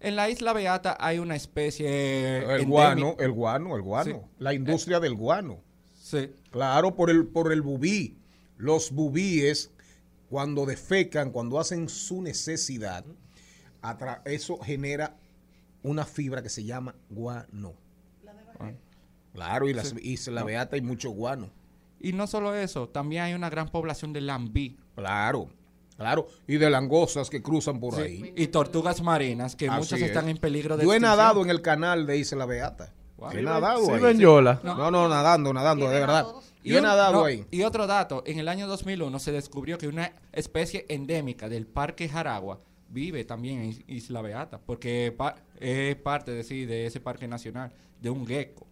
[0.00, 2.38] En la isla Beata hay una especie.
[2.38, 4.10] El endémica- guano, el guano, el guano.
[4.24, 4.34] Sí.
[4.40, 5.60] La industria del guano.
[6.02, 6.30] Sí.
[6.50, 8.18] Claro, por el, por el bubí.
[8.58, 9.70] Los bubíes,
[10.28, 13.04] cuando defecan, cuando hacen su necesidad,
[14.24, 15.16] eso genera
[15.82, 17.74] una fibra que se llama guano.
[19.32, 19.96] Claro, y, las, Sí.
[20.02, 20.46] y la No.
[20.46, 21.50] beata hay mucho guano.
[22.00, 24.78] Y no solo eso, también hay una gran población de lambí.
[24.94, 25.50] Claro,
[25.96, 26.26] claro.
[26.46, 28.00] Y de langostas que cruzan por Sí.
[28.00, 28.32] ahí.
[28.36, 30.06] Y tortugas marinas, que Así muchas es.
[30.06, 31.18] están en peligro de Yo he extinción.
[31.18, 32.92] nadado en el canal de Isla Beata.
[33.18, 33.30] Wow.
[33.32, 34.18] He nadado sí, ahí.
[34.18, 36.26] No, no, nadando, nadando, de verdad.
[36.66, 36.82] Y un-
[37.60, 42.08] no, otro dato, en el año 2001 se descubrió que una especie endémica del Parque
[42.08, 47.26] Jaragua vive también en Isla Beata, porque pa- es parte de, sí, de ese parque
[47.28, 48.66] nacional, de un gecko.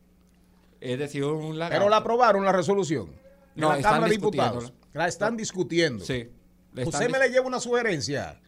[0.80, 1.78] Es decir, un lagarto.
[1.78, 3.10] Pero la aprobaron la resolución.
[3.54, 4.72] No, la están Cámara de Diputados.
[4.92, 6.04] La están discutiendo.
[6.04, 6.28] Sí.
[6.76, 8.40] Están Usted me le lleva una sugerencia,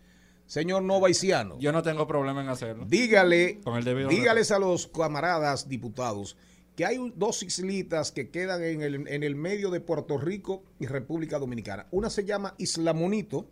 [0.46, 1.58] señor Novaiciano.
[1.60, 2.84] Yo no tengo problema en hacerlo.
[2.86, 3.60] Dígale,
[4.08, 6.36] dígales a los camaradas diputados
[6.76, 10.86] que hay dos islitas que quedan en el, en el medio de Puerto Rico y
[10.86, 11.86] República Dominicana.
[11.90, 13.48] Una se llama Isla Monito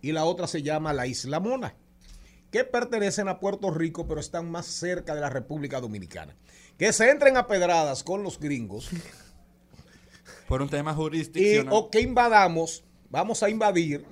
[0.00, 1.74] y la otra se llama la Isla Mona,
[2.52, 6.36] que pertenecen a Puerto Rico, pero están más cerca de la República Dominicana.
[6.78, 8.88] Que se entren a pedradas con los gringos
[10.48, 11.72] Por un tema y, jurisdiccional.
[11.74, 14.04] o que invadamos, vamos a invadir,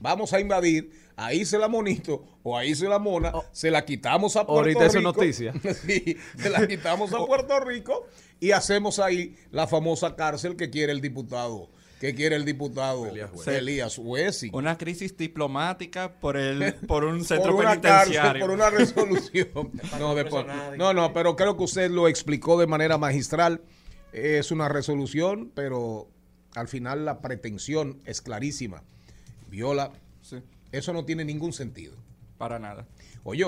[0.00, 4.36] vamos a invadir, ahí se la monito o ahí se la mona, se la quitamos
[4.36, 5.12] a Puerto Ahorita eso es Rico.
[5.12, 5.52] noticia.
[5.86, 8.06] Sí, se la quitamos a Puerto Rico
[8.40, 11.70] y hacemos ahí la famosa cárcel que quiere el diputado,
[12.00, 13.06] que quiere el diputado
[13.46, 14.50] Elías Huesi.
[14.52, 18.20] Una crisis diplomática por el por un centro por una penitenciario.
[18.20, 19.48] cárcel, por una resolución.
[19.98, 20.44] no, después-
[20.76, 23.62] no, no, pero creo que usted lo explicó de manera magistral.
[24.12, 26.08] Es una resolución, pero
[26.54, 28.82] al final la pretensión es clarísima.
[29.50, 30.36] Viola, Sí.
[30.76, 31.94] Eso no tiene ningún sentido.
[32.38, 32.86] Para nada.
[33.24, 33.44] Oye,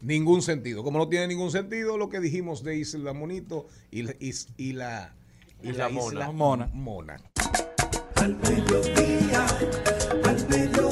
[0.00, 0.82] ningún sentido.
[0.84, 4.72] Como no tiene ningún sentido lo que dijimos de Isla Monito y, la- y, y
[4.72, 5.14] la,
[5.62, 6.06] y la Mona.
[6.08, 6.66] Isla Mona.
[6.72, 7.20] Mona.
[8.16, 9.46] Al mediodía,
[10.24, 10.83] al mediodía,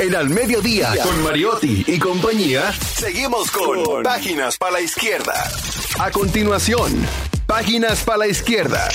[0.00, 5.34] En Al Mediodía, con Mariotti y compañía, seguimos con Páginas para la Izquierda.
[5.98, 6.92] A continuación,
[7.48, 8.88] Páginas para la Izquierda.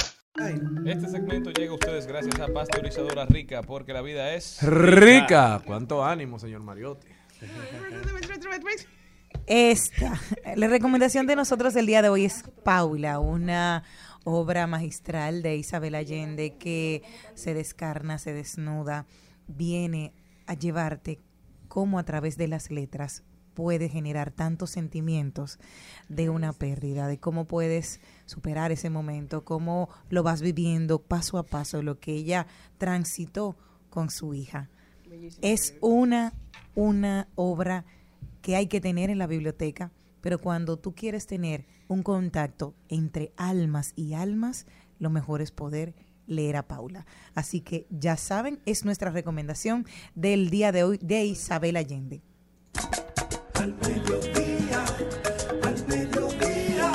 [0.86, 5.62] Este segmento llega a ustedes gracias a Pasteurizadora Rica, porque la vida es Rica.
[5.66, 7.10] Cuánto ánimo, señor Mariotti.
[9.46, 10.22] Esta,
[10.56, 13.84] la recomendación de nosotros el día de hoy es Paula, una
[14.24, 17.04] obra magistral de Isabel Allende que
[17.36, 19.06] se descarna, se desnuda,
[19.48, 20.14] viene
[20.46, 21.20] a llevarte
[21.68, 25.60] cómo a través de las letras puede generar tantos sentimientos
[26.10, 31.44] de una pérdida, de cómo puedes superar ese momento, cómo lo vas viviendo paso a
[31.44, 32.48] paso, lo que ella
[32.78, 33.56] transitó
[33.90, 34.70] con su hija.
[35.42, 36.34] Es una,
[36.76, 37.86] una obra
[38.42, 39.92] que hay que tener en la biblioteca,
[40.22, 44.66] pero cuando tú quieres tener un contacto entre almas y almas,
[45.00, 45.94] lo mejor es poder
[46.28, 47.06] leer a Paula.
[47.36, 49.86] Así que ya saben, es nuestra recomendación
[50.16, 52.22] del día de hoy de Isabel Allende.
[53.56, 54.86] Al mediodía,
[55.64, 56.92] al mediodía,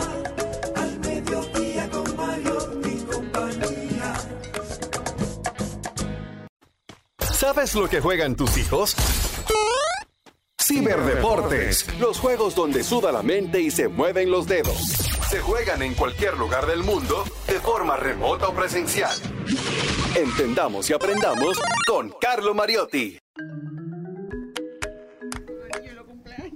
[0.77, 4.15] al mediodía con Mario y compañía.
[7.19, 8.95] ¿Sabes lo que juegan tus hijos?
[10.61, 15.08] Ciberdeportes, los juegos donde suda la mente y se mueven los dedos.
[15.31, 19.15] Se juegan en cualquier lugar del mundo, de forma remota o presencial.
[20.17, 23.19] Entendamos y aprendamos con Carlo Mariotti.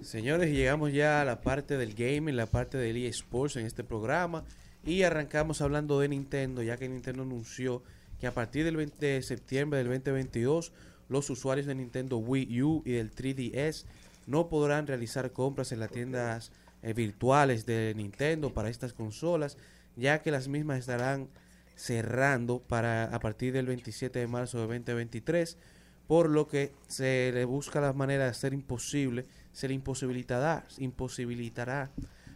[0.00, 4.44] Señores, llegamos ya a la parte del gaming, la parte del eSports en este programa.
[4.86, 7.82] Y arrancamos hablando de Nintendo, ya que Nintendo anunció
[8.20, 10.72] que a partir del 20 de septiembre del 2022,
[11.10, 13.84] los usuarios de Nintendo Wii U y del 3DS
[14.26, 16.52] no podrán realizar compras en las tiendas
[16.82, 19.56] eh, virtuales de Nintendo para estas consolas,
[19.96, 21.28] ya que las mismas estarán
[21.74, 25.56] cerrando para a partir del 27 de marzo de 2023
[26.06, 31.90] por lo que se le busca la manera de hacer imposible, se le imposibilitará, imposibilitará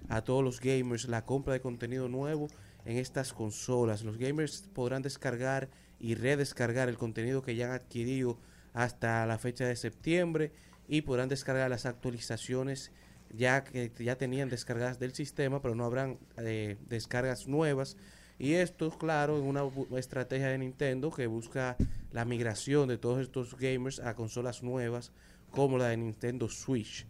[0.09, 2.49] a todos los gamers la compra de contenido nuevo
[2.85, 4.03] en estas consolas.
[4.03, 5.69] Los gamers podrán descargar
[5.99, 8.39] y redescargar el contenido que ya han adquirido
[8.73, 10.53] hasta la fecha de septiembre
[10.89, 12.93] y podrán descargar las actualizaciones
[13.37, 17.97] ya que ya tenían descargadas del sistema, pero no habrán eh, descargas nuevas.
[18.39, 19.63] Y esto, claro, es una
[19.99, 21.77] estrategia de Nintendo que busca
[22.13, 25.13] la migración de todos estos gamers a consolas nuevas
[25.51, 27.07] como la de Nintendo Switch.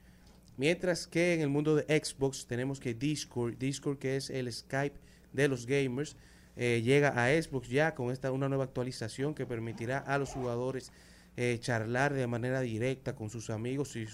[0.57, 4.97] Mientras que en el mundo de Xbox tenemos que Discord, Discord que es el Skype
[5.33, 6.17] de los gamers,
[6.57, 10.93] eh, llega a Xbox ya con esta una nueva actualización que permitirá a los jugadores
[11.37, 14.07] eh, charlar de manera directa con sus amigos y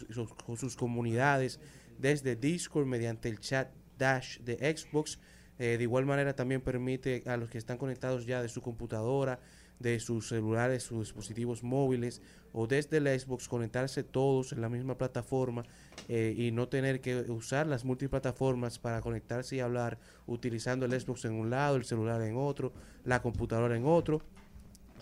[0.45, 1.61] con sus comunidades
[2.03, 5.19] desde Discord mediante el chat Dash de Xbox.
[5.59, 9.39] Eh, de igual manera también permite a los que están conectados ya de su computadora,
[9.79, 12.21] de sus celulares, sus dispositivos móviles
[12.53, 15.63] o desde la Xbox conectarse todos en la misma plataforma
[16.09, 21.25] eh, y no tener que usar las multiplataformas para conectarse y hablar utilizando el Xbox
[21.25, 22.73] en un lado, el celular en otro,
[23.05, 24.23] la computadora en otro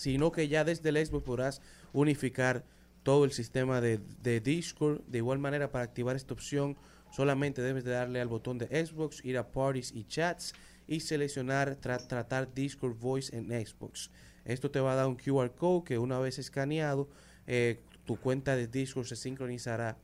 [0.01, 1.63] sino que ya desde el Xbox podrás
[1.93, 2.65] unificar
[3.03, 5.01] todo el sistema de, de Discord.
[5.07, 6.77] De igual manera, para activar esta opción,
[7.13, 10.53] solamente debes de darle al botón de Xbox, ir a Parties y Chats
[10.87, 14.11] y seleccionar tra- tratar Discord Voice en Xbox.
[14.45, 17.09] Esto te va a dar un QR code que una vez escaneado,
[17.47, 19.97] eh, tu cuenta de Discord se sincronizará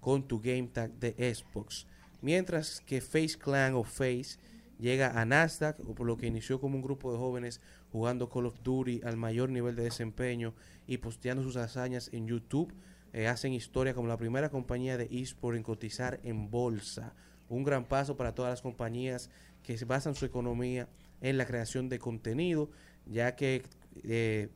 [0.00, 1.86] con tu game tag de Xbox.
[2.22, 4.38] Mientras que Face Clan o Face
[4.80, 7.60] llega a Nasdaq, por lo que inició como un grupo de jóvenes
[7.92, 10.54] jugando Call of Duty al mayor nivel de desempeño
[10.86, 12.74] y posteando sus hazañas en YouTube.
[13.12, 17.14] Eh, hacen historia como la primera compañía de eSport en cotizar en bolsa
[17.50, 19.28] un gran paso para todas las compañías
[19.62, 20.88] que basan su economía
[21.20, 22.70] en la creación de contenido,
[23.04, 23.64] ya que
[24.04, 24.48] eh,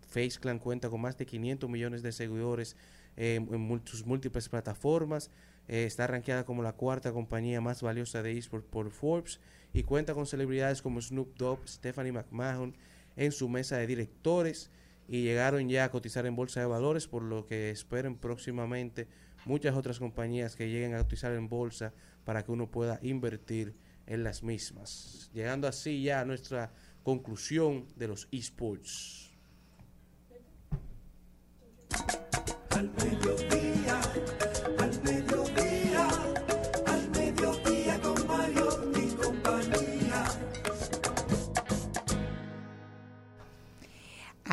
[0.62, 2.76] cuenta con más de 500 millones de seguidores
[3.16, 5.30] eh, en sus múltiples plataformas.
[5.66, 9.40] Eh, está rankeada como la cuarta compañía más valiosa de eSports por Forbes
[9.74, 12.74] y cuenta con celebridades como Snoop Dogg, Stephanie McMahon
[13.16, 14.70] en su mesa de directores
[15.08, 19.08] y llegaron ya a cotizar en bolsa de valores, por lo que esperen próximamente
[19.44, 21.92] muchas otras compañías que lleguen a cotizar en bolsa
[22.24, 23.74] para que uno pueda invertir
[24.06, 25.30] en las mismas.
[25.34, 26.72] Llegando así ya a nuestra
[27.02, 29.32] conclusión de los esports.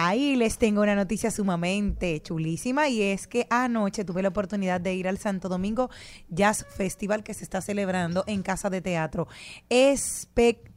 [0.04, 4.96] Ahí les tengo una noticia sumamente chulísima y es que anoche tuve la oportunidad de
[4.96, 5.92] ir al Santo Domingo
[6.28, 9.28] Jazz Festival que se está celebrando en Casa de Teatro.
[9.70, 10.71] Espectacular,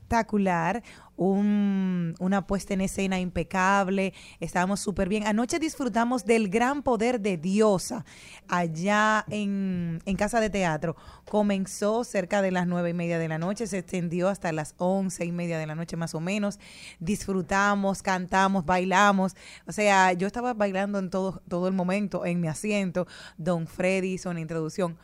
[1.16, 5.26] un- una puesta en escena impecable, estábamos súper bien.
[5.26, 8.04] Anoche disfrutamos del gran poder de Diosa
[8.48, 10.96] allá en, en Casa de Teatro.
[11.28, 15.24] Comenzó cerca de las nueve y media de la noche, se extendió hasta las once
[15.24, 16.58] y media de la noche más o menos.
[16.98, 19.36] Disfrutamos, cantamos, bailamos.
[19.66, 23.06] O sea, yo estaba bailando en todo, todo el momento en mi asiento.
[23.38, 24.98] Don Freddy hizo una introducción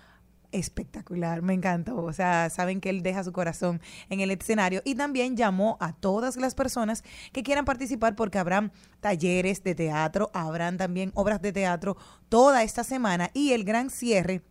[0.52, 2.02] espectacular, me encantó.
[2.02, 5.92] O sea, saben que él deja su corazón en el escenario y también llamó a
[5.92, 7.02] todas las personas
[7.32, 11.96] que quieran participar porque habrán talleres de teatro, habrán también obras de teatro
[12.28, 14.42] toda esta semana y el gran cierre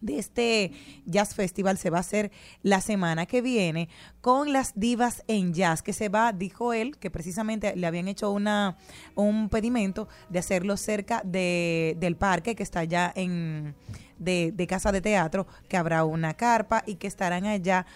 [0.00, 0.72] de este
[1.06, 2.30] Jazz Festival se va a hacer
[2.62, 3.88] la semana que viene
[4.20, 8.30] con las divas en jazz, que se va, dijo él, que precisamente le habían hecho
[8.30, 8.76] una
[9.14, 13.74] un pedimento de hacerlo cerca de, del parque que está allá en
[14.18, 17.86] de, de Casa de Teatro, que habrá una carpa y que estarán allá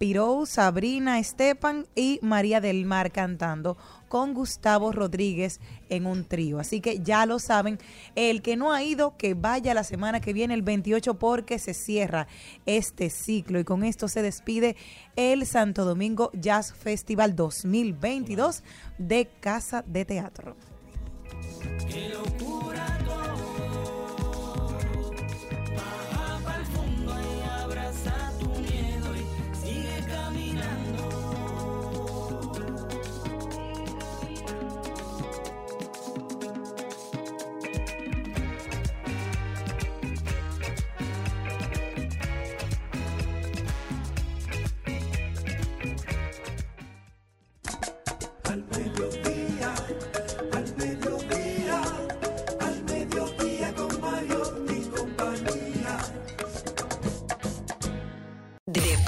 [0.00, 3.76] Pirou, Sabrina, Estepan y María del Mar cantando
[4.08, 6.58] con Gustavo Rodríguez en un trío.
[6.58, 7.78] Así que ya lo saben,
[8.14, 11.74] el que no ha ido, que vaya la semana que viene, el 28, porque se
[11.74, 12.28] cierra
[12.64, 13.60] este ciclo.
[13.60, 14.74] Y con esto se despide
[15.16, 18.62] el Santo Domingo Jazz Festival 2022
[18.96, 20.56] de Casa de Teatro.
[21.92, 22.79] Qué locura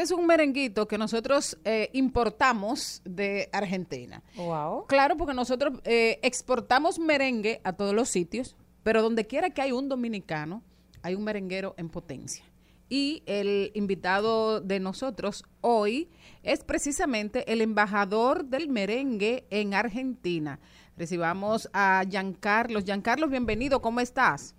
[0.00, 4.22] Ese es un merenguito que nosotros eh, importamos de Argentina.
[4.36, 4.86] Wow.
[4.86, 9.72] Claro, porque nosotros eh, exportamos merengue a todos los sitios, pero donde quiera que hay
[9.72, 10.62] un dominicano,
[11.02, 12.44] hay un merenguero en potencia.
[12.88, 16.08] Y el invitado de nosotros hoy
[16.42, 20.60] es precisamente el embajador del merengue en Argentina.
[20.96, 22.84] Recibamos a Giancarlos.
[22.84, 24.54] Giancarlos, bienvenido, ¿cómo estás?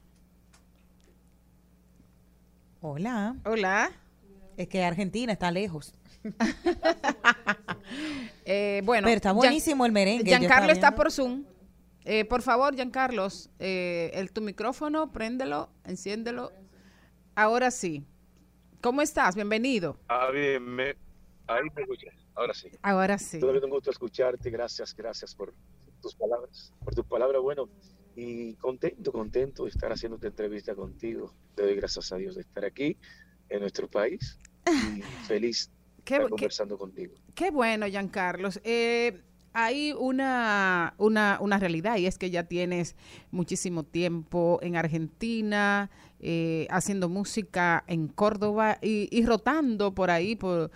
[2.81, 3.35] Hola.
[3.45, 3.91] Hola.
[4.57, 5.93] Es que Argentina está lejos.
[8.49, 11.43] Eh, bueno, Pero está Gian- buenísimo el merengue, Giancarlo está por Zoom.
[12.05, 16.53] Eh, por favor, Giancarlos, eh, el, tu micrófono, préndelo, enciéndelo.
[17.35, 18.05] Ahora sí.
[18.81, 19.35] ¿Cómo estás?
[19.35, 19.97] Bienvenido.
[20.07, 20.95] Ah, bien, me,
[21.47, 22.13] ahí me escuchas.
[22.35, 22.69] Ahora sí.
[22.81, 23.39] Ahora sí.
[23.39, 24.49] Todavía tengo gusto escucharte.
[24.49, 25.53] Gracias, gracias por
[26.01, 26.71] tus palabras.
[26.85, 27.67] Por tus palabras, bueno.
[28.15, 31.33] Y contento, contento de estar haciendo esta entrevista contigo.
[31.55, 32.95] Te doy gracias a Dios de estar aquí
[33.49, 35.69] en nuestro país y feliz
[36.03, 37.13] Qué- estar qué- conversando contigo.
[37.35, 38.59] Qué bueno, Giancarlos.
[38.63, 39.21] Eh,
[39.53, 42.95] hay una, una, una realidad y es que ya tienes
[43.31, 45.89] muchísimo tiempo en Argentina,
[46.19, 50.71] eh, haciendo música en Córdoba y, y rotando por ahí, por,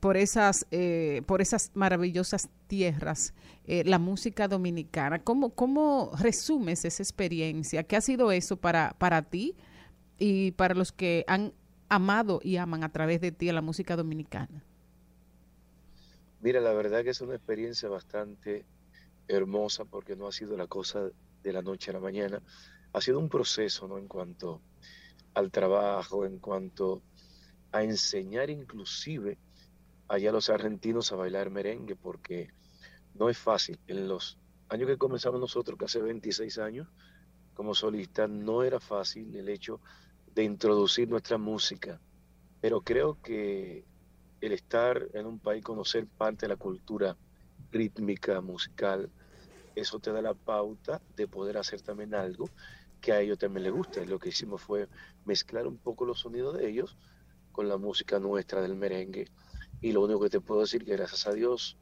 [0.00, 3.34] por, esas, eh, por esas maravillosas tierras,
[3.66, 5.20] eh, la música dominicana.
[5.22, 7.84] ¿Cómo, ¿Cómo resumes esa experiencia?
[7.84, 9.54] ¿Qué ha sido eso para, para ti
[10.18, 11.52] y para los que han
[11.94, 14.64] amado y aman a través de ti a la música dominicana?
[16.40, 18.66] Mira, la verdad que es una experiencia bastante
[19.28, 21.10] hermosa porque no ha sido la cosa
[21.42, 22.42] de la noche a la mañana.
[22.92, 23.98] Ha sido un proceso, ¿no?
[23.98, 24.60] En cuanto
[25.34, 27.02] al trabajo, en cuanto
[27.72, 29.38] a enseñar inclusive
[30.08, 32.50] allá a los argentinos a bailar merengue, porque
[33.14, 33.78] no es fácil.
[33.86, 34.38] En los
[34.68, 36.88] años que comenzamos nosotros, que hace 26 años,
[37.54, 40.03] como solistas, no era fácil el hecho de
[40.42, 42.00] introducir nuestra música.
[42.60, 43.84] Pero creo que
[44.40, 47.16] el estar en un país, conocer parte de la cultura
[47.70, 49.10] rítmica, musical,
[49.74, 52.48] eso te da la pauta de poder hacer también algo
[53.00, 54.02] que a ellos también les gusta.
[54.02, 54.88] Y lo que hicimos fue
[55.24, 56.96] mezclar un poco los sonidos de ellos
[57.52, 59.28] con la música nuestra del merengue.
[59.80, 61.76] Y lo único que te puedo decir que gracias a Dios,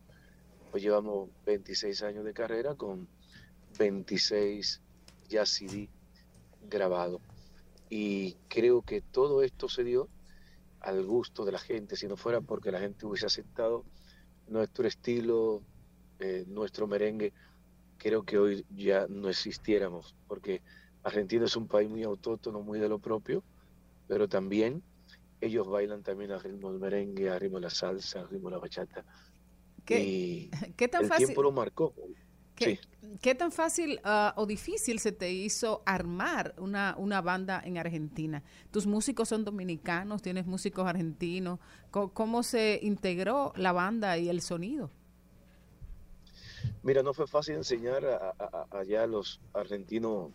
[0.71, 3.09] pues llevamos 26 años de carrera con
[3.79, 4.81] 26
[5.29, 5.89] ya CD
[6.69, 7.21] grabados.
[7.95, 10.09] Y creo que todo esto se dio
[10.81, 13.85] al gusto de la gente, si no fuera porque la gente hubiese aceptado
[14.49, 15.61] nuestro estilo,
[16.19, 17.35] eh, nuestro merengue,
[17.99, 20.63] creo que hoy ya no existiéramos, porque
[21.03, 23.45] Argentina es un país muy autóctono, muy de lo propio,
[24.09, 24.83] pero también
[25.43, 28.57] ellos bailan también a ritmo del merengue, a ritmo de la salsa, a ritmo de
[28.57, 29.05] la bachata.
[29.85, 31.27] ¿Qué, y qué tan el fácil?
[31.27, 31.93] tiempo lo marcó.
[32.65, 33.19] ¿Qué, Sí.
[33.21, 38.43] qué tan fácil ah, o difícil se te hizo armar una, una banda en Argentina?
[38.71, 41.59] Tus músicos son dominicanos, tienes músicos argentinos.
[41.91, 44.91] ¿Cómo, se integró la banda y el sonido?
[46.83, 50.31] Mira, no fue fácil enseñar a- a- a- allá a los argentinos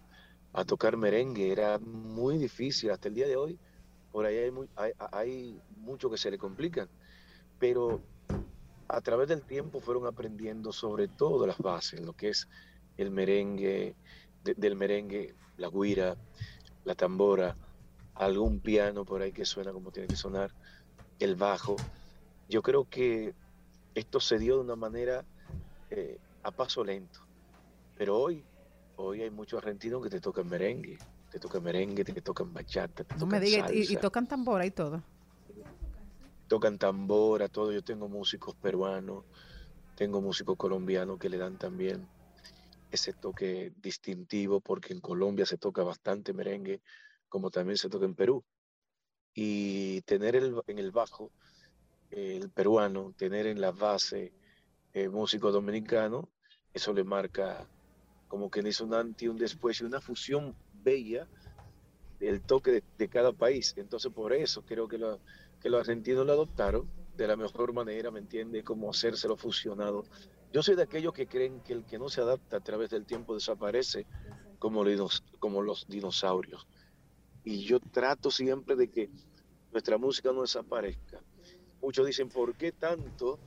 [0.53, 3.59] a tocar merengue, era muy difícil hasta el día de hoy.
[4.11, 6.87] Por ahí hay, muy- hay, hay mucho que se le complican,
[7.59, 8.01] pero
[8.87, 12.47] a través del tiempo fueron aprendiendo sobre todo las bases, lo que es
[12.97, 13.97] el merengue,
[14.41, 16.17] de- del merengue, la guira,
[16.83, 17.59] la tambora,
[18.15, 20.51] algún piano por ahí que suena como tiene que sonar,
[21.19, 21.85] el bajo.
[22.47, 23.35] Yo creo que
[23.95, 25.27] esto se dio de una manera
[25.89, 27.19] eh, a paso lento,
[27.93, 28.47] pero hoy,
[28.95, 33.15] hoy hay muchos argentinos que te tocan merengue, te tocan merengue, te tocan bachata, te
[33.15, 35.03] No tocan me digas, y, y tocan tambora y todo.
[36.47, 37.71] Tocan tambora, todo.
[37.73, 39.25] Yo tengo músicos peruanos,
[39.95, 42.09] tengo músicos colombianos que le dan también
[42.91, 46.81] ese toque distintivo, porque en Colombia se toca bastante merengue,
[47.29, 48.45] como también se toca en Perú.
[49.33, 51.33] Y tener el- en el bajo
[52.11, 54.33] el peruano, tener en la base
[54.93, 56.31] eh, músico dominicano,
[56.73, 57.69] eso le marca
[58.27, 61.29] como que hizo un antes y un después y una fusión bella
[62.19, 63.73] del toque de, de cada país.
[63.77, 65.21] Entonces, por eso creo que, lo-
[65.61, 68.63] que los argentinos lo adoptaron de la mejor manera, ¿me entiende?
[68.63, 70.03] Como hacérselo fusionado.
[70.53, 73.05] Yo soy de aquellos que creen que el que no se adapta a través del
[73.05, 74.05] tiempo desaparece
[74.59, 76.67] como, los dinosaurios.
[77.43, 79.09] Y yo trato siempre de que
[79.71, 81.21] nuestra música no desaparezca.
[81.81, 83.39] Muchos dicen, ¿por qué tanto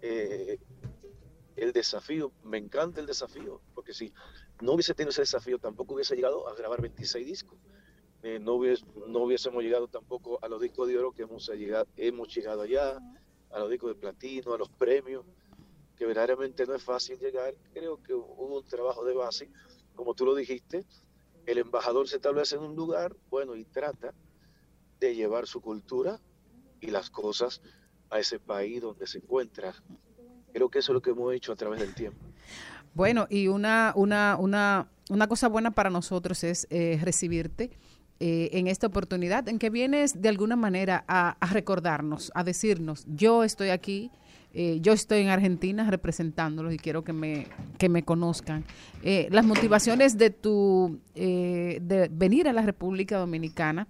[0.00, 0.58] eh,
[1.56, 2.32] el desafío?
[2.44, 4.12] Me encanta el desafío, porque si
[4.60, 7.58] no hubiese tenido ese desafío, tampoco hubiese llegado a grabar 26 discos.
[8.22, 11.86] Eh, no, hubies- no hubiésemos llegado tampoco a los discos de oro que hemos llegado,
[11.96, 12.98] hemos llegado allá,
[13.52, 15.24] a los discos de platino, a los premios,
[15.96, 17.54] que verdaderamente no es fácil llegar.
[17.72, 19.48] Creo que hubo un trabajo de base,
[19.94, 20.84] como tú lo dijiste,
[21.46, 24.12] el embajador se establece en un lugar, bueno, y trata
[24.98, 26.18] de llevar su cultura
[26.80, 27.60] y las cosas
[28.10, 29.74] a ese país donde se encuentra.
[30.52, 32.18] Creo que eso es lo que hemos hecho a través del tiempo.
[32.94, 37.70] Bueno, y una, una, una, una cosa buena para nosotros es eh, recibirte
[38.18, 43.44] eh, en esta oportunidad en que vienes de alguna manera a, recordarnos, a decirnos, yo
[43.44, 44.10] estoy aquí,
[44.54, 47.46] eh, yo estoy en Argentina representándolos y quiero que me,
[47.78, 48.64] que me conozcan.
[49.02, 53.86] Eh, las motivaciones de tu eh, de venir a la República Dominicana,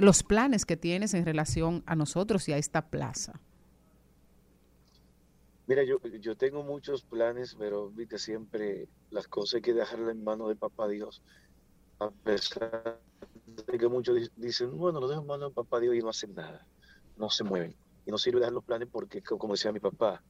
[0.00, 3.40] los planes que tienes en relación a nosotros y a esta plaza.
[5.66, 10.22] Mira, yo, yo tengo muchos planes, pero viste, siempre las cosas hay que dejarlas en
[10.22, 11.20] manos de Papá Dios.
[11.98, 13.00] A pesar
[13.78, 16.34] que muchos di- dicen, bueno, lo dejo en manos de Papá Dios y no hacen
[16.34, 16.68] nada,
[17.16, 17.78] no se mueven.
[18.04, 20.24] Y no sirve dejar los planes porque, co- como decía mi papá,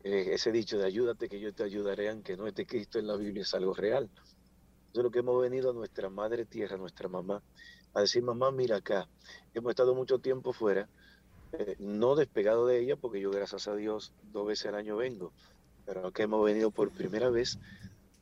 [0.00, 3.16] eh, ese dicho de ayúdate que yo te ayudaré, aunque no esté Cristo en la
[3.16, 4.10] Biblia, es algo real.
[4.92, 7.44] Eso es lo que hemos venido a nuestra madre tierra, a nuestra mamá,
[7.94, 9.10] a decir, mamá, mira acá,
[9.54, 10.90] hemos estado mucho tiempo fuera,
[11.52, 15.34] eh, no despegado de ella, porque yo, gracias a Dios, dos veces al año vengo,
[15.84, 17.58] pero que hemos venido por primera vez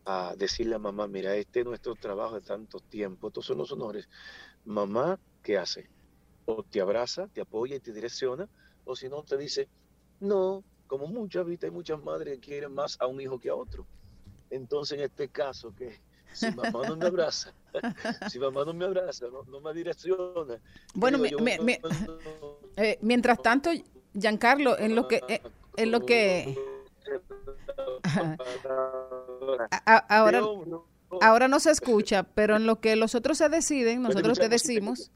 [0.06, 3.72] a decirle a mamá, mira, este es nuestro trabajo de tanto tiempo, estos son los
[3.72, 4.08] honores.
[4.64, 5.90] Mamá, ¿qué hace?
[6.46, 8.48] O te abraza, te apoya y te direcciona,
[8.84, 9.70] o si no, te dice,
[10.20, 13.54] no, como muchas, viste, hay muchas madres que quieren más a un hijo que a
[13.54, 13.88] otro.
[14.50, 16.02] Entonces, en este caso, que
[16.32, 17.54] si mamá no me abraza,
[18.30, 20.60] si mamá no me abraza, no, no me direcciona.
[20.94, 23.70] Bueno, digo mi- yo, mi- no, mi- no, eh, mientras tanto,
[24.12, 25.40] Giancarlo, en lo que, eh,
[25.76, 26.56] en lo que,
[29.70, 30.40] a- a- ahora,
[31.20, 35.10] ahora no se escucha, pero en lo que los otros se deciden, nosotros te decimos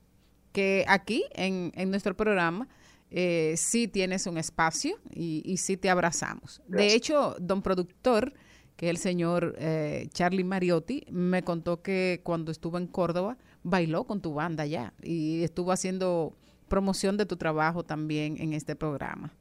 [0.52, 2.68] que aquí en, en nuestro programa
[3.10, 6.60] eh, sí tienes un espacio y, y sí te abrazamos.
[6.68, 8.32] De hecho, don productor,
[8.76, 14.05] que es el señor eh, Charlie Mariotti, me contó que cuando estuvo en Córdoba bailó
[14.05, 16.36] con tu banda ya y estuvo haciendo
[16.68, 19.32] promoción de tu trabajo también en este programa.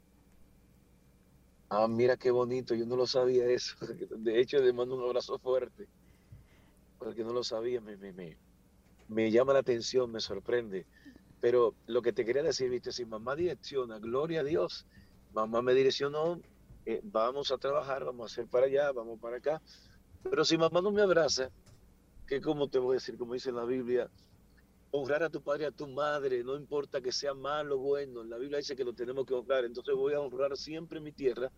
[1.70, 3.76] Ah, mira qué bonito, yo no lo sabía eso.
[4.20, 5.90] De hecho, le mando un abrazo fuerte.
[6.98, 8.40] Porque no lo sabía, me, me, me,
[9.08, 10.88] me llama la atención, me sorprende.
[11.40, 14.88] Pero lo que te quería decir, viste, si mamá direcciona, gloria a Dios,
[15.32, 16.42] mamá me direccionó,
[16.86, 19.62] eh, vamos a trabajar, vamos a hacer para allá, vamos para acá.
[20.24, 21.50] Pero si mamá no me abraza,
[22.28, 24.12] que como te voy a decir, como dice la Biblia,
[24.92, 28.24] honrar a tu padre y a tu madre, no importa que sea malo o bueno,
[28.24, 31.52] la Biblia dice que lo tenemos que honrar, entonces voy a honrar siempre mi tierra,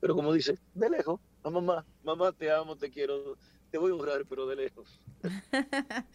[0.00, 3.36] pero como dice, de lejos, a mamá, mamá te amo, te quiero,
[3.70, 5.00] te voy a honrar, pero de lejos.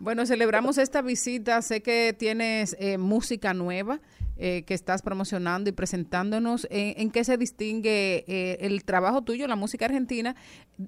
[0.00, 1.60] Bueno, celebramos esta visita.
[1.60, 4.00] Sé que tienes eh, música nueva
[4.36, 6.68] eh, que estás promocionando y presentándonos.
[6.70, 10.36] ¿En, en qué se distingue eh, el trabajo tuyo, la música argentina,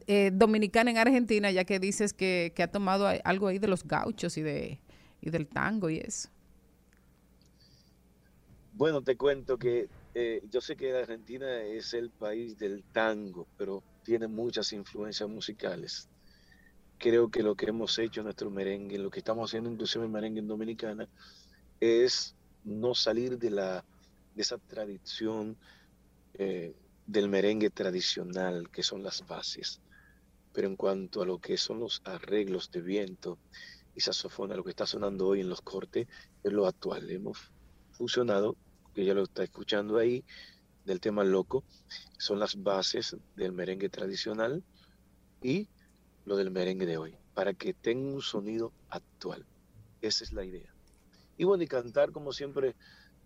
[0.06, 3.85] eh, dominicana en Argentina, ya que dices que, que ha tomado algo ahí de los
[3.85, 4.81] gauchos y, de,
[5.20, 6.28] y del tango y eso?
[8.72, 13.82] Bueno, te cuento que eh, yo sé que Argentina es el país del tango, pero
[14.05, 16.09] tiene muchas influencias musicales.
[16.98, 20.12] Creo que lo que hemos hecho en nuestro merengue, lo que estamos haciendo inclusive en
[20.12, 21.09] merengue en Dominicana,
[21.78, 22.34] es
[22.64, 23.84] no salir de la
[24.34, 25.56] de esa tradición
[26.34, 26.74] eh,
[27.06, 29.80] del merengue tradicional, que son las bases.
[30.52, 33.38] Pero en cuanto a lo que son los arreglos de viento
[34.01, 36.09] y saxofón, lo que está sonando hoy en los cortes,
[36.43, 37.10] es lo actual.
[37.10, 37.52] Hemos
[37.93, 38.56] fusionado,
[38.94, 40.24] que ya lo está escuchando ahí,
[40.86, 41.64] del tema loco,
[42.18, 44.64] son las bases del merengue tradicional
[45.43, 45.68] y
[46.24, 49.44] lo del merengue de hoy, para que tenga un sonido actual.
[50.01, 50.74] Esa es la idea.
[51.36, 52.74] Y bueno, y cantar como siempre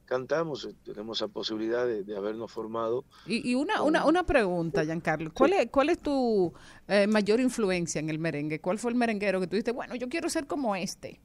[0.05, 3.05] cantamos, eh, tenemos la posibilidad de, de habernos formado.
[3.27, 5.33] Y, y una, una, una pregunta, Giancarlo.
[5.33, 6.53] ¿Cuál es, cuál es tu
[6.89, 8.61] eh, mayor influencia en el merengue?
[8.61, 11.21] ¿Cuál fue el merenguero que tú dijiste, bueno, yo quiero ser como este?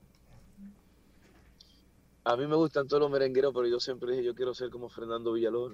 [2.29, 4.87] A mí me gustan todos los merengueros, pero yo siempre dije, yo quiero ser como
[4.87, 5.73] Fernando Villalobos.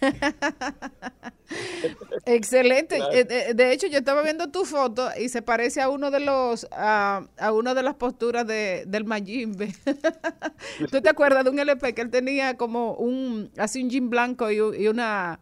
[2.24, 2.98] Excelente.
[2.98, 3.12] Claro.
[3.12, 6.68] Eh, de, hecho, yo estaba viendo tu foto y se parece a uno de los
[6.70, 9.74] a, a una de las posturas de, del Mayimbe.
[10.92, 14.52] ¿Tú te acuerdas de un LP que él tenía como un así un jean blanco
[14.52, 15.40] y, una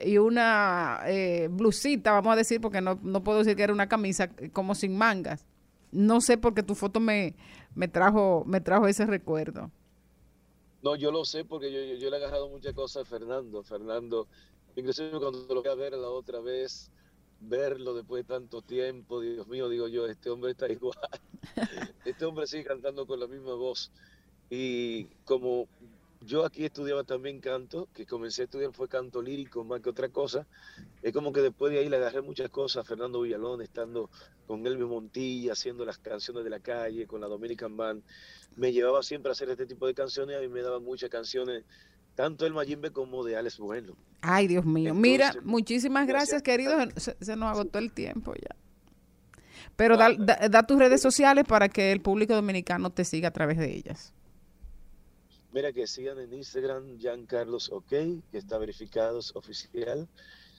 [0.00, 3.88] y una eh, blusita, vamos a decir, porque no, no puedo decir que era una
[3.88, 5.46] camisa como sin mangas.
[5.92, 7.36] No sé porque tu foto me,
[7.76, 9.70] me trajo me trajo ese recuerdo.
[10.82, 13.62] No, yo lo sé porque yo, yo, le he agarrado muchas cosas a Fernando.
[13.62, 14.26] Fernando,
[14.74, 16.90] inclusive cuando lo voy a ver la otra vez,
[17.40, 20.96] verlo después de tanto tiempo, Dios mío, digo yo, este hombre está igual.
[22.04, 23.90] Este hombre sigue cantando con la misma voz.
[24.48, 25.66] Y como
[26.26, 30.08] yo aquí estudiaba también canto, que comencé a estudiar fue canto lírico más que otra
[30.08, 30.46] cosa,
[31.02, 34.10] es como que después de ahí le agarré muchas cosas a Fernando Villalón, estando
[34.46, 38.02] con Elvio Montilla, haciendo las canciones de la calle, con la Dominican Band.
[38.56, 41.64] Me llevaba siempre a hacer este tipo de canciones y me daba muchas canciones,
[42.14, 43.94] tanto del Mayimbe como de Alex Bueno.
[44.22, 44.94] Ay, Dios mío.
[44.94, 46.42] Mira, muchísimas gracias, gracias.
[46.42, 46.92] queridos.
[46.96, 48.56] Se, se nos agotó el tiempo ya.
[49.76, 53.30] Pero da, da- da tus redes sociales para que el público dominicano te siga a
[53.32, 54.12] través de ellas.
[55.56, 60.06] Mira que sigan en Instagram Carlos OK, que está verificado, es oficial,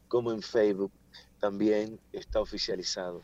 [0.07, 0.91] como en Facebook
[1.39, 3.21] también está oficializado.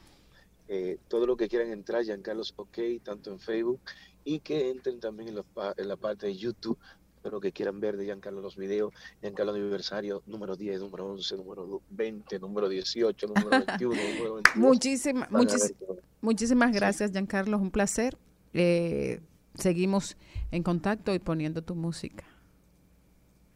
[0.68, 3.80] Eh, todo lo que quieran entrar, Carlos OK, tanto en Facebook,
[4.24, 6.78] y que entren también en, pa- en la parte de YouTube,
[7.24, 11.38] todo lo que quieran ver de Giancarlo los videos, Giancarlo aniversario, número 10, número 11,
[11.38, 14.56] número 20, número 18, número 21, número 22.
[14.58, 15.74] Muchísimas, Van a ver muchis-
[16.22, 17.58] muchísimas gracias, Giancarlo.
[17.58, 18.16] Un placer.
[18.54, 19.22] Eh,
[19.56, 20.18] seguimos
[20.52, 22.26] en contacto y poniendo tu música.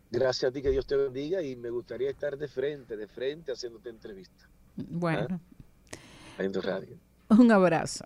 [0.09, 3.51] Gracias a ti, que Dios te bendiga, y me gustaría estar de frente, de frente,
[3.51, 4.47] haciéndote entrevista.
[4.75, 5.41] Bueno,
[6.37, 6.97] en tu radio.
[7.29, 8.05] un abrazo.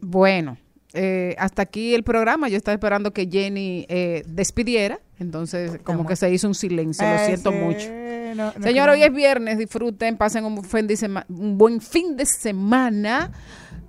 [0.00, 0.58] Bueno,
[0.94, 2.48] eh, hasta aquí el programa.
[2.48, 7.14] Yo estaba esperando que Jenny eh, despidiera Entonces, como que se hizo un silencio, lo
[7.14, 7.88] Eh, siento mucho.
[8.34, 11.80] No- no Señor, hoy es viernes, disfruten, pasen un, buen fin de sema- un buen
[11.80, 13.30] fin de semana,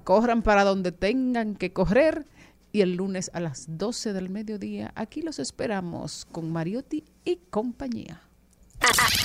[0.04, 2.26] corran para donde tengan que correr
[2.72, 8.22] y el lunes a las 12 del mediodía, aquí los esperamos con Mariotti y compañía.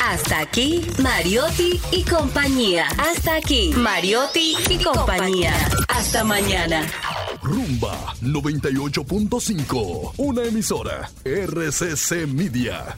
[0.04, 2.86] Hasta aquí, Mariotti y compañía.
[2.96, 5.52] Hasta aquí, Mariotti y compañía.
[5.88, 6.86] Hasta mañana.
[7.42, 12.96] Rumba 98.5, una emisora RCC Media.